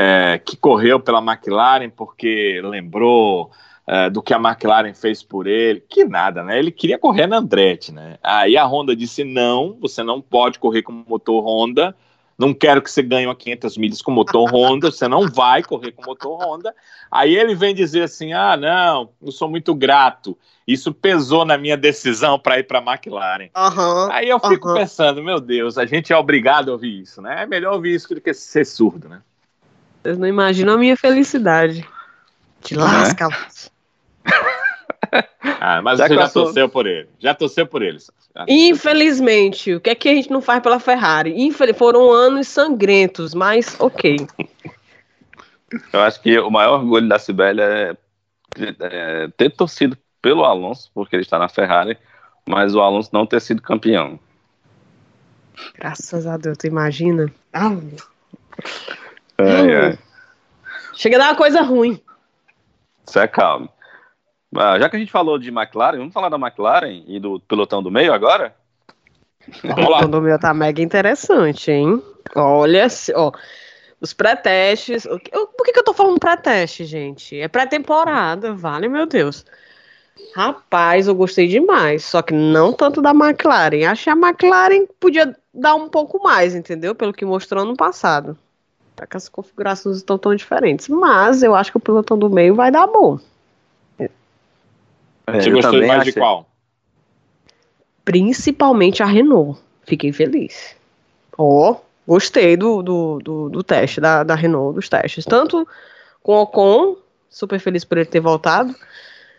é, 0.00 0.38
que 0.38 0.56
correu 0.56 1.00
pela 1.00 1.18
McLaren 1.18 1.90
porque 1.90 2.60
lembrou 2.62 3.50
é, 3.84 4.08
do 4.08 4.22
que 4.22 4.32
a 4.32 4.36
McLaren 4.36 4.94
fez 4.94 5.24
por 5.24 5.48
ele. 5.48 5.80
Que 5.80 6.04
nada, 6.04 6.44
né? 6.44 6.56
Ele 6.56 6.70
queria 6.70 6.96
correr 6.96 7.26
na 7.26 7.38
Andretti, 7.38 7.90
né? 7.90 8.16
Aí 8.22 8.56
a 8.56 8.64
Honda 8.64 8.94
disse: 8.94 9.24
não, 9.24 9.76
você 9.80 10.04
não 10.04 10.20
pode 10.20 10.60
correr 10.60 10.82
com 10.82 10.92
motor 10.92 11.44
Honda. 11.44 11.96
Não 12.38 12.54
quero 12.54 12.80
que 12.80 12.88
você 12.88 13.02
ganhe 13.02 13.26
uma 13.26 13.34
500 13.34 13.76
milhas 13.76 14.00
com 14.00 14.12
motor 14.12 14.48
Honda, 14.48 14.92
você 14.92 15.08
não 15.08 15.26
vai 15.28 15.60
correr 15.64 15.90
com 15.90 16.04
motor 16.04 16.40
Honda. 16.40 16.72
Aí 17.10 17.34
ele 17.36 17.56
vem 17.56 17.74
dizer 17.74 18.04
assim: 18.04 18.32
ah, 18.32 18.56
não, 18.56 19.10
eu 19.20 19.32
sou 19.32 19.50
muito 19.50 19.74
grato. 19.74 20.38
Isso 20.64 20.94
pesou 20.94 21.44
na 21.44 21.58
minha 21.58 21.76
decisão 21.76 22.38
para 22.38 22.60
ir 22.60 22.62
para 22.62 22.78
a 22.78 22.92
McLaren. 22.92 23.48
Uhum, 23.56 24.12
Aí 24.12 24.28
eu 24.28 24.38
fico 24.38 24.68
uhum. 24.68 24.74
pensando: 24.74 25.24
meu 25.24 25.40
Deus, 25.40 25.76
a 25.76 25.84
gente 25.84 26.12
é 26.12 26.16
obrigado 26.16 26.68
a 26.68 26.74
ouvir 26.74 27.00
isso, 27.00 27.20
né? 27.20 27.42
É 27.42 27.46
melhor 27.46 27.74
ouvir 27.74 27.96
isso 27.96 28.14
do 28.14 28.20
que 28.20 28.32
ser 28.32 28.64
surdo, 28.64 29.08
né? 29.08 29.22
Vocês 30.02 30.18
não 30.18 30.26
imaginam 30.26 30.74
a 30.74 30.78
minha 30.78 30.96
felicidade. 30.96 31.86
Te 32.62 32.74
lasca. 32.74 33.28
Ah, 35.60 35.80
mas 35.82 35.98
Já 35.98 36.06
você 36.06 36.14
já 36.14 36.28
torceu 36.28 36.68
por 36.68 36.86
ele. 36.86 37.08
Já 37.18 37.34
torceu 37.34 37.66
por 37.66 37.82
ele. 37.82 37.98
Já- 37.98 38.44
Infelizmente, 38.46 39.74
o 39.74 39.80
que 39.80 39.90
é 39.90 39.94
que 39.94 40.08
a 40.08 40.14
gente 40.14 40.30
não 40.30 40.40
faz 40.42 40.62
pela 40.62 40.78
Ferrari? 40.78 41.32
Infel- 41.42 41.74
Foram 41.74 42.12
anos 42.12 42.46
sangrentos, 42.46 43.32
mas 43.34 43.74
ok. 43.80 44.26
Eu 45.92 46.00
acho 46.00 46.20
que 46.22 46.38
o 46.38 46.50
maior 46.50 46.80
orgulho 46.80 47.08
da 47.08 47.18
Sibélia 47.18 47.62
é, 47.64 47.96
é 48.80 49.28
ter 49.36 49.50
torcido 49.50 49.96
pelo 50.22 50.44
Alonso, 50.44 50.90
porque 50.94 51.16
ele 51.16 51.22
está 51.22 51.38
na 51.38 51.48
Ferrari, 51.48 51.96
mas 52.46 52.74
o 52.74 52.80
Alonso 52.80 53.10
não 53.12 53.26
ter 53.26 53.40
sido 53.40 53.60
campeão. 53.62 54.18
Graças 55.74 56.26
a 56.26 56.36
Deus, 56.36 56.56
tu 56.58 56.66
imagina? 56.66 57.32
Ah, 57.52 57.72
Ai, 59.38 59.74
ai. 59.74 59.98
chega 60.94 61.16
a 61.16 61.20
dar 61.20 61.28
uma 61.30 61.36
coisa 61.36 61.62
ruim. 61.62 62.00
Isso 63.06 63.18
é 63.18 63.28
calmo. 63.28 63.68
Ah, 64.56 64.78
já 64.78 64.88
que 64.88 64.96
a 64.96 64.98
gente 64.98 65.12
falou 65.12 65.38
de 65.38 65.50
McLaren, 65.50 65.98
vamos 65.98 66.12
falar 66.14 66.28
da 66.28 66.36
McLaren 66.38 67.04
e 67.06 67.20
do 67.20 67.38
pelotão 67.40 67.82
do 67.82 67.90
meio 67.90 68.12
agora? 68.12 68.54
Vamos 69.62 69.90
lá. 69.90 70.04
O 70.04 70.08
do 70.08 70.20
meu 70.20 70.38
tá 70.38 70.52
mega 70.52 70.82
interessante, 70.82 71.70
hein? 71.70 72.02
Olha, 72.34 72.86
ó, 73.14 73.32
os 74.00 74.12
pré-testes. 74.12 75.04
o 75.06 75.18
que- 75.18 75.34
eu- 75.34 75.46
Por 75.46 75.64
que, 75.64 75.72
que 75.72 75.78
eu 75.78 75.84
tô 75.84 75.94
falando 75.94 76.18
pré-teste, 76.18 76.84
gente? 76.84 77.38
É 77.38 77.48
pré-temporada, 77.48 78.52
vale, 78.54 78.88
meu 78.88 79.06
Deus. 79.06 79.44
Rapaz, 80.34 81.06
eu 81.08 81.14
gostei 81.14 81.46
demais, 81.46 82.04
só 82.04 82.20
que 82.22 82.34
não 82.34 82.72
tanto 82.72 83.00
da 83.00 83.10
McLaren. 83.10 83.86
Achei 83.86 84.12
a 84.12 84.16
McLaren 84.16 84.86
podia 85.00 85.34
dar 85.54 85.74
um 85.74 85.88
pouco 85.88 86.22
mais, 86.22 86.54
entendeu? 86.54 86.94
Pelo 86.94 87.12
que 87.12 87.24
mostrou 87.24 87.62
ano 87.62 87.76
passado. 87.76 88.36
Tá 88.98 89.06
que 89.06 89.16
as 89.16 89.28
configurações 89.28 89.98
estão 89.98 90.18
tão 90.18 90.34
diferentes. 90.34 90.88
Mas 90.88 91.42
eu 91.44 91.54
acho 91.54 91.70
que 91.70 91.76
o 91.76 91.80
pelotão 91.80 92.18
do 92.18 92.28
meio 92.28 92.54
vai 92.56 92.68
dar 92.70 92.86
bom. 92.88 93.18
É, 93.98 94.08
Você 95.40 95.50
gostou 95.50 95.78
mais 95.86 96.02
de 96.02 96.10
achei- 96.10 96.12
qual? 96.14 96.46
principalmente 98.04 99.02
a 99.02 99.06
Renault. 99.06 99.60
Fiquei 99.84 100.12
feliz. 100.12 100.74
Ó, 101.36 101.76
gostei 102.06 102.56
do, 102.56 102.82
do, 102.82 103.18
do, 103.22 103.48
do 103.50 103.62
teste, 103.62 104.00
da, 104.00 104.22
da 104.24 104.34
Renault, 104.34 104.74
dos 104.74 104.88
testes. 104.88 105.24
Tanto 105.24 105.66
com 106.22 106.32
o 106.32 106.42
Ocon, 106.42 106.96
super 107.30 107.58
feliz 107.60 107.84
por 107.84 107.98
ele 107.98 108.06
ter 108.06 108.20
voltado. 108.20 108.74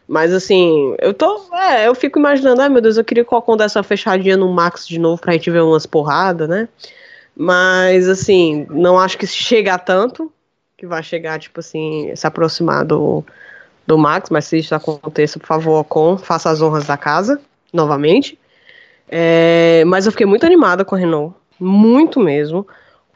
Mas 0.07 0.34
assim, 0.34 0.95
eu 0.99 1.14
tô. 1.14 1.53
É, 1.53 1.88
eu 1.88 1.93
fico 1.95 2.18
imaginando, 2.18 2.62
ai 2.62 2.70
meu 2.70 2.82
Deus, 2.82 2.97
eu 2.97 3.03
queria 3.03 3.26
que 3.26 3.34
o 3.34 3.38
Ocon 3.38 3.57
desse 3.57 3.78
uma 3.78 3.84
fechadinha 3.84 4.38
no 4.38 4.51
Max 4.53 4.88
de 4.88 4.97
novo 4.99 5.22
pra 5.22 5.34
gente 5.34 5.51
ver 5.51 5.62
umas 5.62 5.86
porradas, 5.86 6.47
né? 6.47 6.68
Mas 7.36 8.08
assim, 8.08 8.66
não 8.70 9.00
acho 9.00 9.18
que 9.18 9.28
chega 9.28 9.74
a 9.74 9.80
tanto. 9.80 10.32
Que 10.78 10.88
vai 10.88 11.04
chegar, 11.04 11.40
tipo 11.40 11.60
assim, 11.60 12.12
se 12.16 12.26
aproximar 12.26 12.86
do, 12.86 13.24
do 13.86 13.98
Max, 13.98 14.30
mas 14.30 14.46
se 14.46 14.60
isso 14.60 14.74
aconteça, 14.74 15.38
por 15.38 15.46
favor, 15.46 15.80
Ocon, 15.80 16.18
faça 16.18 16.50
as 16.50 16.62
honras 16.62 16.86
da 16.86 16.96
casa, 16.96 17.42
novamente. 17.74 18.40
É, 19.10 19.84
mas 19.88 20.06
eu 20.06 20.12
fiquei 20.12 20.26
muito 20.26 20.46
animada 20.46 20.86
com 20.86 20.96
a 20.96 20.98
Renault, 20.98 21.36
muito 21.60 22.20
mesmo. 22.20 22.66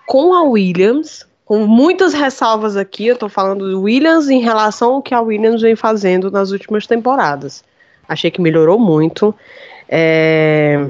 Com 0.05 0.34
a 0.34 0.43
Williams, 0.43 1.26
com 1.45 1.68
muitas 1.68 2.14
ressalvas 2.14 2.76
aqui, 2.76 3.07
eu 3.07 3.16
tô 3.16 3.30
falando 3.30 3.70
do 3.70 3.82
Williams 3.84 4.28
em 4.30 4.41
relação 4.41 4.95
ao 4.95 5.01
que 5.01 5.14
a 5.14 5.22
Williams 5.22 5.61
vem 5.61 5.76
fazendo 5.76 6.32
nas 6.32 6.51
últimas 6.51 6.88
temporadas. 6.88 7.64
Achei 8.07 8.32
que 8.32 8.41
melhorou 8.41 8.80
muito. 8.80 9.34
É, 9.88 10.89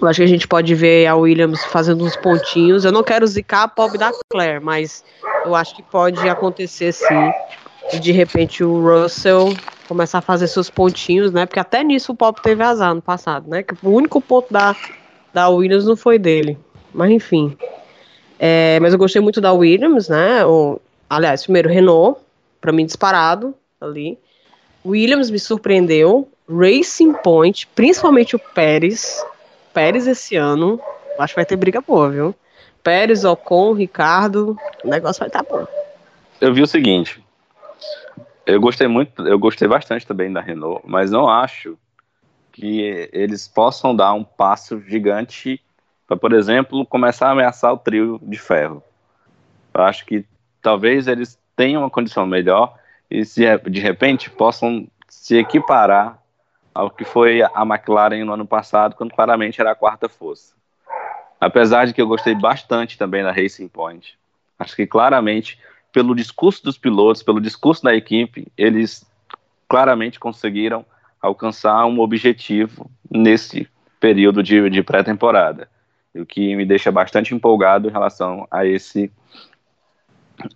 eu 0.00 0.08
acho 0.08 0.18
que 0.18 0.24
a 0.24 0.28
gente 0.28 0.48
pode 0.48 0.74
ver 0.74 1.06
a 1.06 1.14
Williams 1.14 1.64
fazendo 1.66 2.04
uns 2.04 2.16
pontinhos. 2.16 2.84
Eu 2.84 2.92
não 2.92 3.02
quero 3.02 3.26
zicar 3.26 3.62
a 3.62 3.68
pobre 3.68 3.98
da 3.98 4.12
Claire, 4.30 4.62
mas 4.62 5.04
eu 5.44 5.54
acho 5.54 5.74
que 5.74 5.82
pode 5.82 6.28
acontecer 6.28 6.92
sim. 6.92 7.32
E 7.92 7.98
de 7.98 8.12
repente 8.12 8.64
o 8.64 8.80
Russell 8.80 9.54
começar 9.86 10.18
a 10.18 10.22
fazer 10.22 10.48
seus 10.48 10.70
pontinhos, 10.70 11.32
né? 11.32 11.46
Porque 11.46 11.60
até 11.60 11.84
nisso 11.84 12.12
o 12.12 12.16
Pop 12.16 12.40
teve 12.42 12.62
azar 12.62 12.94
no 12.94 13.02
passado, 13.02 13.48
né? 13.48 13.62
Que 13.62 13.74
o 13.82 13.90
único 13.90 14.20
ponto 14.20 14.52
da, 14.52 14.74
da 15.32 15.48
Williams 15.48 15.84
não 15.84 15.96
foi 15.96 16.18
dele. 16.18 16.58
Mas 16.92 17.10
enfim. 17.10 17.56
É, 18.38 18.78
mas 18.80 18.92
eu 18.92 18.98
gostei 18.98 19.20
muito 19.20 19.40
da 19.40 19.52
Williams, 19.52 20.08
né? 20.08 20.44
O, 20.44 20.80
aliás, 21.08 21.44
primeiro 21.44 21.68
Renault, 21.68 22.20
pra 22.60 22.72
mim 22.72 22.84
disparado 22.84 23.54
ali. 23.80 24.18
Williams 24.84 25.30
me 25.30 25.38
surpreendeu. 25.38 26.28
Racing 26.48 27.12
Point, 27.14 27.66
principalmente 27.74 28.36
o 28.36 28.38
Pérez. 28.38 29.24
Pérez 29.74 30.06
esse 30.06 30.36
ano, 30.36 30.80
acho 31.18 31.34
que 31.34 31.38
vai 31.38 31.44
ter 31.44 31.56
briga 31.56 31.80
boa, 31.80 32.08
viu? 32.08 32.34
Pérez, 32.82 33.24
Ocon, 33.24 33.72
Ricardo, 33.72 34.56
o 34.84 34.88
negócio 34.88 35.18
vai 35.18 35.28
estar 35.28 35.42
bom. 35.42 35.66
Eu 36.40 36.54
vi 36.54 36.62
o 36.62 36.66
seguinte. 36.66 37.22
Eu 38.46 38.60
gostei 38.60 38.86
muito, 38.86 39.26
eu 39.26 39.38
gostei 39.38 39.66
bastante 39.66 40.06
também 40.06 40.32
da 40.32 40.40
Renault, 40.40 40.82
mas 40.86 41.10
não 41.10 41.28
acho 41.28 41.76
que 42.52 43.08
eles 43.12 43.48
possam 43.48 43.96
dar 43.96 44.12
um 44.12 44.22
passo 44.22 44.80
gigante 44.82 45.60
para, 46.06 46.16
por 46.16 46.32
exemplo, 46.32 46.86
começar 46.86 47.28
a 47.28 47.32
ameaçar 47.32 47.72
o 47.72 47.78
trio 47.78 48.20
de 48.22 48.38
ferro. 48.38 48.82
Eu 49.72 49.82
acho 49.82 50.06
que 50.06 50.24
talvez 50.62 51.08
eles 51.08 51.38
tenham 51.56 51.82
uma 51.82 51.90
condição 51.90 52.26
melhor 52.26 52.74
e 53.10 53.24
se 53.24 53.42
de 53.58 53.80
repente 53.80 54.30
possam 54.30 54.86
se 55.08 55.36
equiparar 55.36 56.22
ao 56.74 56.90
que 56.90 57.04
foi 57.04 57.40
a 57.40 57.62
McLaren 57.62 58.24
no 58.24 58.32
ano 58.32 58.46
passado, 58.46 58.96
quando 58.96 59.14
claramente 59.14 59.60
era 59.60 59.70
a 59.70 59.76
quarta 59.76 60.08
força. 60.08 60.54
Apesar 61.40 61.86
de 61.86 61.94
que 61.94 62.02
eu 62.02 62.08
gostei 62.08 62.34
bastante 62.34 62.98
também 62.98 63.22
da 63.22 63.30
Racing 63.30 63.68
Point. 63.68 64.18
Acho 64.58 64.74
que 64.74 64.86
claramente, 64.86 65.58
pelo 65.92 66.14
discurso 66.14 66.64
dos 66.64 66.76
pilotos, 66.76 67.22
pelo 67.22 67.40
discurso 67.40 67.84
da 67.84 67.94
equipe, 67.94 68.48
eles 68.56 69.06
claramente 69.68 70.18
conseguiram 70.18 70.84
alcançar 71.20 71.86
um 71.86 72.00
objetivo 72.00 72.90
nesse 73.10 73.68
período 74.00 74.42
de, 74.42 74.68
de 74.68 74.82
pré-temporada. 74.82 75.68
O 76.14 76.26
que 76.26 76.54
me 76.54 76.64
deixa 76.64 76.92
bastante 76.92 77.34
empolgado 77.34 77.88
em 77.88 77.92
relação 77.92 78.46
a 78.50 78.64
esse, 78.66 79.10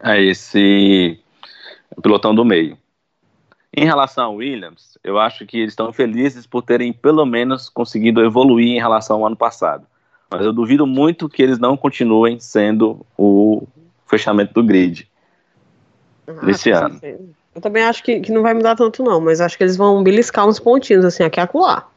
a 0.00 0.18
esse 0.18 1.18
pilotão 2.02 2.34
do 2.34 2.44
meio. 2.44 2.76
Em 3.76 3.84
relação 3.84 4.24
ao 4.26 4.34
Williams, 4.36 4.98
eu 5.04 5.18
acho 5.18 5.44
que 5.46 5.58
eles 5.58 5.72
estão 5.72 5.92
felizes 5.92 6.46
por 6.46 6.62
terem 6.62 6.92
pelo 6.92 7.24
menos 7.26 7.68
conseguido 7.68 8.24
evoluir 8.24 8.68
em 8.76 8.80
relação 8.80 9.16
ao 9.18 9.26
ano 9.26 9.36
passado. 9.36 9.86
Mas 10.30 10.44
eu 10.44 10.52
duvido 10.52 10.86
muito 10.86 11.28
que 11.28 11.42
eles 11.42 11.58
não 11.58 11.76
continuem 11.76 12.40
sendo 12.40 13.04
o 13.16 13.66
fechamento 14.06 14.54
do 14.54 14.62
grid 14.62 15.08
Ah, 16.26 16.76
ano. 16.84 17.00
Eu 17.54 17.60
também 17.60 17.82
acho 17.82 18.02
que, 18.02 18.20
que 18.20 18.30
não 18.30 18.42
vai 18.42 18.54
mudar 18.54 18.76
tanto, 18.76 19.02
não, 19.02 19.20
mas 19.20 19.40
acho 19.40 19.56
que 19.56 19.64
eles 19.64 19.76
vão 19.76 20.02
beliscar 20.02 20.46
uns 20.46 20.58
pontinhos, 20.60 21.04
assim, 21.04 21.24
aqui 21.24 21.40
e 21.40 21.42
acolá. 21.42 21.88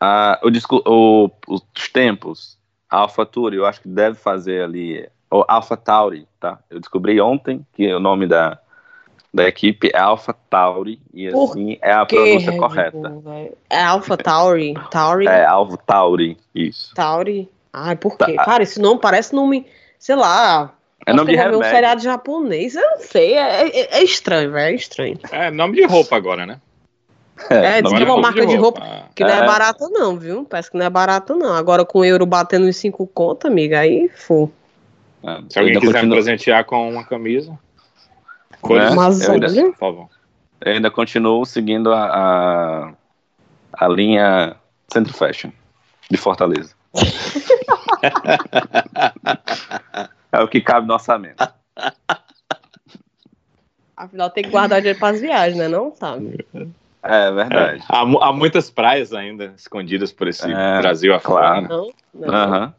Ah, 0.00 0.38
o 0.44 0.48
o- 0.90 1.30
os 1.48 1.88
tempos, 1.88 2.56
a 2.88 2.98
AlphaTauri, 2.98 3.56
eu 3.56 3.66
acho 3.66 3.80
que 3.80 3.88
deve 3.88 4.16
fazer 4.16 4.62
ali, 4.62 5.08
ou 5.30 5.44
Alpha 5.48 5.76
Tauri, 5.76 6.26
tá? 6.38 6.58
Eu 6.70 6.78
descobri 6.78 7.20
ontem 7.20 7.66
que 7.74 7.92
o 7.92 7.98
nome 7.98 8.26
da, 8.26 8.58
da 9.32 9.46
equipe 9.46 9.90
é 9.94 9.98
Alpha 9.98 10.34
Tauri, 10.48 11.00
e 11.12 11.30
Por 11.30 11.50
assim 11.50 11.78
é 11.82 11.92
a 11.92 12.06
pronúncia 12.06 12.50
Red 12.50 12.58
correta. 12.58 13.08
Bull, 13.10 13.52
é 13.68 13.82
Alpha 13.82 14.16
Tauri? 14.16 14.74
Tauri? 14.90 15.26
É 15.26 15.44
Alpha 15.44 15.76
Tauri, 15.86 16.36
isso. 16.54 16.94
Tauri? 16.94 17.48
Ai, 17.72 17.94
por 17.96 18.16
quê? 18.16 18.32
Tá. 18.34 18.44
Cara, 18.44 18.62
esse 18.62 18.80
nome 18.80 19.00
parece 19.00 19.34
nome, 19.34 19.66
sei 19.98 20.16
lá. 20.16 20.72
É 21.06 21.12
nome 21.12 21.30
de 21.30 21.36
ter 21.38 21.42
um 21.48 21.50
remédio. 21.52 21.70
seriado 21.70 22.02
japonês, 22.02 22.74
eu 22.74 22.82
não 22.82 22.98
sei, 23.00 23.34
é, 23.34 23.68
é- 23.68 23.98
é 23.98 24.02
estranho, 24.02 24.50
velho, 24.52 24.72
é 24.72 24.74
estranho. 24.74 25.18
É 25.30 25.50
nome 25.50 25.76
de 25.76 25.84
roupa 25.84 26.16
agora, 26.16 26.44
né? 26.46 26.60
É, 27.50 27.80
diz 27.80 27.92
nome 27.92 27.96
que 27.98 28.02
é 28.02 28.04
de 28.04 28.10
uma 28.10 28.14
roupa. 28.14 28.20
marca 28.30 28.46
de 28.46 28.56
roupa 28.56 28.80
Ah, 28.82 29.04
que 29.14 29.22
não 29.22 29.30
é 29.30 29.38
É. 29.38 29.46
barata 29.46 29.88
não, 29.90 30.18
viu? 30.18 30.44
Parece 30.44 30.70
que 30.70 30.76
não 30.76 30.84
é 30.84 30.90
barata 30.90 31.34
não. 31.36 31.54
Agora 31.54 31.84
com 31.84 32.00
o 32.00 32.04
euro 32.04 32.26
batendo 32.26 32.68
em 32.68 32.72
5 32.72 33.06
conto, 33.06 33.46
amiga, 33.46 33.78
aí, 33.78 34.08
fu. 34.08 34.50
É, 35.22 35.38
Se 35.48 35.58
alguém 35.58 35.74
quiser 35.74 35.86
me 35.86 35.92
continua- 35.92 36.16
presentear 36.16 36.64
com 36.64 36.88
uma 36.90 37.04
camisa? 37.04 37.56
Cores, 38.60 38.94
Mas 38.94 39.22
Eu 39.22 39.32
ainda- 39.34 39.46
olha, 39.46 39.62
por 39.64 39.76
favor. 39.76 40.08
Eu 40.60 40.72
ainda 40.72 40.90
continuo 40.90 41.44
seguindo 41.46 41.92
a, 41.92 42.04
a, 42.04 42.92
a 43.72 43.88
linha 43.88 44.56
Centro 44.92 45.14
Fashion 45.14 45.50
de 46.10 46.16
Fortaleza. 46.16 46.74
é 50.32 50.40
o 50.40 50.48
que 50.48 50.60
cabe 50.60 50.86
no 50.86 50.94
orçamento. 50.94 51.46
Afinal, 53.96 54.30
tem 54.30 54.44
que 54.44 54.50
guardar 54.50 54.80
dinheiro 54.80 54.98
para 54.98 55.14
as 55.14 55.20
viagens, 55.20 55.58
né? 55.58 55.68
Não 55.68 55.94
sabe? 55.94 56.46
É 57.02 57.32
verdade. 57.32 57.80
É, 57.80 57.84
há, 57.88 58.00
há, 58.00 58.32
muitas 58.32 58.70
praias 58.70 59.12
ainda 59.12 59.52
escondidas 59.56 60.12
por 60.12 60.28
esse 60.28 60.50
é, 60.50 60.80
Brasil 60.80 61.14
afora. 61.14 61.66
Claro. 61.66 61.92
Não, 62.14 62.26
não. 62.26 62.62
Uhum. 62.62 62.72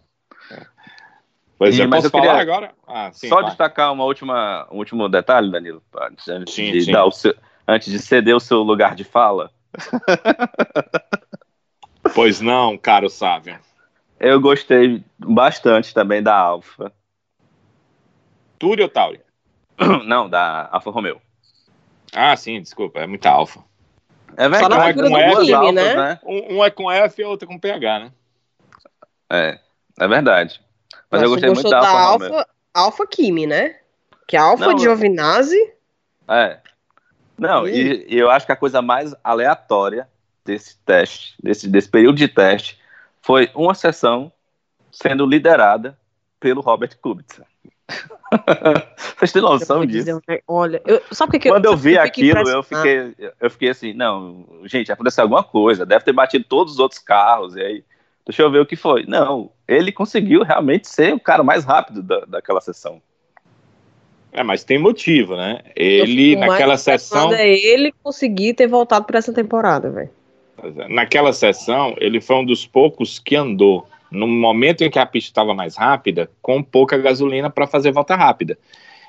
Pois 1.60 1.76
sim, 1.76 1.82
é, 1.82 1.88
mas 1.88 2.06
eu 2.06 2.12
queria 2.12 2.32
agora? 2.32 2.72
Ah, 2.88 3.12
sim, 3.12 3.28
só 3.28 3.36
vai. 3.42 3.46
destacar 3.46 3.92
uma 3.92 4.06
última, 4.06 4.66
um 4.72 4.78
último 4.78 5.10
detalhe, 5.10 5.52
Danilo, 5.52 5.84
antes, 6.02 6.54
sim, 6.54 6.72
de, 6.72 6.82
sim. 6.84 6.92
Dar 6.94 7.06
o 7.06 7.12
seu, 7.12 7.36
antes 7.68 7.92
de 7.92 8.00
ceder 8.00 8.34
o 8.36 8.40
seu 8.40 8.64
lugar 8.64 8.96
de 8.96 9.04
fala. 9.04 9.52
Pois 12.16 12.42
não, 12.42 12.78
caro 12.78 13.10
Sávio. 13.10 13.60
Eu 14.20 14.40
gostei 14.42 15.04
bastante 15.18 15.94
também 15.94 16.22
da 16.22 16.36
Alfa. 16.36 16.92
Túlio 18.58 18.84
ou 18.84 18.90
Tauri? 18.90 19.22
Não, 20.06 20.30
da 20.30 20.68
Alfa 20.72 20.92
Romeo. 20.92 21.22
Ah, 22.14 22.36
sim, 22.36 22.60
desculpa, 22.62 23.00
é 23.00 23.08
muita 23.08 23.30
Alfa. 23.30 23.64
É 24.36 24.50
verdade. 24.50 25.02
Figura 25.02 25.22
é 25.22 25.36
do 25.36 25.46
time, 25.46 25.72
né? 25.72 25.96
né? 25.96 26.20
Um, 26.26 26.58
um, 26.58 26.64
é 26.66 26.70
com 26.70 26.92
F 26.92 27.22
e 27.22 27.26
o 27.26 27.30
outro 27.30 27.48
é 27.48 27.52
com 27.52 27.60
PH, 27.60 28.00
né? 28.00 28.12
É, 29.32 29.60
é 30.00 30.08
verdade. 30.08 30.60
Mas 31.10 31.22
eu 31.22 31.30
gostei 31.30 31.50
muito 31.50 31.70
da, 31.70 31.80
da 31.80 31.90
Alfa, 31.90 32.28
Romeo. 32.28 32.46
Alfa 32.74 33.08
Kimi, 33.08 33.48
né? 33.48 33.78
Que 34.28 34.38
é 34.38 34.40
Alfa 34.40 34.74
de 34.76 34.84
Giovinazzi. 34.84 35.74
É. 36.28 36.60
Não, 37.38 37.68
e, 37.68 38.06
e 38.08 38.18
eu 38.18 38.30
acho 38.30 38.46
que 38.46 38.52
a 38.52 38.56
coisa 38.56 38.82
mais 38.82 39.16
aleatória 39.24 40.08
desse 40.46 40.78
teste, 40.86 41.36
desse, 41.42 41.68
desse 41.68 41.90
período 41.90 42.18
de 42.18 42.28
teste, 42.28 42.80
foi 43.22 43.50
uma 43.56 43.74
sessão 43.74 44.32
sendo 44.92 45.26
liderada 45.26 45.98
pelo 46.40 46.62
Robert 46.62 46.98
Kubica. 47.02 47.46
Vocês 49.18 49.32
têm 49.32 49.42
noção 49.42 49.86
disso? 49.86 50.20
Dizer, 50.20 50.44
olha, 50.48 50.82
eu, 50.86 51.02
sabe 51.12 51.40
que 51.40 51.50
Quando 51.50 51.66
eu 51.66 51.76
vi 51.76 51.98
aquilo, 51.98 52.48
eu 52.48 52.62
fiquei, 52.62 53.16
eu 53.40 53.50
fiquei 53.50 53.70
assim, 53.70 53.94
não, 53.94 54.46
gente, 54.66 54.92
aconteceu 54.92 55.24
alguma 55.24 55.44
coisa, 55.44 55.86
deve 55.86 56.06
ter 56.06 56.14
batido 56.14 56.46
todos 56.48 56.74
os 56.74 56.80
outros 56.80 57.00
carros, 57.00 57.56
e 57.56 57.62
aí, 57.62 57.84
deixa 58.30 58.44
eu 58.44 58.52
ver 58.52 58.62
o 58.62 58.66
que 58.66 58.76
foi. 58.76 59.06
Não, 59.08 59.50
ele 59.68 59.92
conseguiu 59.92 60.44
realmente 60.44 60.88
ser 60.88 61.16
o 61.16 61.20
cara 61.20 61.44
mais 61.44 61.66
rápido 61.66 62.04
da, 62.04 62.20
daquela 62.26 62.62
sessão. 62.62 63.02
É, 64.32 64.44
mas 64.44 64.64
tem 64.64 64.78
motivo, 64.78 65.36
né? 65.36 65.62
Ele, 65.76 66.36
naquela 66.36 66.78
sessão. 66.78 67.34
É 67.34 67.50
ele 67.50 67.92
conseguir 68.04 68.54
ter 68.54 68.68
voltado 68.68 69.06
para 69.06 69.18
essa 69.18 69.34
temporada, 69.34 69.90
velho. 69.90 70.12
Naquela 70.90 71.34
sessão, 71.34 71.96
ele 71.98 72.22
foi 72.22 72.36
um 72.36 72.46
dos 72.46 72.68
poucos 72.68 73.18
que 73.18 73.36
andou 73.36 73.88
no 74.12 74.28
momento 74.28 74.84
em 74.84 74.92
que 74.92 75.00
a 75.00 75.06
pista 75.08 75.32
estava 75.32 75.56
mais 75.56 75.76
rápida, 75.76 76.30
com 76.40 76.62
pouca 76.62 77.00
gasolina 77.00 77.50
para 77.50 77.66
fazer 77.66 77.92
volta 77.92 78.16
rápida. 78.16 78.60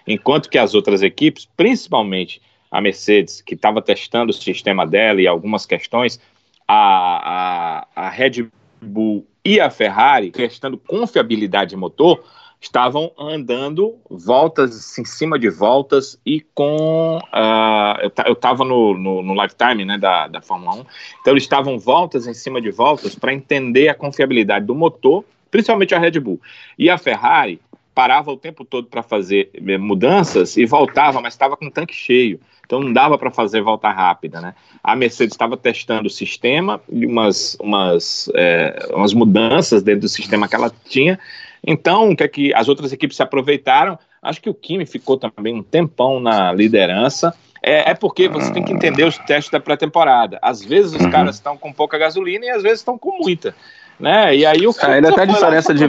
Enquanto 0.06 0.48
que 0.48 0.56
as 0.56 0.74
outras 0.74 1.02
equipes, 1.02 1.46
principalmente 1.56 2.40
a 2.70 2.80
Mercedes, 2.80 3.42
que 3.42 3.54
estava 3.54 3.82
testando 3.82 4.30
o 4.30 4.34
sistema 4.34 4.86
dela 4.86 5.20
e 5.20 5.26
algumas 5.26 5.66
questões, 5.66 6.18
a, 6.66 7.84
a, 7.96 8.06
a 8.06 8.08
Red 8.08 8.48
Bull 8.80 9.26
e 9.44 9.60
a 9.60 9.70
Ferrari, 9.70 10.30
testando 10.30 10.78
confiabilidade 10.78 11.70
de 11.70 11.76
motor, 11.76 12.22
estavam 12.60 13.10
andando 13.18 13.96
voltas 14.08 14.98
em 14.98 15.04
cima 15.04 15.38
de 15.38 15.48
voltas 15.48 16.20
e 16.26 16.40
com. 16.54 17.18
Uh, 17.18 18.10
eu 18.26 18.34
estava 18.34 18.64
no, 18.64 18.96
no, 18.96 19.22
no, 19.22 19.42
lifetime 19.42 19.84
né, 19.84 19.96
da, 19.96 20.28
da 20.28 20.42
Fórmula 20.42 20.76
1, 20.76 20.80
então 21.20 21.32
eles 21.32 21.44
estavam 21.44 21.78
voltas 21.78 22.26
em 22.26 22.34
cima 22.34 22.60
de 22.60 22.70
voltas 22.70 23.14
para 23.14 23.32
entender 23.32 23.88
a 23.88 23.94
confiabilidade 23.94 24.66
do 24.66 24.74
motor, 24.74 25.24
principalmente 25.50 25.94
a 25.94 25.98
Red 25.98 26.20
Bull. 26.20 26.40
E 26.78 26.90
a 26.90 26.98
Ferrari 26.98 27.60
parava 27.94 28.30
o 28.30 28.36
tempo 28.36 28.64
todo 28.64 28.86
para 28.86 29.02
fazer 29.02 29.50
eh, 29.54 29.78
mudanças 29.78 30.56
e 30.56 30.64
voltava, 30.64 31.20
mas 31.20 31.34
estava 31.34 31.56
com 31.56 31.66
o 31.66 31.70
tanque 31.70 31.94
cheio. 31.94 32.40
Então 32.70 32.78
não 32.78 32.92
dava 32.92 33.18
para 33.18 33.32
fazer 33.32 33.60
volta 33.62 33.90
rápida, 33.90 34.40
né? 34.40 34.54
A 34.82 34.94
Mercedes 34.94 35.34
estava 35.34 35.56
testando 35.56 36.06
o 36.06 36.10
sistema 36.10 36.80
e 36.88 37.04
umas, 37.04 37.56
umas, 37.60 38.30
é, 38.32 38.86
umas 38.92 39.12
mudanças 39.12 39.82
dentro 39.82 40.02
do 40.02 40.08
sistema 40.08 40.46
que 40.46 40.54
ela 40.54 40.72
tinha, 40.84 41.18
então, 41.66 42.10
o 42.10 42.16
que 42.16 42.22
é 42.22 42.28
que 42.28 42.54
as 42.54 42.68
outras 42.68 42.92
equipes 42.92 43.16
se 43.16 43.22
aproveitaram? 43.22 43.98
Acho 44.22 44.40
que 44.40 44.50
o 44.50 44.54
Kimi 44.54 44.86
ficou 44.86 45.16
também 45.16 45.54
um 45.54 45.62
tempão 45.62 46.20
na 46.20 46.52
liderança. 46.52 47.34
É, 47.62 47.90
é 47.90 47.94
porque 47.94 48.28
você 48.28 48.50
tem 48.52 48.64
que 48.64 48.72
entender 48.72 49.04
os 49.04 49.18
testes 49.18 49.50
da 49.50 49.60
pré-temporada. 49.60 50.38
Às 50.40 50.64
vezes 50.64 50.94
os 50.94 51.02
uhum. 51.02 51.10
caras 51.10 51.36
estão 51.36 51.58
com 51.58 51.72
pouca 51.72 51.98
gasolina 51.98 52.46
e 52.46 52.50
às 52.50 52.62
vezes 52.62 52.78
estão 52.78 52.96
com 52.96 53.18
muita. 53.18 53.54
Né? 53.98 54.36
E 54.36 54.46
aí 54.46 54.66
o 54.66 54.72
Kimi 54.72 54.92
ainda 54.92 55.12
tem 55.12 55.24
a 55.24 55.26
diferença 55.26 55.74
de 55.74 55.84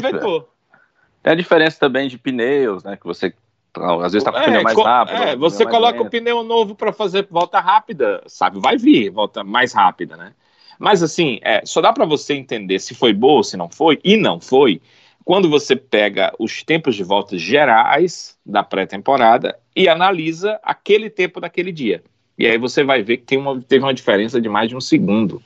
a 1.23 1.35
diferença 1.35 1.79
também 1.79 2.07
de 2.07 2.17
pneus, 2.17 2.83
né? 2.83 2.97
Que 2.97 3.05
você 3.05 3.31
às 3.77 4.11
vezes 4.11 4.27
está 4.27 4.31
com 4.31 4.37
o 4.37 4.41
é, 4.41 4.45
pneu 4.45 4.63
mais 4.63 4.77
rápido. 4.77 5.23
É, 5.23 5.35
você 5.35 5.65
coloca 5.65 6.01
o 6.01 6.09
pneu 6.09 6.43
novo 6.43 6.75
para 6.75 6.91
fazer 6.91 7.27
volta 7.29 7.59
rápida, 7.59 8.21
sabe? 8.27 8.59
Vai 8.59 8.77
vir 8.77 9.09
volta 9.09 9.43
mais 9.43 9.73
rápida, 9.73 10.17
né? 10.17 10.33
Mas 10.77 11.03
assim, 11.03 11.39
é, 11.43 11.63
só 11.65 11.79
dá 11.79 11.93
para 11.93 12.05
você 12.05 12.33
entender 12.33 12.79
se 12.79 12.95
foi 12.95 13.13
boa, 13.13 13.43
se 13.43 13.55
não 13.55 13.69
foi, 13.69 13.99
e 14.03 14.17
não 14.17 14.41
foi, 14.41 14.81
quando 15.23 15.49
você 15.49 15.75
pega 15.75 16.33
os 16.39 16.63
tempos 16.63 16.95
de 16.95 17.03
volta 17.03 17.37
gerais 17.37 18.37
da 18.45 18.63
pré-temporada 18.63 19.57
e 19.75 19.87
analisa 19.87 20.59
aquele 20.63 21.09
tempo 21.09 21.39
daquele 21.39 21.71
dia. 21.71 22.03
E 22.37 22.47
aí 22.47 22.57
você 22.57 22.83
vai 22.83 23.03
ver 23.03 23.17
que 23.17 23.25
tem 23.25 23.37
uma, 23.37 23.61
teve 23.61 23.85
uma 23.85 23.93
diferença 23.93 24.41
de 24.41 24.49
mais 24.49 24.69
de 24.69 24.75
um 24.75 24.81
segundo. 24.81 25.41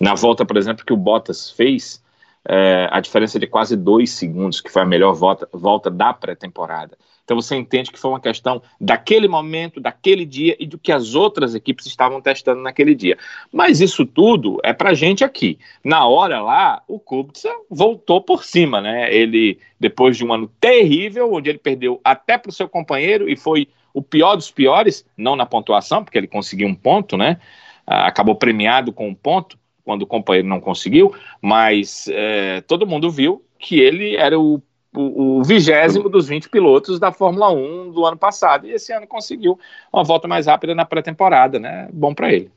Na 0.00 0.14
volta, 0.14 0.44
por 0.44 0.56
exemplo, 0.56 0.84
que 0.84 0.92
o 0.92 0.96
Bottas 0.96 1.50
fez, 1.50 2.02
é, 2.48 2.88
a 2.90 3.00
diferença 3.00 3.38
de 3.38 3.46
quase 3.46 3.76
dois 3.76 4.10
segundos, 4.10 4.60
que 4.60 4.70
foi 4.70 4.82
a 4.82 4.86
melhor 4.86 5.12
volta, 5.12 5.48
volta 5.52 5.90
da 5.90 6.12
pré-temporada. 6.12 6.96
Então 7.24 7.40
você 7.40 7.56
entende 7.56 7.90
que 7.90 7.98
foi 7.98 8.10
uma 8.10 8.20
questão 8.20 8.60
daquele 8.80 9.28
momento, 9.28 9.80
daquele 9.80 10.24
dia 10.24 10.56
e 10.58 10.66
do 10.66 10.78
que 10.78 10.90
as 10.90 11.14
outras 11.14 11.54
equipes 11.54 11.86
estavam 11.86 12.20
testando 12.20 12.60
naquele 12.60 12.94
dia. 12.94 13.16
Mas 13.52 13.80
isso 13.80 14.04
tudo 14.04 14.58
é 14.64 14.72
para 14.72 14.92
gente 14.94 15.24
aqui. 15.24 15.58
Na 15.84 16.06
hora 16.06 16.40
lá, 16.40 16.82
o 16.88 16.98
Kubica 16.98 17.48
voltou 17.70 18.20
por 18.20 18.44
cima, 18.44 18.80
né? 18.80 19.14
Ele, 19.14 19.58
depois 19.78 20.16
de 20.16 20.24
um 20.24 20.32
ano 20.32 20.50
terrível, 20.60 21.32
onde 21.32 21.48
ele 21.48 21.58
perdeu 21.58 22.00
até 22.04 22.36
para 22.36 22.50
o 22.50 22.52
seu 22.52 22.68
companheiro 22.68 23.28
e 23.28 23.36
foi 23.36 23.68
o 23.94 24.02
pior 24.02 24.36
dos 24.36 24.50
piores, 24.50 25.06
não 25.16 25.36
na 25.36 25.46
pontuação, 25.46 26.02
porque 26.02 26.18
ele 26.18 26.26
conseguiu 26.26 26.66
um 26.66 26.74
ponto, 26.74 27.16
né? 27.16 27.38
Ah, 27.86 28.06
acabou 28.06 28.34
premiado 28.34 28.92
com 28.92 29.08
um 29.08 29.14
ponto 29.14 29.58
quando 29.84 30.02
o 30.02 30.06
companheiro 30.06 30.48
não 30.48 30.60
conseguiu, 30.60 31.14
mas 31.40 32.08
é, 32.08 32.60
todo 32.62 32.86
mundo 32.86 33.10
viu 33.10 33.44
que 33.58 33.80
ele 33.80 34.16
era 34.16 34.38
o 34.38 34.62
o 34.94 35.42
vigésimo 35.42 36.08
dos 36.08 36.28
20 36.28 36.50
pilotos 36.50 37.00
da 37.00 37.10
Fórmula 37.10 37.50
1 37.50 37.92
do 37.92 38.04
ano 38.04 38.16
passado. 38.16 38.66
E 38.66 38.72
esse 38.72 38.92
ano 38.92 39.06
conseguiu 39.06 39.58
uma 39.92 40.04
volta 40.04 40.28
mais 40.28 40.46
rápida 40.46 40.74
na 40.74 40.84
pré-temporada, 40.84 41.58
né? 41.58 41.88
Bom 41.92 42.14
para 42.14 42.32
ele. 42.32 42.50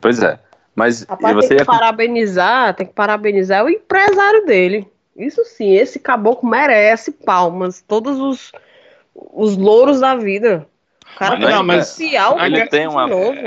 Pois 0.00 0.20
é. 0.22 0.40
Mas 0.74 1.04
Rapaz, 1.04 1.34
você 1.36 1.48
tem 1.48 1.56
que 1.58 1.62
ia... 1.62 1.66
parabenizar, 1.66 2.74
tem 2.74 2.86
que 2.86 2.92
parabenizar 2.92 3.64
o 3.64 3.70
empresário 3.70 4.44
dele. 4.44 4.88
Isso 5.16 5.44
sim, 5.44 5.72
esse 5.72 6.00
caboclo 6.00 6.48
merece 6.48 7.12
palmas, 7.12 7.84
todos 7.86 8.18
os, 8.18 8.50
os 9.14 9.56
louros 9.56 10.00
da 10.00 10.16
vida. 10.16 10.66
O 11.14 11.18
cara 11.18 11.38
mas, 11.38 11.50
não, 11.50 11.62
mas, 11.62 12.00
ele 12.46 12.66
tem 12.68 12.88
uma, 12.88 13.06
novo. 13.06 13.38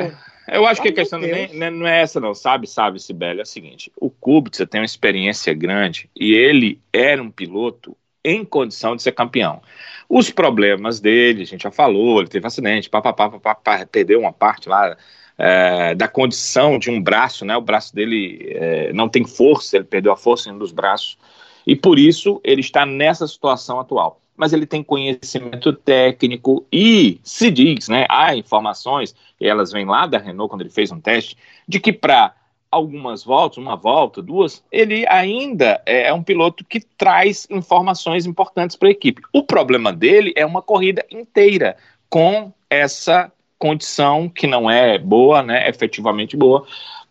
Eu 0.47 0.65
acho 0.65 0.81
que 0.81 0.89
a 0.89 0.93
questão 0.93 1.19
nem, 1.19 1.47
não 1.71 1.87
é 1.87 2.01
essa, 2.01 2.19
não, 2.19 2.35
sabe, 2.35 2.67
sabe, 2.67 2.99
Sibeli? 2.99 3.39
É 3.39 3.43
o 3.43 3.45
seguinte: 3.45 3.91
o 3.99 4.09
Kubica 4.09 4.65
tem 4.65 4.81
uma 4.81 4.85
experiência 4.85 5.53
grande 5.53 6.09
e 6.15 6.33
ele 6.33 6.79
era 6.93 7.21
um 7.21 7.31
piloto 7.31 7.97
em 8.23 8.43
condição 8.43 8.95
de 8.95 9.03
ser 9.03 9.11
campeão. 9.11 9.61
Os 10.09 10.29
problemas 10.29 10.99
dele, 10.99 11.43
a 11.43 11.45
gente 11.45 11.63
já 11.63 11.71
falou, 11.71 12.19
ele 12.19 12.27
teve 12.27 12.45
um 12.45 12.47
acidente, 12.47 12.89
pá, 12.89 13.01
pá, 13.01 13.13
pá, 13.13 13.29
pá, 13.29 13.55
pá 13.55 13.85
perdeu 13.85 14.19
uma 14.19 14.33
parte 14.33 14.69
lá 14.69 14.95
é, 15.37 15.95
da 15.95 16.07
condição 16.07 16.77
de 16.77 16.89
um 16.89 17.01
braço, 17.01 17.43
né? 17.45 17.55
O 17.57 17.61
braço 17.61 17.93
dele 17.93 18.39
é, 18.51 18.93
não 18.93 19.09
tem 19.09 19.25
força, 19.25 19.77
ele 19.77 19.85
perdeu 19.85 20.11
a 20.11 20.17
força 20.17 20.49
em 20.49 20.53
um 20.53 20.57
dos 20.57 20.71
braços, 20.71 21.17
e 21.65 21.75
por 21.75 21.97
isso 21.97 22.39
ele 22.43 22.61
está 22.61 22.85
nessa 22.85 23.27
situação 23.27 23.79
atual 23.79 24.21
mas 24.35 24.53
ele 24.53 24.65
tem 24.65 24.83
conhecimento 24.83 25.71
técnico 25.73 26.65
e 26.71 27.19
se 27.23 27.49
diz, 27.49 27.87
né, 27.87 28.05
há 28.09 28.35
informações, 28.35 29.15
elas 29.39 29.71
vêm 29.71 29.85
lá 29.85 30.05
da 30.05 30.17
Renault 30.17 30.49
quando 30.49 30.61
ele 30.61 30.69
fez 30.69 30.91
um 30.91 30.99
teste, 30.99 31.37
de 31.67 31.79
que 31.79 31.93
para 31.93 32.33
algumas 32.69 33.23
voltas, 33.23 33.57
uma 33.57 33.75
volta, 33.75 34.21
duas, 34.21 34.63
ele 34.69 35.07
ainda 35.07 35.81
é 35.85 36.13
um 36.13 36.21
piloto 36.21 36.65
que 36.65 36.81
traz 36.81 37.47
informações 37.49 38.25
importantes 38.25 38.75
para 38.75 38.89
a 38.89 38.91
equipe. 38.91 39.21
O 39.31 39.43
problema 39.43 39.93
dele 39.93 40.33
é 40.35 40.45
uma 40.45 40.61
corrida 40.61 41.05
inteira 41.09 41.77
com 42.09 42.51
essa 42.69 43.31
condição 43.57 44.27
que 44.27 44.45
não 44.45 44.69
é 44.69 44.97
boa, 44.97 45.41
né, 45.41 45.69
efetivamente 45.69 46.35
boa, 46.35 46.65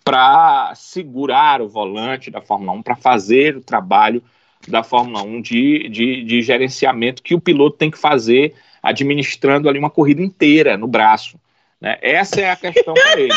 para 0.05 0.75
segurar 0.75 1.63
o 1.63 1.69
volante 1.69 2.31
da 2.31 2.43
Fórmula 2.43 2.73
1, 2.73 2.83
para 2.83 2.97
fazer 2.97 3.57
o 3.57 3.63
trabalho 3.63 4.23
da 4.69 4.83
Fórmula 4.83 5.23
1 5.23 5.41
de, 5.41 5.89
de, 5.89 6.25
de 6.25 6.43
gerenciamento 6.43 7.23
que 7.23 7.35
o 7.35 7.41
piloto 7.41 7.77
tem 7.77 7.91
que 7.91 7.99
fazer 7.99 8.55
administrando 8.83 9.69
ali 9.69 9.79
uma 9.79 9.91
corrida 9.91 10.23
inteira 10.23 10.77
no 10.77 10.87
braço. 10.87 11.39
Né? 11.81 11.99
Essa 12.01 12.41
é 12.41 12.51
a 12.51 12.57
questão 12.57 12.95
para 12.95 13.21
ele. 13.21 13.35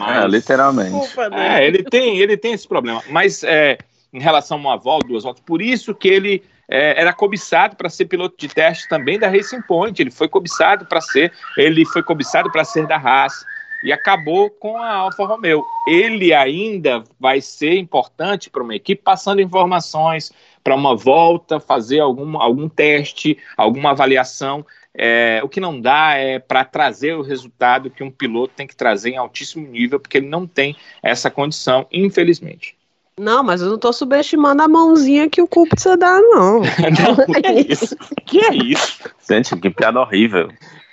Mas, 0.00 0.24
é, 0.24 0.28
literalmente. 0.28 0.96
é, 1.32 1.66
ele 1.66 1.82
tem, 1.82 2.18
ele 2.18 2.36
tem 2.36 2.52
esse 2.52 2.66
problema. 2.66 3.02
Mas 3.10 3.42
é, 3.42 3.78
em 4.12 4.20
relação 4.20 4.56
a 4.56 4.60
uma 4.60 4.76
volta, 4.76 5.08
duas 5.08 5.24
voltas. 5.24 5.42
Por 5.44 5.60
isso 5.60 5.94
que 5.94 6.08
ele 6.08 6.42
é, 6.68 7.00
era 7.00 7.12
cobiçado 7.12 7.76
para 7.76 7.88
ser 7.88 8.06
piloto 8.06 8.36
de 8.38 8.48
teste 8.48 8.88
também 8.88 9.18
da 9.18 9.28
Racing 9.28 9.62
Point. 9.62 10.00
Ele 10.00 10.10
foi 10.10 10.28
cobiçado 10.28 10.86
para 10.86 11.00
ser, 11.00 11.32
ele 11.56 11.84
foi 11.86 12.02
cobiçado 12.02 12.50
para 12.50 12.64
ser 12.64 12.86
da 12.86 12.96
Haas 12.96 13.44
e 13.82 13.92
acabou 13.92 14.50
com 14.50 14.76
a 14.76 14.94
Alfa 14.94 15.24
Romeo. 15.24 15.64
Ele 15.86 16.32
ainda 16.32 17.04
vai 17.18 17.40
ser 17.40 17.76
importante 17.76 18.50
para 18.50 18.62
uma 18.62 18.74
equipe 18.74 19.02
passando 19.02 19.40
informações 19.40 20.32
para 20.62 20.74
uma 20.74 20.94
volta, 20.94 21.60
fazer 21.60 22.00
algum, 22.00 22.36
algum 22.40 22.68
teste, 22.68 23.38
alguma 23.56 23.90
avaliação. 23.90 24.66
É, 24.94 25.40
o 25.44 25.48
que 25.48 25.60
não 25.60 25.80
dá 25.80 26.14
é 26.14 26.38
para 26.38 26.64
trazer 26.64 27.14
o 27.14 27.22
resultado 27.22 27.90
que 27.90 28.02
um 28.02 28.10
piloto 28.10 28.54
tem 28.56 28.66
que 28.66 28.74
trazer 28.74 29.10
em 29.10 29.16
altíssimo 29.16 29.66
nível, 29.66 30.00
porque 30.00 30.18
ele 30.18 30.28
não 30.28 30.46
tem 30.46 30.76
essa 31.02 31.30
condição, 31.30 31.86
infelizmente. 31.92 32.76
Não, 33.18 33.42
mas 33.42 33.60
eu 33.60 33.68
não 33.68 33.74
estou 33.74 33.92
subestimando 33.92 34.62
a 34.62 34.68
mãozinha 34.68 35.28
que 35.28 35.42
o 35.42 35.48
Kubica 35.48 35.96
dá, 35.96 36.20
não. 36.20 36.60
não, 36.62 37.26
que 37.34 37.46
é 37.46 37.60
isso? 37.60 37.96
Que 38.26 38.44
é 38.44 38.54
isso? 38.54 39.10
Gente, 39.28 39.56
que 39.56 39.70
piada 39.70 40.00
horrível. 40.00 40.48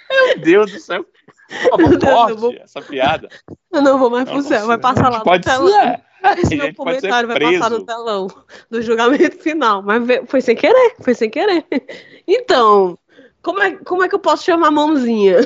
Meu 0.09 0.39
Deus 0.39 0.71
do 0.71 0.79
céu. 0.79 1.05
Por 1.47 1.99
favor, 2.01 2.35
vou... 2.35 2.53
essa 2.53 2.81
piada. 2.81 3.29
Eu 3.71 3.81
não 3.81 3.97
vou 3.97 4.09
mais 4.09 4.29
pro 4.29 4.41
céu, 4.41 4.67
vai 4.67 4.77
passar 4.77 5.09
lá 5.09 5.21
pode 5.21 5.47
no 5.47 5.53
telão. 5.53 5.69
Ser. 5.69 6.05
Esse 6.39 6.55
meu 6.57 6.73
comentário 6.73 7.27
vai 7.27 7.39
passar 7.39 7.69
no 7.69 7.85
telão 7.85 8.27
do 8.69 8.81
julgamento 8.81 9.37
final. 9.37 9.81
Mas 9.81 10.03
foi 10.27 10.41
sem 10.41 10.55
querer, 10.55 10.95
foi 11.01 11.13
sem 11.13 11.29
querer. 11.29 11.65
Então, 12.27 12.97
como 13.43 13.61
é, 13.61 13.75
como 13.75 14.03
é 14.03 14.09
que 14.09 14.15
eu 14.15 14.19
posso 14.19 14.43
chamar 14.43 14.69
a 14.69 14.71
mãozinha? 14.71 15.41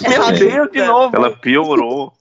Meu 0.00 0.32
Deus, 0.32 0.72
de 0.72 0.82
novo. 0.82 1.14
Ela 1.14 1.36
piorou. 1.36 2.12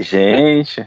Gente. 0.00 0.84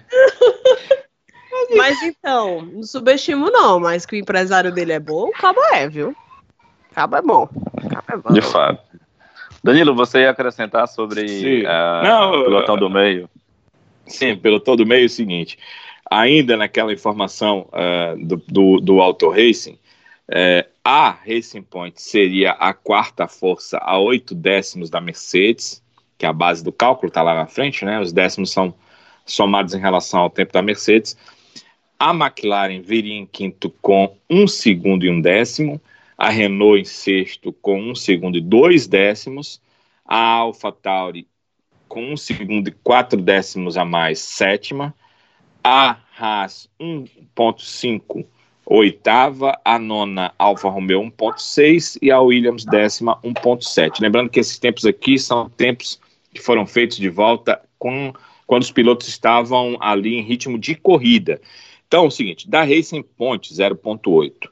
Mas 1.77 2.01
então, 2.03 2.61
não 2.61 2.83
subestimo 2.83 3.49
não, 3.49 3.79
mas 3.79 4.05
que 4.05 4.17
o 4.17 4.19
empresário 4.19 4.69
dele 4.69 4.91
é 4.91 4.99
bom, 4.99 5.29
o 5.29 5.31
cabo 5.31 5.61
é, 5.71 5.87
viu? 5.87 6.13
Cabo 6.93 7.15
é 7.15 7.21
bom. 7.21 7.47
Cabo 7.89 8.05
é 8.09 8.17
bom. 8.17 8.33
De 8.33 8.41
fato. 8.41 8.91
Danilo, 9.63 9.93
você 9.93 10.21
ia 10.21 10.31
acrescentar 10.31 10.87
sobre 10.87 11.63
uh, 11.63 12.03
não, 12.03 12.31
o 12.31 12.43
pelotão 12.45 12.77
do 12.77 12.89
meio? 12.89 13.29
Sim, 14.07 14.35
pelotão 14.35 14.75
do 14.75 14.85
meio 14.85 15.03
é 15.03 15.05
o 15.05 15.09
seguinte. 15.09 15.57
Ainda 16.09 16.57
naquela 16.57 16.91
informação 16.91 17.69
uh, 17.69 18.25
do, 18.25 18.37
do, 18.47 18.81
do 18.81 19.01
Auto 19.01 19.29
Racing, 19.29 19.77
uh, 20.29 20.67
a 20.83 21.11
Racing 21.11 21.61
Point 21.61 22.01
seria 22.01 22.51
a 22.53 22.73
quarta 22.73 23.27
força 23.27 23.77
a 23.77 23.99
oito 23.99 24.33
décimos 24.33 24.89
da 24.89 24.99
Mercedes, 24.99 25.81
que 26.17 26.25
é 26.25 26.29
a 26.29 26.33
base 26.33 26.63
do 26.63 26.71
cálculo, 26.71 27.09
está 27.09 27.21
lá 27.21 27.35
na 27.35 27.45
frente, 27.45 27.85
né? 27.85 27.99
Os 27.99 28.11
décimos 28.11 28.51
são 28.51 28.73
somados 29.25 29.75
em 29.75 29.79
relação 29.79 30.21
ao 30.21 30.29
tempo 30.29 30.51
da 30.51 30.61
Mercedes. 30.61 31.15
A 31.99 32.11
McLaren 32.13 32.81
viria 32.81 33.13
em 33.13 33.27
quinto 33.27 33.69
com 33.81 34.17
um 34.27 34.47
segundo 34.47 35.05
e 35.05 35.09
um 35.09 35.21
décimo 35.21 35.79
a 36.21 36.29
Renault 36.29 36.79
em 36.79 36.85
sexto 36.85 37.51
com 37.51 37.81
um 37.81 37.95
segundo 37.95 38.37
e 38.37 38.41
dois 38.41 38.85
décimos, 38.85 39.59
a 40.05 40.23
Alpha 40.23 40.71
Tauri 40.71 41.27
com 41.87 42.13
um 42.13 42.15
segundo 42.15 42.67
e 42.67 42.71
quatro 42.71 43.19
décimos 43.19 43.75
a 43.75 43.83
mais, 43.83 44.19
sétima, 44.19 44.93
a 45.63 45.97
Haas 46.15 46.69
1.5, 46.79 48.23
oitava, 48.67 49.59
a 49.65 49.79
nona 49.79 50.31
Alfa 50.37 50.69
Romeo 50.69 51.01
1.6 51.01 51.97
e 51.99 52.11
a 52.11 52.21
Williams 52.21 52.65
décima 52.65 53.19
1.7. 53.23 53.99
Lembrando 53.99 54.29
que 54.29 54.39
esses 54.39 54.59
tempos 54.59 54.85
aqui 54.85 55.17
são 55.17 55.49
tempos 55.49 55.99
que 56.31 56.39
foram 56.39 56.67
feitos 56.67 56.97
de 56.97 57.09
volta 57.09 57.59
com 57.79 58.13
quando 58.45 58.61
os 58.61 58.71
pilotos 58.71 59.07
estavam 59.07 59.75
ali 59.79 60.17
em 60.17 60.21
ritmo 60.21 60.59
de 60.59 60.75
corrida. 60.75 61.41
Então, 61.87 62.03
é 62.03 62.07
o 62.07 62.11
seguinte, 62.11 62.47
da 62.47 62.61
Racing 62.61 63.01
Point 63.01 63.51
0.8, 63.51 64.51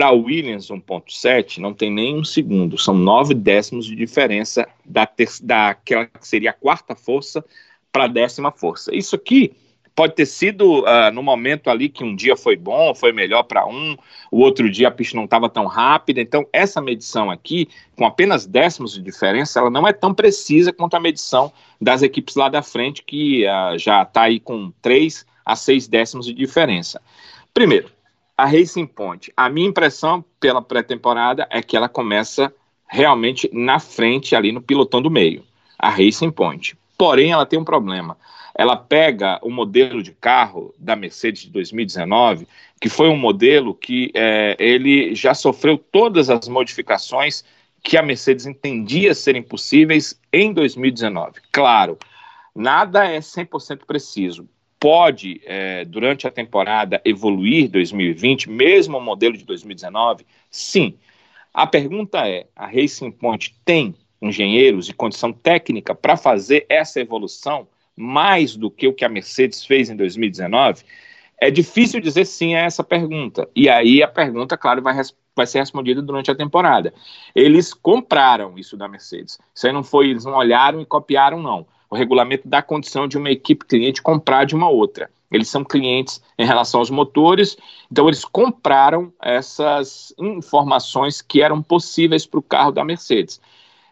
para 0.00 0.12
Williams 0.12 0.68
1.7 0.68 1.58
não 1.58 1.74
tem 1.74 1.90
nem 1.90 2.16
um 2.16 2.24
segundo, 2.24 2.78
são 2.78 2.94
nove 2.94 3.34
décimos 3.34 3.84
de 3.84 3.94
diferença 3.94 4.66
da 4.82 5.06
daquela 5.42 6.06
que 6.06 6.26
seria 6.26 6.50
a 6.50 6.54
quarta 6.54 6.94
força 6.94 7.44
para 7.92 8.04
a 8.04 8.08
décima 8.08 8.50
força. 8.50 8.96
Isso 8.96 9.14
aqui 9.14 9.52
pode 9.94 10.14
ter 10.14 10.24
sido 10.24 10.84
uh, 10.84 11.12
no 11.12 11.22
momento 11.22 11.68
ali 11.68 11.90
que 11.90 12.02
um 12.02 12.16
dia 12.16 12.34
foi 12.34 12.56
bom, 12.56 12.94
foi 12.94 13.12
melhor 13.12 13.42
para 13.42 13.66
um, 13.66 13.94
o 14.30 14.38
outro 14.38 14.70
dia 14.70 14.88
a 14.88 14.90
pista 14.90 15.18
não 15.18 15.24
estava 15.24 15.50
tão 15.50 15.66
rápida. 15.66 16.22
Então, 16.22 16.46
essa 16.50 16.80
medição 16.80 17.30
aqui, 17.30 17.68
com 17.94 18.06
apenas 18.06 18.46
décimos 18.46 18.94
de 18.94 19.02
diferença, 19.02 19.60
ela 19.60 19.68
não 19.68 19.86
é 19.86 19.92
tão 19.92 20.14
precisa 20.14 20.72
quanto 20.72 20.94
a 20.94 21.00
medição 21.00 21.52
das 21.78 22.00
equipes 22.00 22.36
lá 22.36 22.48
da 22.48 22.62
frente, 22.62 23.02
que 23.02 23.44
uh, 23.44 23.76
já 23.76 24.00
está 24.00 24.22
aí 24.22 24.40
com 24.40 24.72
três 24.80 25.26
a 25.44 25.54
seis 25.54 25.86
décimos 25.86 26.24
de 26.24 26.32
diferença. 26.32 27.02
Primeiro, 27.52 27.99
a 28.40 28.46
Racing 28.46 28.86
Point, 28.86 29.30
a 29.36 29.50
minha 29.50 29.68
impressão 29.68 30.24
pela 30.40 30.62
pré-temporada 30.62 31.46
é 31.50 31.60
que 31.60 31.76
ela 31.76 31.90
começa 31.90 32.50
realmente 32.88 33.50
na 33.52 33.78
frente, 33.78 34.34
ali 34.34 34.50
no 34.50 34.62
pilotão 34.62 35.02
do 35.02 35.10
meio, 35.10 35.44
a 35.78 35.90
Racing 35.90 36.30
Point. 36.30 36.74
Porém, 36.96 37.32
ela 37.32 37.44
tem 37.44 37.58
um 37.58 37.64
problema. 37.64 38.16
Ela 38.54 38.78
pega 38.78 39.38
o 39.42 39.50
modelo 39.50 40.02
de 40.02 40.12
carro 40.12 40.74
da 40.78 40.96
Mercedes 40.96 41.42
de 41.42 41.50
2019, 41.50 42.48
que 42.80 42.88
foi 42.88 43.10
um 43.10 43.16
modelo 43.16 43.74
que 43.74 44.10
é, 44.14 44.56
ele 44.58 45.14
já 45.14 45.34
sofreu 45.34 45.76
todas 45.76 46.30
as 46.30 46.48
modificações 46.48 47.44
que 47.82 47.98
a 47.98 48.02
Mercedes 48.02 48.46
entendia 48.46 49.14
serem 49.14 49.42
possíveis 49.42 50.18
em 50.32 50.50
2019. 50.54 51.42
Claro, 51.52 51.98
nada 52.54 53.04
é 53.04 53.18
100% 53.18 53.80
preciso 53.86 54.48
pode, 54.80 55.42
é, 55.44 55.84
durante 55.84 56.26
a 56.26 56.30
temporada, 56.30 57.00
evoluir 57.04 57.68
2020, 57.68 58.48
mesmo 58.48 58.96
o 58.96 59.00
modelo 59.00 59.36
de 59.36 59.44
2019? 59.44 60.26
Sim. 60.50 60.98
A 61.52 61.66
pergunta 61.66 62.26
é: 62.26 62.46
a 62.56 62.66
Racing 62.66 63.12
Point 63.12 63.54
tem 63.64 63.94
engenheiros 64.22 64.88
e 64.88 64.94
condição 64.94 65.32
técnica 65.32 65.94
para 65.94 66.16
fazer 66.16 66.64
essa 66.68 66.98
evolução 66.98 67.68
mais 67.94 68.56
do 68.56 68.70
que 68.70 68.88
o 68.88 68.94
que 68.94 69.04
a 69.04 69.08
Mercedes 69.08 69.64
fez 69.64 69.90
em 69.90 69.96
2019? 69.96 70.82
É 71.38 71.50
difícil 71.50 72.00
dizer 72.00 72.24
sim 72.24 72.54
a 72.54 72.60
essa 72.60 72.82
pergunta. 72.82 73.48
E 73.54 73.68
aí 73.68 74.02
a 74.02 74.08
pergunta, 74.08 74.56
claro, 74.56 74.82
vai, 74.82 74.94
vai 75.34 75.46
ser 75.46 75.58
respondida 75.58 76.00
durante 76.02 76.30
a 76.30 76.34
temporada. 76.34 76.92
Eles 77.34 77.72
compraram 77.74 78.58
isso 78.58 78.76
da 78.76 78.88
Mercedes. 78.88 79.38
Isso 79.54 79.66
aí 79.66 79.72
não 79.72 79.82
foi, 79.82 80.10
eles 80.10 80.24
não 80.24 80.34
olharam 80.34 80.80
e 80.80 80.86
copiaram, 80.86 81.42
não 81.42 81.66
o 81.90 81.96
regulamento 81.96 82.48
dá 82.48 82.62
condição 82.62 83.08
de 83.08 83.18
uma 83.18 83.30
equipe 83.30 83.66
cliente 83.66 84.00
comprar 84.00 84.44
de 84.44 84.54
uma 84.54 84.68
outra. 84.68 85.10
Eles 85.30 85.48
são 85.48 85.64
clientes 85.64 86.22
em 86.38 86.44
relação 86.44 86.80
aos 86.80 86.90
motores, 86.90 87.56
então 87.90 88.06
eles 88.08 88.24
compraram 88.24 89.12
essas 89.20 90.14
informações 90.18 91.20
que 91.20 91.42
eram 91.42 91.62
possíveis 91.62 92.26
para 92.26 92.40
o 92.40 92.42
carro 92.42 92.72
da 92.72 92.84
Mercedes. 92.84 93.40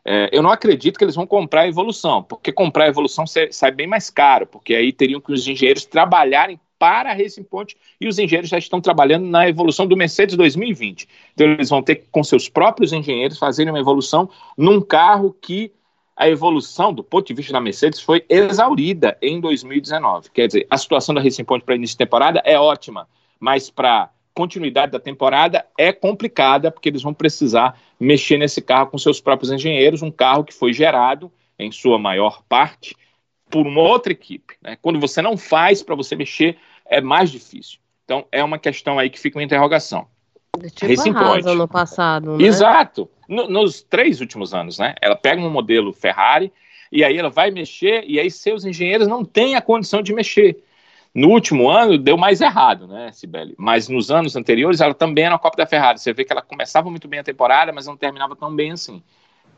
É, 0.04 0.30
eu 0.32 0.42
não 0.42 0.50
acredito 0.50 0.96
que 0.96 1.04
eles 1.04 1.14
vão 1.14 1.26
comprar 1.26 1.62
a 1.62 1.68
evolução, 1.68 2.22
porque 2.22 2.50
comprar 2.50 2.84
a 2.84 2.88
evolução 2.88 3.24
sai 3.26 3.70
bem 3.70 3.86
mais 3.86 4.10
caro, 4.10 4.46
porque 4.46 4.74
aí 4.74 4.92
teriam 4.92 5.20
que 5.20 5.32
os 5.32 5.46
engenheiros 5.46 5.84
trabalharem 5.84 6.58
para 6.78 7.10
a 7.10 7.14
Racing 7.14 7.42
Point 7.42 7.76
e 8.00 8.06
os 8.06 8.18
engenheiros 8.18 8.48
já 8.48 8.58
estão 8.58 8.80
trabalhando 8.80 9.26
na 9.26 9.48
evolução 9.48 9.86
do 9.86 9.96
Mercedes 9.96 10.36
2020. 10.36 11.08
Então 11.34 11.46
eles 11.48 11.68
vão 11.68 11.82
ter 11.82 11.96
que, 11.96 12.06
com 12.10 12.22
seus 12.22 12.48
próprios 12.48 12.92
engenheiros, 12.92 13.38
fazerem 13.38 13.72
uma 13.72 13.80
evolução 13.80 14.30
num 14.56 14.80
carro 14.80 15.36
que 15.40 15.72
a 16.18 16.28
evolução 16.28 16.92
do 16.92 17.04
ponto 17.04 17.28
de 17.28 17.34
vista 17.34 17.52
da 17.52 17.60
Mercedes 17.60 18.00
foi 18.00 18.24
exaurida 18.28 19.16
em 19.22 19.40
2019. 19.40 20.30
Quer 20.30 20.48
dizer, 20.48 20.66
a 20.68 20.76
situação 20.76 21.14
da 21.14 21.22
Racing 21.22 21.44
Point 21.44 21.64
para 21.64 21.76
início 21.76 21.94
de 21.94 21.98
temporada 21.98 22.42
é 22.44 22.58
ótima, 22.58 23.08
mas 23.38 23.70
para 23.70 24.10
continuidade 24.34 24.90
da 24.90 24.98
temporada 24.98 25.64
é 25.78 25.92
complicada, 25.92 26.72
porque 26.72 26.88
eles 26.88 27.02
vão 27.02 27.14
precisar 27.14 27.80
mexer 28.00 28.36
nesse 28.36 28.60
carro 28.60 28.88
com 28.88 28.98
seus 28.98 29.20
próprios 29.20 29.52
engenheiros, 29.52 30.02
um 30.02 30.10
carro 30.10 30.42
que 30.42 30.52
foi 30.52 30.72
gerado, 30.72 31.30
em 31.56 31.70
sua 31.70 32.00
maior 32.00 32.42
parte, 32.48 32.96
por 33.48 33.64
uma 33.64 33.80
outra 33.80 34.12
equipe. 34.12 34.56
Né? 34.60 34.76
Quando 34.82 34.98
você 34.98 35.22
não 35.22 35.36
faz 35.36 35.84
para 35.84 35.94
você 35.94 36.16
mexer, 36.16 36.58
é 36.86 37.00
mais 37.00 37.30
difícil. 37.30 37.78
Então, 38.04 38.26
é 38.32 38.42
uma 38.42 38.58
questão 38.58 38.98
aí 38.98 39.08
que 39.08 39.20
fica 39.20 39.38
uma 39.38 39.44
interrogação. 39.44 40.08
Tipo 40.74 40.86
Racing 40.86 41.12
Point. 41.12 41.54
no 41.54 41.68
passado, 41.68 42.36
né? 42.36 42.44
Exato. 42.44 43.08
No, 43.28 43.48
nos 43.48 43.82
três 43.82 44.20
últimos 44.20 44.54
anos, 44.54 44.78
né? 44.78 44.94
Ela 45.00 45.14
pega 45.14 45.40
um 45.40 45.50
modelo 45.50 45.92
Ferrari 45.92 46.52
e 46.90 47.04
aí 47.04 47.16
ela 47.18 47.28
vai 47.28 47.50
mexer 47.50 48.04
e 48.06 48.18
aí 48.18 48.30
seus 48.30 48.64
engenheiros 48.64 49.06
não 49.06 49.24
têm 49.24 49.54
a 49.54 49.60
condição 49.60 50.02
de 50.02 50.14
mexer. 50.14 50.64
No 51.14 51.28
último 51.30 51.68
ano 51.68 51.98
deu 51.98 52.16
mais 52.16 52.40
errado, 52.40 52.86
né, 52.86 53.10
Sibeli? 53.12 53.54
Mas 53.58 53.88
nos 53.88 54.10
anos 54.10 54.36
anteriores 54.36 54.80
ela 54.80 54.94
também 54.94 55.24
era 55.24 55.34
a 55.34 55.38
Copa 55.38 55.56
da 55.56 55.66
Ferrari. 55.66 55.98
Você 55.98 56.12
vê 56.12 56.24
que 56.24 56.32
ela 56.32 56.42
começava 56.42 56.90
muito 56.90 57.08
bem 57.08 57.20
a 57.20 57.24
temporada, 57.24 57.72
mas 57.72 57.86
não 57.86 57.96
terminava 57.96 58.36
tão 58.36 58.54
bem 58.54 58.72
assim. 58.72 59.02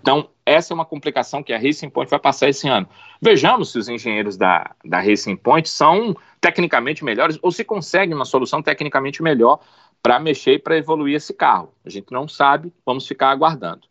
Então, 0.01 0.31
essa 0.47 0.73
é 0.73 0.75
uma 0.75 0.87
complicação 0.87 1.43
que 1.43 1.53
a 1.53 1.59
Racing 1.59 1.91
Point 1.91 2.11
vai 2.11 2.18
passar 2.18 2.49
esse 2.49 2.66
ano. 2.66 2.89
Vejamos 3.21 3.71
se 3.71 3.79
os 3.79 3.89
engenheiros 3.89 4.37
da, 4.37 4.75
da 4.83 4.99
Racing 4.99 5.37
Point 5.37 5.68
são 5.68 6.16
tecnicamente 6.41 7.05
melhores 7.05 7.39
ou 7.43 7.53
se 7.53 7.62
conseguem 7.62 8.14
uma 8.14 8.25
solução 8.25 8.62
tecnicamente 8.62 9.23
melhor 9.23 9.61
para 10.03 10.18
mexer 10.18 10.55
e 10.55 10.59
para 10.59 10.76
evoluir 10.76 11.16
esse 11.16 11.34
carro. 11.34 11.74
A 11.84 11.90
gente 11.90 12.11
não 12.11 12.26
sabe, 12.26 12.72
vamos 12.84 13.07
ficar 13.07 13.30
aguardando. 13.30 13.82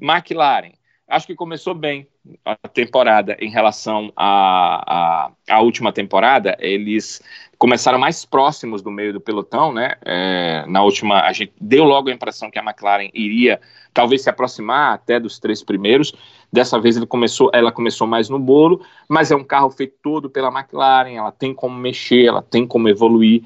McLaren, 0.00 0.72
acho 1.08 1.26
que 1.26 1.34
começou 1.34 1.74
bem 1.74 2.08
a 2.44 2.56
temporada 2.68 3.36
em 3.40 3.50
relação 3.50 4.12
à 4.16 4.26
a, 4.26 5.26
a, 5.26 5.56
a, 5.56 5.60
última 5.60 5.92
temporada. 5.92 6.56
Eles 6.60 7.20
começaram 7.58 7.98
mais 7.98 8.24
próximos 8.24 8.80
do 8.80 8.90
meio 8.90 9.12
do 9.12 9.20
pelotão, 9.20 9.72
né? 9.72 9.96
É, 10.04 10.64
na 10.68 10.82
última, 10.82 11.22
a 11.22 11.32
gente 11.32 11.52
deu 11.60 11.84
logo 11.84 12.08
a 12.08 12.12
impressão 12.12 12.50
que 12.50 12.58
a 12.58 12.62
McLaren 12.62 13.10
iria 13.12 13.60
talvez 13.92 14.22
se 14.22 14.30
aproximar 14.30 14.94
até 14.94 15.18
dos 15.18 15.38
três 15.38 15.62
primeiros. 15.62 16.14
Dessa 16.52 16.80
vez 16.80 16.96
ele 16.96 17.06
começou, 17.06 17.50
ela 17.52 17.72
começou 17.72 18.06
mais 18.06 18.28
no 18.28 18.38
bolo, 18.38 18.84
mas 19.08 19.30
é 19.30 19.36
um 19.36 19.44
carro 19.44 19.70
feito 19.70 19.94
todo 20.02 20.30
pela 20.30 20.48
McLaren. 20.48 21.14
Ela 21.14 21.32
tem 21.32 21.52
como 21.52 21.76
mexer, 21.76 22.26
ela 22.26 22.42
tem 22.42 22.66
como 22.66 22.88
evoluir, 22.88 23.42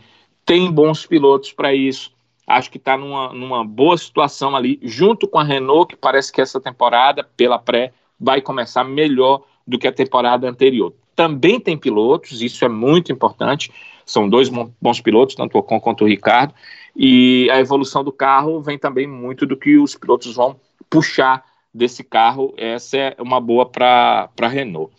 tem 0.47 0.71
bons 0.71 1.05
pilotos 1.05 1.53
para 1.53 1.75
isso 1.75 2.17
acho 2.47 2.71
que 2.71 2.79
está 2.79 2.97
numa, 2.97 3.33
numa 3.33 3.65
boa 3.65 3.99
situação 3.99 4.55
ali, 4.55 4.79
junto 4.83 5.27
com 5.27 5.39
a 5.39 5.45
Renault, 5.45 5.89
que 5.89 5.97
parece 5.97 6.33
que 6.33 6.41
essa 6.41 6.61
temporada, 6.61 7.25
pela 7.37 7.59
pré, 7.59 7.93
vai 8.19 8.41
começar 8.41 8.85
melhor 8.85 9.43
do 9.67 9.79
que 9.79 9.89
a 9.89 9.93
temporada 9.93 10.49
anterior. 10.49 10.95
Também 11.15 11.59
tem 11.59 11.77
pilotos, 11.77 12.41
isso 12.41 12.65
é 12.65 12.69
muito 12.69 13.11
importante, 13.11 13.73
são 14.05 14.29
dois 14.29 14.49
bons 14.49 15.01
pilotos, 15.01 15.35
tanto 15.35 15.57
o 15.57 15.59
Ocon 15.59 15.81
quanto 15.81 16.05
o 16.05 16.07
Ricardo, 16.07 16.55
e 16.95 17.49
a 17.51 17.59
evolução 17.59 18.05
do 18.05 18.13
carro 18.13 18.61
vem 18.61 18.79
também 18.79 19.07
muito 19.07 19.45
do 19.45 19.57
que 19.57 19.77
os 19.77 19.97
pilotos 19.97 20.37
vão 20.37 20.61
puxar 20.89 21.45
desse 21.75 22.05
carro, 22.05 22.55
essa 22.57 22.97
é 22.97 23.17
uma 23.19 23.41
boa 23.41 23.67
para 23.67 24.31
a 24.41 24.49
Renault. 24.49 24.95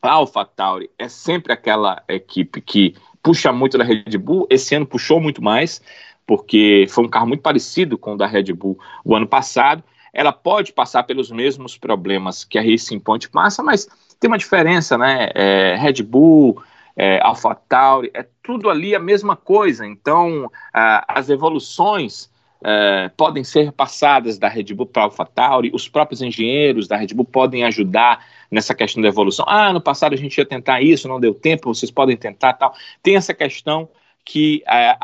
A 0.00 0.12
AlphaTauri 0.12 0.90
é 0.98 1.08
sempre 1.08 1.52
aquela 1.52 2.02
equipe 2.08 2.60
que 2.60 2.94
puxa 3.24 3.50
muito 3.50 3.78
da 3.78 3.82
Red 3.82 4.18
Bull, 4.18 4.46
esse 4.50 4.74
ano 4.74 4.86
puxou 4.86 5.18
muito 5.18 5.42
mais, 5.42 5.80
porque 6.26 6.86
foi 6.90 7.04
um 7.04 7.08
carro 7.08 7.26
muito 7.26 7.40
parecido 7.40 7.96
com 7.96 8.12
o 8.12 8.16
da 8.18 8.26
Red 8.26 8.52
Bull 8.52 8.78
o 9.02 9.16
ano 9.16 9.26
passado. 9.26 9.82
Ela 10.12 10.30
pode 10.30 10.74
passar 10.74 11.02
pelos 11.04 11.30
mesmos 11.30 11.76
problemas 11.76 12.44
que 12.44 12.58
a 12.58 12.62
Racing 12.62 13.00
Point 13.00 13.30
passa, 13.30 13.62
mas 13.62 13.88
tem 14.20 14.28
uma 14.28 14.36
diferença, 14.36 14.98
né? 14.98 15.30
É, 15.34 15.74
Red 15.74 16.02
Bull, 16.02 16.62
é, 16.94 17.18
AlphaTauri, 17.22 18.10
é 18.12 18.26
tudo 18.42 18.68
ali 18.68 18.94
a 18.94 19.00
mesma 19.00 19.34
coisa. 19.34 19.86
Então, 19.86 20.50
as 20.72 21.30
evoluções 21.30 22.30
é, 22.64 23.10
podem 23.16 23.44
ser 23.44 23.70
passadas 23.72 24.38
da 24.38 24.48
Red 24.48 24.74
Bull 24.74 24.86
para 24.86 25.02
a 25.02 25.04
AlphaTauri, 25.04 25.70
os 25.72 25.88
próprios 25.88 26.22
engenheiros 26.22 26.88
da 26.88 26.96
Red 26.96 27.08
Bull 27.08 27.26
podem 27.26 27.64
ajudar 27.64 28.24
nessa 28.50 28.74
questão 28.74 29.02
da 29.02 29.08
evolução. 29.08 29.44
Ah, 29.48 29.72
no 29.72 29.80
passado 29.80 30.14
a 30.14 30.16
gente 30.16 30.38
ia 30.38 30.46
tentar 30.46 30.80
isso, 30.80 31.06
não 31.06 31.20
deu 31.20 31.34
tempo, 31.34 31.74
vocês 31.74 31.90
podem 31.90 32.16
tentar 32.16 32.54
tal. 32.54 32.74
Tem 33.02 33.16
essa 33.16 33.34
questão 33.34 33.88
que 34.24 34.62
a, 34.66 34.96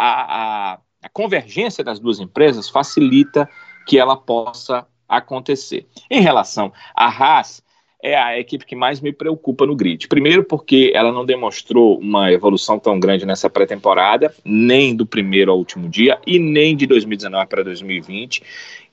a 0.74 0.78
a 1.02 1.08
convergência 1.08 1.82
das 1.82 1.98
duas 1.98 2.20
empresas 2.20 2.68
facilita 2.68 3.48
que 3.86 3.98
ela 3.98 4.16
possa 4.16 4.86
acontecer. 5.08 5.88
Em 6.10 6.20
relação 6.20 6.72
à 6.94 7.06
Haas, 7.06 7.62
é 8.02 8.16
a 8.16 8.38
equipe 8.38 8.64
que 8.64 8.74
mais 8.74 9.00
me 9.00 9.12
preocupa 9.12 9.66
no 9.66 9.76
grid. 9.76 10.08
Primeiro, 10.08 10.44
porque 10.44 10.92
ela 10.94 11.12
não 11.12 11.24
demonstrou 11.24 11.98
uma 11.98 12.32
evolução 12.32 12.78
tão 12.78 12.98
grande 12.98 13.26
nessa 13.26 13.50
pré-temporada, 13.50 14.34
nem 14.44 14.94
do 14.94 15.06
primeiro 15.06 15.50
ao 15.50 15.58
último 15.58 15.88
dia, 15.88 16.18
e 16.26 16.38
nem 16.38 16.76
de 16.76 16.86
2019 16.86 17.46
para 17.46 17.62
2020. 17.62 18.42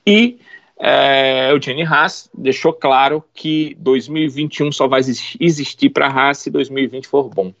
E 0.06 0.38
é, 0.78 1.52
o 1.54 1.60
Jenny 1.60 1.84
Haas 1.84 2.30
deixou 2.32 2.72
claro 2.72 3.24
que 3.34 3.76
2021 3.80 4.70
só 4.72 4.86
vai 4.86 5.00
existir 5.00 5.90
para 5.90 6.06
a 6.06 6.10
Haas 6.10 6.38
se 6.38 6.50
2020 6.50 7.06
for 7.06 7.28
bom. 7.28 7.52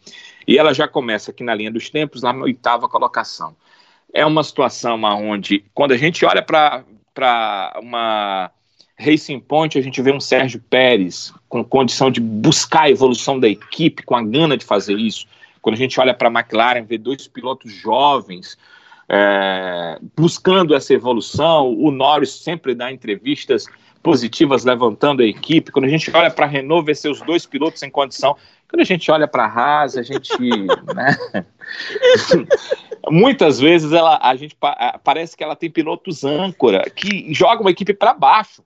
E 0.46 0.58
ela 0.58 0.72
já 0.72 0.86
começa 0.88 1.30
aqui 1.30 1.42
na 1.42 1.54
linha 1.54 1.70
dos 1.70 1.90
tempos, 1.90 2.22
na 2.22 2.32
oitava 2.32 2.88
colocação 2.88 3.54
é 4.12 4.24
uma 4.24 4.42
situação 4.42 5.02
onde, 5.02 5.64
quando 5.74 5.92
a 5.92 5.96
gente 5.96 6.24
olha 6.24 6.42
para 6.42 6.84
uma 7.80 8.50
Racing 8.98 9.40
Point, 9.40 9.78
a 9.78 9.82
gente 9.82 10.02
vê 10.02 10.12
um 10.12 10.20
Sérgio 10.20 10.60
Pérez 10.68 11.32
com 11.48 11.64
condição 11.64 12.10
de 12.10 12.20
buscar 12.20 12.82
a 12.82 12.90
evolução 12.90 13.38
da 13.38 13.48
equipe, 13.48 14.02
com 14.02 14.16
a 14.16 14.22
gana 14.22 14.56
de 14.56 14.64
fazer 14.64 14.98
isso. 14.98 15.26
Quando 15.62 15.76
a 15.76 15.78
gente 15.78 15.98
olha 16.00 16.12
para 16.12 16.28
a 16.28 16.32
McLaren, 16.32 16.84
vê 16.84 16.98
dois 16.98 17.28
pilotos 17.28 17.72
jovens 17.72 18.58
é, 19.08 19.98
buscando 20.16 20.74
essa 20.74 20.92
evolução. 20.92 21.72
O 21.72 21.90
Norris 21.90 22.30
sempre 22.30 22.74
dá 22.74 22.90
entrevistas 22.90 23.66
positivas 24.02 24.64
levantando 24.64 25.22
a 25.22 25.26
equipe. 25.26 25.70
Quando 25.70 25.86
a 25.86 25.88
gente 25.88 26.10
olha 26.14 26.30
para 26.30 26.46
a 26.46 26.48
Renault, 26.48 26.84
vê 26.84 26.94
seus 26.94 27.20
dois 27.20 27.46
pilotos 27.46 27.82
em 27.82 27.90
condição. 27.90 28.36
Quando 28.68 28.80
a 28.80 28.84
gente 28.84 29.10
olha 29.10 29.26
para 29.28 29.44
a 29.44 29.48
Haas, 29.48 29.96
a 29.96 30.02
gente. 30.02 30.32
né? 30.94 31.16
Muitas 33.10 33.58
vezes 33.58 33.92
ela, 33.92 34.18
a 34.20 34.34
gente 34.34 34.56
parece 35.02 35.36
que 35.36 35.42
ela 35.42 35.56
tem 35.56 35.70
pilotos 35.70 36.24
âncora 36.24 36.88
que 36.90 37.32
jogam 37.32 37.66
a 37.66 37.70
equipe 37.70 37.94
para 37.94 38.12
baixo. 38.12 38.62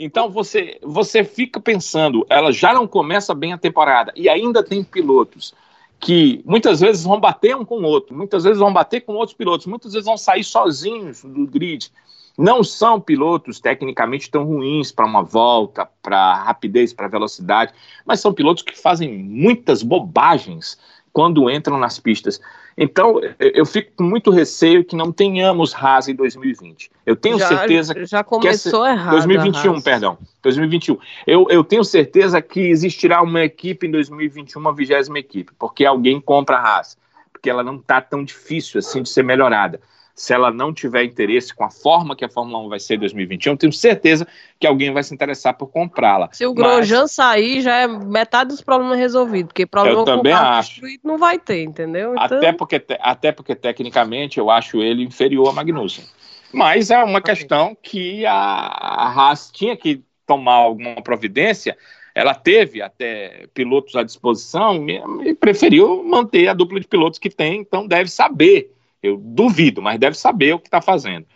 Então 0.00 0.28
você, 0.30 0.78
você 0.82 1.22
fica 1.22 1.60
pensando, 1.60 2.26
ela 2.28 2.52
já 2.52 2.74
não 2.74 2.86
começa 2.86 3.34
bem 3.34 3.52
a 3.52 3.58
temporada 3.58 4.12
e 4.16 4.28
ainda 4.28 4.62
tem 4.62 4.82
pilotos 4.82 5.54
que 6.00 6.42
muitas 6.44 6.80
vezes 6.80 7.04
vão 7.04 7.18
bater 7.18 7.56
um 7.56 7.64
com 7.64 7.78
o 7.78 7.84
outro, 7.84 8.14
muitas 8.14 8.44
vezes 8.44 8.58
vão 8.58 8.72
bater 8.72 9.00
com 9.02 9.14
outros 9.14 9.36
pilotos, 9.36 9.66
muitas 9.66 9.92
vezes 9.92 10.04
vão 10.04 10.18
sair 10.18 10.44
sozinhos 10.44 11.22
do 11.22 11.46
grid. 11.46 11.90
Não 12.36 12.64
são 12.64 13.00
pilotos 13.00 13.60
tecnicamente 13.60 14.28
tão 14.28 14.44
ruins 14.44 14.90
para 14.90 15.06
uma 15.06 15.22
volta, 15.22 15.88
para 16.02 16.42
rapidez, 16.42 16.92
para 16.92 17.06
velocidade, 17.06 17.72
mas 18.04 18.18
são 18.18 18.34
pilotos 18.34 18.64
que 18.64 18.76
fazem 18.76 19.16
muitas 19.16 19.84
bobagens 19.84 20.76
quando 21.14 21.48
entram 21.48 21.78
nas 21.78 21.98
pistas. 21.98 22.40
Então, 22.76 23.20
eu 23.38 23.64
fico 23.64 23.92
com 23.96 24.02
muito 24.02 24.32
receio 24.32 24.84
que 24.84 24.96
não 24.96 25.12
tenhamos 25.12 25.72
Haas 25.72 26.08
em 26.08 26.14
2020. 26.14 26.90
Eu 27.06 27.14
tenho 27.14 27.38
já, 27.38 27.46
certeza 27.46 27.94
já 28.04 28.24
começou 28.24 28.82
que 28.82 28.88
essa, 28.88 28.92
errado. 28.92 29.12
2021, 29.12 29.80
perdão. 29.80 30.18
2021. 30.42 30.98
Eu, 31.24 31.46
eu 31.48 31.62
tenho 31.62 31.84
certeza 31.84 32.42
que 32.42 32.60
existirá 32.60 33.22
uma 33.22 33.44
equipe 33.44 33.86
em 33.86 33.92
2021, 33.92 34.60
uma 34.60 34.74
vigésima 34.74 35.20
equipe, 35.20 35.52
porque 35.56 35.86
alguém 35.86 36.20
compra 36.20 36.56
a 36.56 36.78
Haas, 36.78 36.98
porque 37.32 37.48
ela 37.48 37.62
não 37.62 37.76
está 37.76 38.00
tão 38.00 38.24
difícil 38.24 38.80
assim 38.80 39.00
de 39.00 39.08
ser 39.08 39.22
melhorada 39.22 39.80
se 40.14 40.32
ela 40.32 40.50
não 40.50 40.72
tiver 40.72 41.04
interesse 41.04 41.52
com 41.52 41.64
a 41.64 41.70
forma 41.70 42.14
que 42.14 42.24
a 42.24 42.28
Fórmula 42.28 42.64
1 42.66 42.68
vai 42.68 42.78
ser 42.78 42.94
em 42.94 42.98
2021, 43.00 43.56
tenho 43.56 43.72
certeza 43.72 44.26
que 44.60 44.66
alguém 44.66 44.92
vai 44.92 45.02
se 45.02 45.12
interessar 45.12 45.54
por 45.54 45.66
comprá-la. 45.66 46.28
Se 46.32 46.46
o 46.46 46.54
Grosjean 46.54 47.02
Mas... 47.02 47.12
sair, 47.12 47.60
já 47.60 47.80
é 47.80 47.88
metade 47.88 48.50
dos 48.50 48.60
problemas 48.60 48.98
resolvidos, 48.98 49.48
porque 49.48 49.66
problema 49.66 50.00
eu 50.00 50.04
também 50.04 50.32
acho. 50.32 50.80
não 51.02 51.18
vai 51.18 51.38
ter, 51.38 51.62
entendeu? 51.62 52.12
Então... 52.12 52.38
Até, 52.38 52.52
porque, 52.52 52.82
até 53.00 53.32
porque, 53.32 53.54
tecnicamente, 53.56 54.38
eu 54.38 54.50
acho 54.50 54.80
ele 54.80 55.02
inferior 55.02 55.48
a 55.48 55.52
Magnussen. 55.52 56.04
Mas 56.52 56.90
é 56.90 57.02
uma 57.02 57.20
questão 57.20 57.76
que 57.82 58.24
a, 58.24 58.32
a 58.32 59.08
Haas 59.08 59.50
tinha 59.50 59.76
que 59.76 60.00
tomar 60.24 60.54
alguma 60.54 61.02
providência, 61.02 61.76
ela 62.14 62.32
teve 62.32 62.80
até 62.80 63.48
pilotos 63.52 63.96
à 63.96 64.04
disposição 64.04 64.86
e 65.24 65.34
preferiu 65.34 66.04
manter 66.04 66.46
a 66.46 66.54
dupla 66.54 66.78
de 66.78 66.86
pilotos 66.86 67.18
que 67.18 67.28
tem, 67.28 67.60
então 67.60 67.88
deve 67.88 68.08
saber 68.08 68.73
eu 69.04 69.18
duvido, 69.18 69.82
mas 69.82 70.00
deve 70.00 70.16
saber 70.16 70.54
o 70.54 70.58
que 70.58 70.66
está 70.66 70.80
fazendo. 70.80 71.26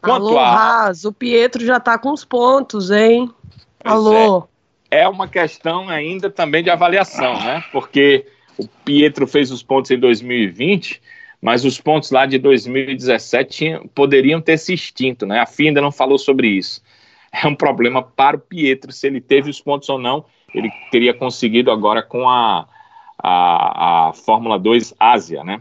Quanto 0.00 0.28
Alô, 0.28 0.38
a... 0.38 0.48
Haas, 0.48 1.04
o 1.04 1.12
Pietro 1.12 1.64
já 1.64 1.76
está 1.76 1.98
com 1.98 2.10
os 2.10 2.24
pontos, 2.24 2.90
hein? 2.90 3.30
Pois 3.78 3.94
Alô. 3.94 4.48
É. 4.90 5.02
é 5.02 5.08
uma 5.08 5.28
questão 5.28 5.90
ainda 5.90 6.30
também 6.30 6.62
de 6.62 6.70
avaliação, 6.70 7.34
né? 7.34 7.62
Porque 7.70 8.26
o 8.56 8.66
Pietro 8.84 9.26
fez 9.26 9.50
os 9.50 9.62
pontos 9.62 9.90
em 9.90 9.98
2020, 9.98 11.02
mas 11.42 11.66
os 11.66 11.78
pontos 11.78 12.10
lá 12.10 12.24
de 12.24 12.38
2017 12.38 13.50
tinham, 13.50 13.86
poderiam 13.88 14.40
ter 14.40 14.56
se 14.56 14.72
extinto, 14.72 15.26
né? 15.26 15.40
A 15.40 15.46
FIA 15.46 15.68
ainda 15.68 15.82
não 15.82 15.92
falou 15.92 16.18
sobre 16.18 16.48
isso. 16.48 16.82
É 17.30 17.46
um 17.46 17.54
problema 17.54 18.02
para 18.02 18.38
o 18.38 18.40
Pietro, 18.40 18.90
se 18.92 19.06
ele 19.06 19.20
teve 19.20 19.50
os 19.50 19.60
pontos 19.60 19.88
ou 19.90 19.98
não, 19.98 20.24
ele 20.54 20.70
teria 20.90 21.12
conseguido 21.12 21.70
agora 21.70 22.02
com 22.02 22.28
a, 22.28 22.66
a, 23.22 24.08
a 24.08 24.12
Fórmula 24.14 24.58
2 24.58 24.94
Ásia, 24.98 25.44
né? 25.44 25.60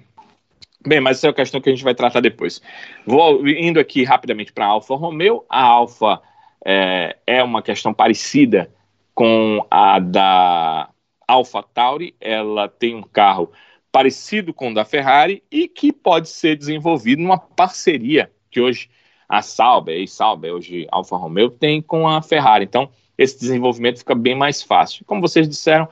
Bem, 0.86 1.02
mas 1.02 1.18
essa 1.18 1.28
é 1.28 1.30
uma 1.30 1.36
questão 1.36 1.60
que 1.60 1.70
a 1.70 1.74
gente 1.74 1.84
vai 1.84 1.94
tratar 1.94 2.22
depois. 2.22 2.62
Vou 3.06 3.46
indo 3.48 3.80
aqui 3.80 4.04
rapidamente 4.04 4.54
para 4.54 4.66
a 4.66 4.70
Alfa 4.70 4.96
Romeo. 4.96 5.44
A 5.50 5.62
Alfa 5.62 6.22
é, 6.66 7.18
é, 7.28 7.44
uma 7.44 7.62
questão 7.62 7.94
parecida 7.94 8.72
com 9.14 9.66
a 9.70 10.00
da 10.00 10.90
Alfa 11.28 11.62
Tauri. 11.62 12.16
Ela 12.22 12.70
tem 12.70 12.96
um 12.96 13.04
carro 13.04 13.52
parecido 13.92 14.54
com 14.54 14.72
o 14.72 14.74
da 14.74 14.86
Ferrari 14.86 15.44
e 15.52 15.68
que 15.68 15.92
pode 15.92 16.30
ser 16.30 16.56
desenvolvido 16.56 17.22
numa 17.22 17.38
parceria 17.38 18.32
que 18.50 18.62
hoje 18.62 18.90
a 19.28 19.42
Sauber, 19.42 20.00
e 20.00 20.08
Sauber, 20.08 20.54
hoje 20.54 20.88
Alfa 20.92 21.18
Romeo, 21.18 21.52
tem 21.52 21.82
com 21.82 22.08
a 22.08 22.22
Ferrari. 22.22 22.64
Então, 22.64 22.90
esse 23.18 23.38
desenvolvimento 23.38 24.00
fica 24.00 24.16
bem 24.16 24.34
mais 24.34 24.64
fácil. 24.64 25.04
Como 25.06 25.22
vocês 25.22 25.48
disseram, 25.48 25.88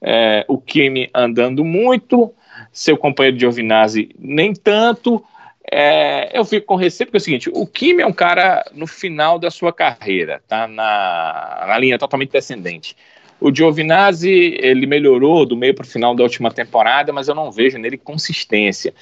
é, 0.00 0.44
o 0.48 0.58
Kimi 0.58 1.10
andando 1.14 1.64
muito, 1.64 2.34
seu 2.72 2.96
companheiro 2.96 3.38
Giovinazzi 3.38 4.10
nem 4.18 4.52
tanto. 4.54 5.24
É, 5.70 6.36
eu 6.36 6.44
fico 6.44 6.66
com 6.66 6.74
receio, 6.74 7.06
porque 7.06 7.16
é 7.16 7.20
o 7.20 7.24
seguinte: 7.24 7.50
o 7.52 7.66
Kimi 7.66 8.02
é 8.02 8.06
um 8.06 8.12
cara 8.12 8.64
no 8.72 8.86
final 8.86 9.38
da 9.38 9.50
sua 9.50 9.72
carreira, 9.72 10.42
tá 10.48 10.66
na, 10.66 11.64
na 11.66 11.78
linha 11.78 11.98
totalmente 11.98 12.32
descendente. 12.32 12.96
O 13.40 13.54
Giovinazzi, 13.54 14.58
ele 14.60 14.86
melhorou 14.86 15.46
do 15.46 15.56
meio 15.56 15.74
para 15.74 15.84
o 15.84 15.88
final 15.88 16.14
da 16.14 16.22
última 16.22 16.50
temporada, 16.50 17.12
mas 17.12 17.26
eu 17.26 17.34
não 17.34 17.50
vejo 17.50 17.78
nele 17.78 17.96
consistência. 17.96 18.92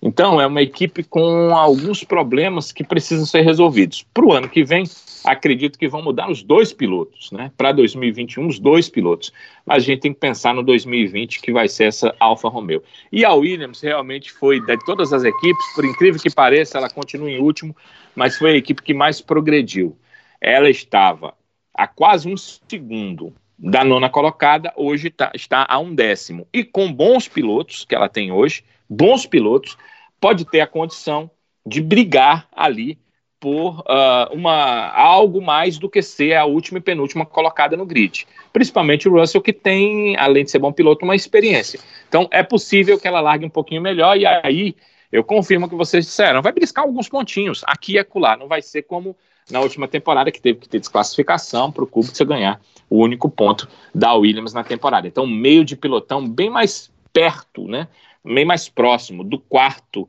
Então, 0.00 0.40
é 0.40 0.46
uma 0.46 0.62
equipe 0.62 1.02
com 1.02 1.54
alguns 1.56 2.04
problemas 2.04 2.72
que 2.72 2.84
precisam 2.84 3.24
ser 3.26 3.42
resolvidos. 3.42 4.04
Para 4.12 4.24
o 4.24 4.32
ano 4.32 4.48
que 4.48 4.62
vem, 4.62 4.84
acredito 5.24 5.78
que 5.78 5.88
vão 5.88 6.02
mudar 6.02 6.30
os 6.30 6.42
dois 6.42 6.72
pilotos, 6.72 7.32
né? 7.32 7.50
Para 7.56 7.72
2021, 7.72 8.46
os 8.46 8.58
dois 8.58 8.88
pilotos. 8.88 9.32
Mas 9.64 9.82
a 9.82 9.86
gente 9.86 10.00
tem 10.00 10.14
que 10.14 10.20
pensar 10.20 10.54
no 10.54 10.62
2020, 10.62 11.40
que 11.40 11.52
vai 11.52 11.68
ser 11.68 11.84
essa 11.84 12.14
Alfa 12.20 12.48
Romeo. 12.48 12.82
E 13.10 13.24
a 13.24 13.32
Williams 13.34 13.80
realmente 13.80 14.30
foi, 14.32 14.60
de 14.60 14.76
todas 14.84 15.12
as 15.12 15.24
equipes, 15.24 15.74
por 15.74 15.84
incrível 15.84 16.20
que 16.20 16.32
pareça, 16.32 16.78
ela 16.78 16.88
continua 16.88 17.30
em 17.30 17.40
último, 17.40 17.74
mas 18.14 18.36
foi 18.36 18.52
a 18.52 18.56
equipe 18.56 18.82
que 18.82 18.94
mais 18.94 19.20
progrediu. 19.20 19.96
Ela 20.40 20.70
estava 20.70 21.34
a 21.74 21.86
quase 21.86 22.28
um 22.28 22.36
segundo 22.36 23.34
da 23.58 23.82
nona 23.82 24.08
colocada, 24.08 24.72
hoje 24.76 25.10
tá, 25.10 25.32
está 25.34 25.66
a 25.68 25.78
um 25.78 25.94
décimo. 25.94 26.46
E 26.52 26.62
com 26.62 26.92
bons 26.92 27.26
pilotos 27.26 27.84
que 27.84 27.94
ela 27.94 28.08
tem 28.08 28.30
hoje, 28.30 28.62
bons 28.88 29.26
pilotos, 29.26 29.76
pode 30.20 30.44
ter 30.44 30.60
a 30.60 30.66
condição 30.66 31.30
de 31.64 31.80
brigar 31.80 32.48
ali 32.52 32.98
por 33.38 33.80
uh, 33.80 34.32
uma, 34.32 34.88
algo 34.90 35.42
mais 35.42 35.78
do 35.78 35.90
que 35.90 36.00
ser 36.00 36.34
a 36.34 36.44
última 36.44 36.78
e 36.78 36.80
penúltima 36.80 37.26
colocada 37.26 37.76
no 37.76 37.84
grid. 37.84 38.26
Principalmente 38.52 39.08
o 39.08 39.12
Russell, 39.12 39.42
que 39.42 39.52
tem, 39.52 40.16
além 40.16 40.44
de 40.44 40.50
ser 40.50 40.58
bom 40.58 40.72
piloto, 40.72 41.04
uma 41.04 41.14
experiência. 41.14 41.78
Então 42.08 42.26
é 42.30 42.42
possível 42.42 42.98
que 42.98 43.06
ela 43.06 43.20
largue 43.20 43.44
um 43.44 43.50
pouquinho 43.50 43.82
melhor, 43.82 44.16
e 44.16 44.24
aí 44.26 44.74
eu 45.12 45.22
confirmo 45.22 45.68
que 45.68 45.74
vocês 45.74 46.06
disseram. 46.06 46.42
Vai 46.42 46.52
briscar 46.52 46.84
alguns 46.84 47.08
pontinhos, 47.08 47.62
aqui 47.66 47.92
e 47.92 47.98
acolá. 47.98 48.36
Não 48.36 48.48
vai 48.48 48.62
ser 48.62 48.82
como 48.82 49.16
na 49.50 49.60
última 49.60 49.86
temporada, 49.86 50.32
que 50.32 50.40
teve 50.40 50.60
que 50.60 50.68
ter 50.68 50.80
desclassificação 50.80 51.70
para 51.70 51.84
o 51.84 51.86
Kubica 51.86 52.24
ganhar 52.24 52.60
o 52.90 52.98
único 52.98 53.28
ponto 53.28 53.68
da 53.94 54.12
Williams 54.14 54.52
na 54.52 54.64
temporada. 54.64 55.06
Então, 55.06 55.26
meio 55.26 55.64
de 55.64 55.76
pilotão 55.76 56.28
bem 56.28 56.50
mais 56.50 56.90
perto, 57.12 57.66
né? 57.66 57.88
Bem 58.26 58.44
mais 58.44 58.68
próximo 58.68 59.22
do 59.22 59.38
quarto 59.38 60.08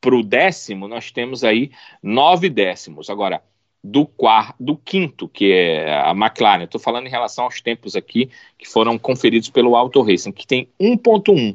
para 0.00 0.14
o 0.14 0.22
décimo, 0.22 0.86
nós 0.86 1.10
temos 1.10 1.42
aí 1.42 1.70
nove 2.02 2.50
décimos. 2.50 3.08
Agora, 3.08 3.42
do 3.82 4.06
quarto, 4.06 4.56
do 4.60 4.76
quinto, 4.76 5.28
que 5.28 5.52
é 5.52 5.94
a 5.94 6.10
McLaren, 6.10 6.64
estou 6.64 6.80
falando 6.80 7.06
em 7.06 7.10
relação 7.10 7.44
aos 7.44 7.60
tempos 7.60 7.96
aqui 7.96 8.30
que 8.58 8.68
foram 8.68 8.98
conferidos 8.98 9.50
pelo 9.50 9.76
Auto 9.76 10.02
Racing, 10.02 10.32
que 10.32 10.46
tem 10.46 10.68
1.1 10.80 11.54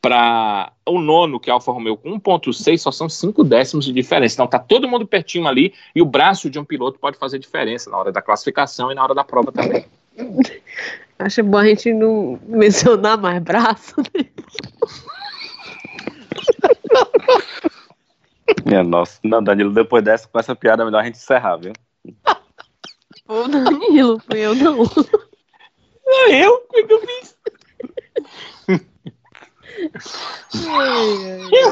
para 0.00 0.72
o 0.86 1.00
nono, 1.00 1.40
que 1.40 1.50
é 1.50 1.52
a 1.52 1.54
Alfa 1.54 1.72
Romeo, 1.72 1.96
com 1.96 2.20
1.6, 2.20 2.78
só 2.78 2.92
são 2.92 3.08
5 3.08 3.42
décimos 3.42 3.84
de 3.84 3.92
diferença. 3.92 4.34
Então 4.34 4.46
tá 4.46 4.58
todo 4.58 4.88
mundo 4.88 5.06
pertinho 5.06 5.48
ali 5.48 5.74
e 5.94 6.00
o 6.00 6.06
braço 6.06 6.48
de 6.48 6.58
um 6.58 6.64
piloto 6.64 6.98
pode 7.00 7.18
fazer 7.18 7.40
diferença 7.40 7.90
na 7.90 7.98
hora 7.98 8.12
da 8.12 8.22
classificação 8.22 8.92
e 8.92 8.94
na 8.94 9.02
hora 9.02 9.14
da 9.14 9.24
prova 9.24 9.50
também. 9.50 9.84
Acho 11.18 11.42
bom 11.42 11.58
a 11.58 11.66
gente 11.66 11.92
não 11.92 12.38
mencionar 12.46 13.18
mais 13.18 13.42
braço. 13.42 13.94
Minha 18.66 18.82
nossa. 18.82 19.20
Não, 19.22 19.40
Danilo, 19.40 19.72
depois 19.72 20.02
dessa, 20.02 20.26
com 20.26 20.40
essa 20.40 20.56
piada, 20.56 20.82
é 20.82 20.86
melhor 20.86 21.00
a 21.00 21.04
gente 21.04 21.14
encerrar, 21.14 21.56
viu? 21.56 21.72
Ô, 23.28 23.46
Danilo, 23.46 24.18
foi 24.18 24.40
eu 24.40 24.56
não. 24.56 24.78
Não, 26.04 26.28
eu? 26.28 26.54
O 26.54 26.86
que 26.86 26.92
eu 26.92 27.00
fiz? 27.00 27.36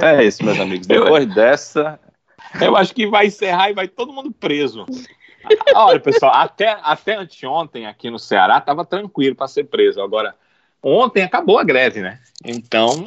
É 0.03 0.25
isso, 0.25 0.45
meus 0.45 0.61
amigos. 0.61 0.87
Depois 0.87 1.27
dessa. 1.35 1.99
Eu 2.61 2.77
acho 2.77 2.95
que 2.95 3.09
vai 3.09 3.27
encerrar 3.27 3.71
e 3.71 3.75
vai 3.75 3.89
todo 3.89 4.13
mundo 4.13 4.31
preso. 4.31 4.87
Olha, 5.75 5.99
pessoal, 5.99 6.33
até, 6.33 6.79
até 6.81 7.17
anteontem 7.17 7.87
aqui 7.87 8.09
no 8.09 8.21
Ceará 8.21 8.59
estava 8.59 8.85
tranquilo 8.85 9.35
para 9.35 9.49
ser 9.49 9.65
preso. 9.65 10.01
Agora, 10.01 10.37
ontem 10.81 11.25
acabou 11.25 11.59
a 11.59 11.65
greve, 11.65 12.01
né? 12.01 12.21
Então. 12.45 13.05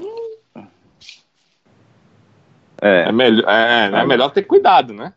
É, 2.81 3.09
é, 3.09 3.11
melhor, 3.11 3.49
é, 3.49 3.91
é 3.93 4.05
melhor 4.05 4.31
ter 4.31 4.43
cuidado, 4.43 4.93
né? 4.93 5.13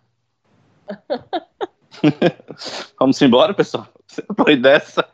Vamos 2.99 3.21
embora, 3.21 3.55
pessoal. 3.55 3.87
Depois 4.17 4.61
dessa. 4.61 5.09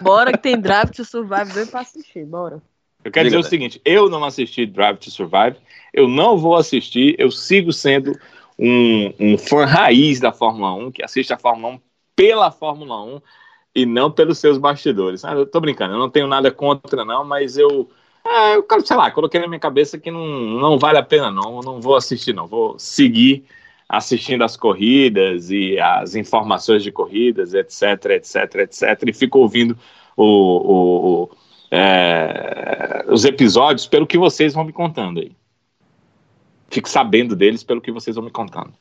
Bora 0.00 0.32
que 0.32 0.38
tem 0.38 0.60
Drive 0.60 0.90
to 0.90 1.04
Survive 1.04 1.52
bem 1.54 1.66
pra 1.66 1.80
assistir, 1.80 2.24
bora. 2.24 2.62
Eu 3.04 3.12
quero 3.12 3.28
Diga 3.28 3.38
dizer 3.38 3.46
o 3.46 3.50
seguinte: 3.50 3.80
eu 3.84 4.08
não 4.08 4.24
assisti 4.24 4.66
Drive 4.66 4.98
to 4.98 5.10
Survive, 5.10 5.56
eu 5.92 6.08
não 6.08 6.36
vou 6.36 6.56
assistir, 6.56 7.14
eu 7.18 7.30
sigo 7.30 7.72
sendo 7.72 8.12
um, 8.58 9.12
um 9.18 9.38
fã 9.38 9.64
raiz 9.64 10.18
da 10.18 10.32
Fórmula 10.32 10.74
1, 10.74 10.92
que 10.92 11.04
assiste 11.04 11.32
a 11.32 11.38
Fórmula 11.38 11.74
1 11.74 11.80
pela 12.14 12.50
Fórmula 12.50 13.02
1 13.04 13.20
e 13.74 13.86
não 13.86 14.10
pelos 14.10 14.38
seus 14.38 14.58
bastidores. 14.58 15.24
Ah, 15.24 15.34
eu 15.34 15.46
tô 15.46 15.60
brincando, 15.60 15.94
eu 15.94 15.98
não 15.98 16.10
tenho 16.10 16.26
nada 16.26 16.50
contra, 16.50 17.04
não, 17.04 17.24
mas 17.24 17.56
eu. 17.56 17.90
É, 18.26 18.56
eu, 18.56 18.66
sei 18.84 18.96
lá, 18.96 19.10
coloquei 19.10 19.40
na 19.40 19.48
minha 19.48 19.60
cabeça 19.60 19.98
que 19.98 20.10
não, 20.10 20.26
não 20.26 20.78
vale 20.78 20.98
a 20.98 21.02
pena, 21.02 21.30
não. 21.30 21.56
Eu 21.56 21.62
não 21.62 21.80
vou 21.80 21.96
assistir, 21.96 22.34
não. 22.34 22.46
Vou 22.46 22.78
seguir 22.78 23.44
assistindo 23.88 24.42
as 24.42 24.56
corridas 24.56 25.50
e 25.50 25.78
as 25.78 26.14
informações 26.14 26.82
de 26.82 26.90
corridas, 26.90 27.54
etc, 27.54 28.06
etc, 28.10 28.54
etc. 28.56 29.02
E 29.06 29.12
fico 29.12 29.38
ouvindo 29.38 29.78
o, 30.16 30.24
o, 30.24 31.22
o 31.22 31.30
é, 31.70 33.04
os 33.08 33.24
episódios 33.24 33.86
pelo 33.86 34.06
que 34.06 34.18
vocês 34.18 34.54
vão 34.54 34.64
me 34.64 34.72
contando 34.72 35.20
aí. 35.20 35.32
Fico 36.68 36.88
sabendo 36.88 37.36
deles 37.36 37.62
pelo 37.62 37.80
que 37.80 37.92
vocês 37.92 38.16
vão 38.16 38.24
me 38.24 38.30
contando. 38.30 38.72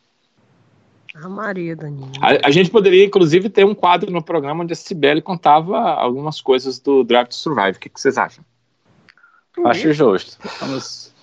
A 1.16 1.30
Maria, 1.30 1.76
Danilo. 1.76 2.12
A, 2.22 2.48
a, 2.48 2.52
gente 2.52 2.70
poderia, 2.70 3.06
inclusive, 3.06 3.50
ter 3.50 3.66
um 3.66 3.74
quadro 3.74 4.12
no 4.12 4.22
programa 4.22 4.64
onde 4.64 4.74
a 4.74 4.76
Cibele 4.76 5.22
contava 5.22 5.78
algumas 5.78 6.42
coisas 6.42 6.78
do 6.78 7.06
to 7.06 7.16
Survive. 7.30 7.78
O 7.78 7.80
que, 7.80 7.90
que 7.90 8.00
vocês 8.00 8.18
acham? 8.18 8.44
Acho 9.64 9.94
justo. 9.94 10.38
Vamos, 10.60 11.14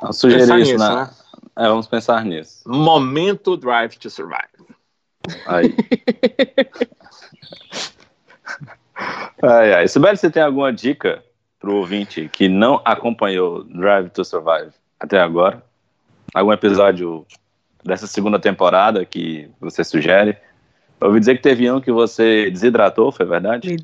vamos 0.00 0.18
sugerir 0.18 0.42
pensar 0.42 0.58
isso, 0.60 0.72
nisso, 0.72 0.94
né? 0.94 1.10
É, 1.56 1.68
vamos 1.68 1.86
pensar 1.86 2.24
nisso. 2.24 2.62
Momento 2.66 3.56
Drive 3.56 3.96
to 3.96 4.10
Survive. 4.10 4.48
Aí. 5.46 5.74
Ai, 9.42 9.74
ai. 9.74 9.88
Sibeli, 9.88 10.16
você 10.16 10.30
tem 10.30 10.42
alguma 10.42 10.72
dica 10.72 11.22
para 11.58 11.70
o 11.70 11.76
ouvinte 11.76 12.28
que 12.32 12.48
não 12.48 12.80
acompanhou 12.84 13.64
Drive 13.64 14.10
to 14.10 14.24
Survive 14.24 14.72
até 14.98 15.20
agora? 15.20 15.62
Algum 16.34 16.52
episódio 16.52 17.26
dessa 17.84 18.06
segunda 18.06 18.38
temporada 18.38 19.04
que 19.04 19.50
você 19.60 19.84
sugere? 19.84 20.36
Eu 21.00 21.08
ouvi 21.08 21.20
dizer 21.20 21.36
que 21.36 21.42
teve 21.42 21.70
um 21.70 21.80
que 21.80 21.92
você 21.92 22.50
desidratou, 22.50 23.12
foi 23.12 23.26
verdade? 23.26 23.76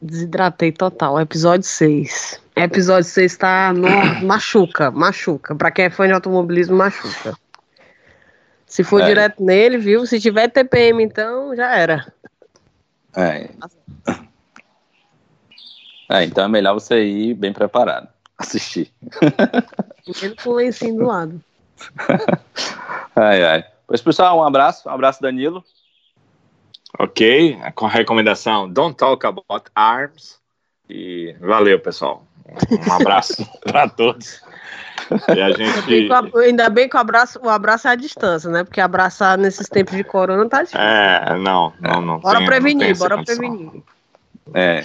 Desidratei 0.00 0.72
total, 0.72 1.20
episódio 1.20 1.66
6. 1.66 2.40
Episódio 2.54 3.04
6 3.04 3.36
tá 3.36 3.72
no... 3.72 3.88
machuca, 4.24 4.90
machuca. 4.90 5.54
Pra 5.54 5.70
quem 5.70 5.86
é 5.86 5.90
fã 5.90 6.06
de 6.06 6.12
automobilismo, 6.12 6.76
machuca. 6.76 7.36
Se 8.66 8.84
for 8.84 9.00
é. 9.00 9.06
direto 9.06 9.42
nele, 9.42 9.78
viu? 9.78 10.06
Se 10.06 10.20
tiver 10.20 10.48
TPM, 10.48 11.02
então 11.02 11.54
já 11.56 11.74
era. 11.76 12.12
É. 13.16 13.48
É, 16.10 16.24
então 16.24 16.44
é 16.44 16.48
melhor 16.48 16.74
você 16.74 17.02
ir 17.02 17.34
bem 17.34 17.52
preparado. 17.52 18.08
Assistir. 18.36 18.92
Ele 20.22 20.36
com 20.36 20.50
o 20.50 20.54
lencinho 20.54 20.96
do 20.96 21.06
lado. 21.06 21.40
ai, 23.16 23.44
ai. 23.44 23.64
Pois, 23.86 24.02
pessoal, 24.02 24.38
um 24.38 24.42
abraço. 24.42 24.88
Um 24.88 24.92
abraço, 24.92 25.22
Danilo. 25.22 25.64
Ok, 26.98 27.58
com 27.74 27.86
a 27.86 27.90
recomendação 27.90 28.68
Don't 28.68 28.96
Talk 28.96 29.26
About 29.26 29.70
Arms. 29.74 30.38
E 30.88 31.34
valeu, 31.40 31.78
pessoal. 31.80 32.24
Um 32.70 32.92
abraço 32.92 33.46
para 33.64 33.88
todos. 33.88 34.40
E 35.34 35.40
a 35.40 35.50
gente... 35.50 36.10
Ainda 36.44 36.70
bem 36.70 36.88
que 36.88 36.96
o 36.96 37.00
abraço, 37.00 37.40
o 37.42 37.48
abraço 37.48 37.88
é 37.88 37.90
à 37.90 37.94
distância, 37.94 38.50
né? 38.50 38.64
Porque 38.64 38.80
abraçar 38.80 39.36
nesses 39.36 39.68
tempos 39.68 39.96
de 39.96 40.04
corona 40.04 40.48
tá 40.48 40.62
difícil. 40.62 40.80
É, 40.80 41.36
não, 41.38 41.72
não, 41.80 42.00
não. 42.00 42.20
Bora 42.20 42.38
tem, 42.38 42.46
prevenir, 42.46 42.90
não 42.90 42.98
bora 42.98 43.24
prevenir. 43.24 43.82
É. 44.54 44.84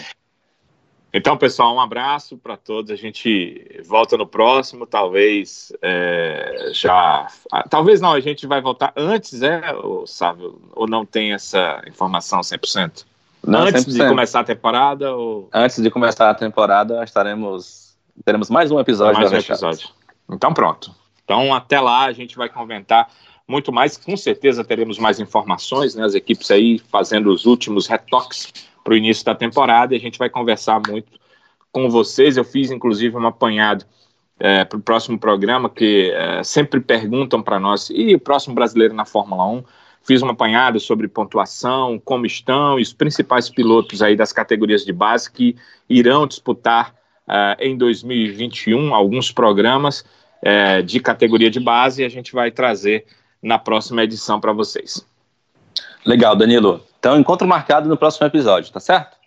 Então, 1.13 1.35
pessoal, 1.35 1.75
um 1.75 1.79
abraço 1.79 2.37
para 2.37 2.55
todos. 2.55 2.89
A 2.89 2.95
gente 2.95 3.81
volta 3.85 4.17
no 4.17 4.25
próximo, 4.25 4.85
talvez 4.85 5.73
é, 5.81 6.69
já. 6.73 7.27
Talvez 7.69 7.99
não, 7.99 8.13
a 8.13 8.19
gente 8.21 8.47
vai 8.47 8.61
voltar 8.61 8.93
antes, 8.95 9.41
é, 9.41 9.73
ou, 9.73 10.07
sabe? 10.07 10.49
Ou 10.71 10.87
não 10.87 11.05
tem 11.05 11.33
essa 11.33 11.81
informação 11.85 12.39
100%? 12.39 13.05
Não, 13.45 13.61
antes 13.61 13.85
100%. 13.85 13.91
de 13.91 14.07
começar 14.07 14.39
a 14.39 14.43
temporada? 14.43 15.13
Ou... 15.13 15.49
Antes 15.53 15.81
de 15.81 15.89
começar 15.91 16.29
a 16.29 16.35
temporada, 16.35 17.03
estaremos. 17.03 17.93
Teremos 18.23 18.49
mais 18.49 18.71
um 18.71 18.79
episódio. 18.79 19.19
Mais 19.19 19.31
um 19.33 19.37
episódio. 19.37 19.89
Então, 20.29 20.53
pronto. 20.53 20.95
Então, 21.25 21.53
até 21.53 21.79
lá, 21.79 22.05
a 22.05 22.13
gente 22.13 22.37
vai 22.37 22.47
comentar 22.47 23.09
muito 23.45 23.71
mais. 23.71 23.97
Com 23.97 24.15
certeza 24.15 24.63
teremos 24.63 24.97
mais 24.97 25.19
informações, 25.19 25.93
né? 25.93 26.05
As 26.05 26.15
equipes 26.15 26.49
aí 26.51 26.79
fazendo 26.79 27.31
os 27.33 27.45
últimos 27.45 27.87
retoques 27.87 28.70
para 28.83 28.93
o 28.93 28.97
início 28.97 29.25
da 29.25 29.35
temporada 29.35 29.93
e 29.93 29.97
a 29.97 29.99
gente 29.99 30.17
vai 30.17 30.29
conversar 30.29 30.81
muito 30.87 31.11
com 31.71 31.89
vocês. 31.89 32.37
Eu 32.37 32.43
fiz, 32.43 32.71
inclusive, 32.71 33.15
um 33.15 33.27
apanhado 33.27 33.85
é, 34.39 34.65
para 34.65 34.77
o 34.77 34.81
próximo 34.81 35.19
programa, 35.19 35.69
que 35.69 36.11
é, 36.11 36.43
sempre 36.43 36.79
perguntam 36.79 37.41
para 37.41 37.59
nós, 37.59 37.89
e 37.89 38.13
o 38.15 38.19
próximo 38.19 38.55
brasileiro 38.55 38.93
na 38.93 39.05
Fórmula 39.05 39.45
1? 39.47 39.63
Fiz 40.03 40.23
um 40.23 40.29
apanhado 40.29 40.79
sobre 40.79 41.07
pontuação, 41.07 42.01
como 42.03 42.25
estão, 42.25 42.79
e 42.79 42.81
os 42.81 42.91
principais 42.91 43.49
pilotos 43.49 44.01
aí 44.01 44.15
das 44.15 44.33
categorias 44.33 44.83
de 44.83 44.91
base 44.91 45.31
que 45.31 45.55
irão 45.87 46.25
disputar 46.25 46.95
uh, 47.27 47.55
em 47.59 47.77
2021 47.77 48.95
alguns 48.95 49.31
programas. 49.31 50.03
é, 50.41 50.81
de 50.81 50.99
categoria 50.99 51.49
de 51.49 51.59
base 51.59 52.01
e 52.01 52.05
a 52.05 52.09
gente 52.09 52.33
vai 52.33 52.51
trazer 52.51 53.05
na 53.41 53.59
próxima 53.59 54.03
edição 54.03 54.39
para 54.39 54.51
vocês. 54.51 55.05
Legal, 56.05 56.35
Danilo. 56.35 56.83
Então, 57.01 57.19
encontro 57.19 57.47
marcado 57.47 57.89
no 57.89 57.97
próximo 57.97 58.27
episódio, 58.27 58.71
tá 58.71 58.79
certo? 58.79 59.17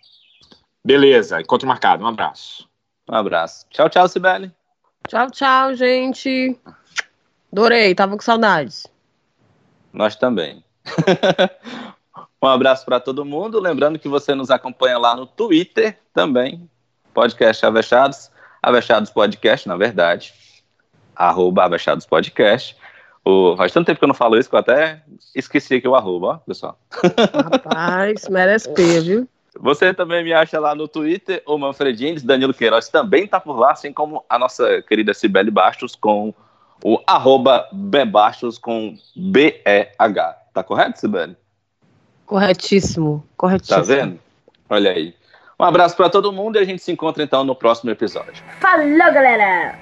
Beleza, 0.81 1.41
encontro 1.41 1.67
marcado. 1.67 2.05
Um 2.05 2.07
abraço. 2.07 2.69
Um 3.05 3.13
abraço. 3.13 3.65
Tchau, 3.69 3.89
tchau, 3.89 4.07
Sibeli. 4.07 4.49
Tchau, 5.09 5.29
tchau, 5.29 5.75
gente. 5.75 6.57
Adorei, 7.51 7.93
tava 7.93 8.15
com 8.15 8.23
saudades. 8.23 8.87
Nós 9.91 10.15
também. 10.15 10.63
um 12.41 12.47
abraço 12.47 12.85
para 12.85 13.01
todo 13.01 13.25
mundo. 13.25 13.59
Lembrando 13.59 13.99
que 13.99 14.07
você 14.07 14.33
nos 14.33 14.49
acompanha 14.49 14.97
lá 14.97 15.13
no 15.13 15.25
Twitter 15.25 15.99
também. 16.13 16.69
Podcast 17.13 17.65
Avechados. 17.65 18.31
Avechados 18.63 19.09
Podcast, 19.09 19.67
na 19.67 19.75
verdade. 19.75 20.33
Arroba 21.13 21.65
Avechados 21.65 22.05
Podcast. 22.05 22.77
O, 23.25 23.57
faz 23.57 23.71
tanto 23.71 23.87
tempo 23.87 23.97
que 23.97 24.03
eu 24.03 24.07
não 24.07 24.13
falo 24.13 24.37
isso 24.37 24.47
que 24.47 24.55
eu 24.55 24.59
até 24.59 25.01
esqueci 25.33 25.75
aqui 25.75 25.87
o 25.87 25.95
arroba, 25.95 26.27
ó, 26.27 26.37
pessoal. 26.37 26.77
Rapaz, 27.51 28.29
merece 28.29 28.71
ter, 28.73 29.01
viu? 29.01 29.27
Você 29.59 29.93
também 29.93 30.23
me 30.23 30.31
acha 30.31 30.59
lá 30.59 30.75
no 30.75 30.87
Twitter, 30.87 31.41
o 31.45 31.57
Manfredines, 31.57 32.21
Danilo 32.21 32.53
Queiroz 32.53 32.89
também 32.89 33.25
tá 33.25 33.39
por 33.39 33.57
lá, 33.57 33.71
assim 33.71 33.91
como 33.91 34.23
a 34.29 34.37
nossa 34.37 34.81
querida 34.83 35.13
Cibele 35.13 35.49
Bastos 35.49 35.95
com 35.95 36.33
o 36.83 36.99
arroba 37.07 37.67
Bebastos 37.71 38.57
com 38.57 38.95
B-E-H. 39.15 40.37
Tá 40.53 40.63
correto, 40.63 40.99
Sibeli? 40.99 41.35
Corretíssimo, 42.25 43.25
corretíssimo. 43.35 43.77
Tá 43.77 43.81
vendo? 43.81 44.19
Olha 44.69 44.91
aí. 44.91 45.15
Um 45.59 45.63
abraço 45.63 45.95
para 45.95 46.09
todo 46.09 46.33
mundo 46.33 46.57
e 46.57 46.59
a 46.59 46.65
gente 46.65 46.81
se 46.81 46.91
encontra 46.91 47.23
então 47.23 47.43
no 47.43 47.55
próximo 47.55 47.89
episódio. 47.89 48.43
Falou, 48.59 49.13
galera! 49.13 49.79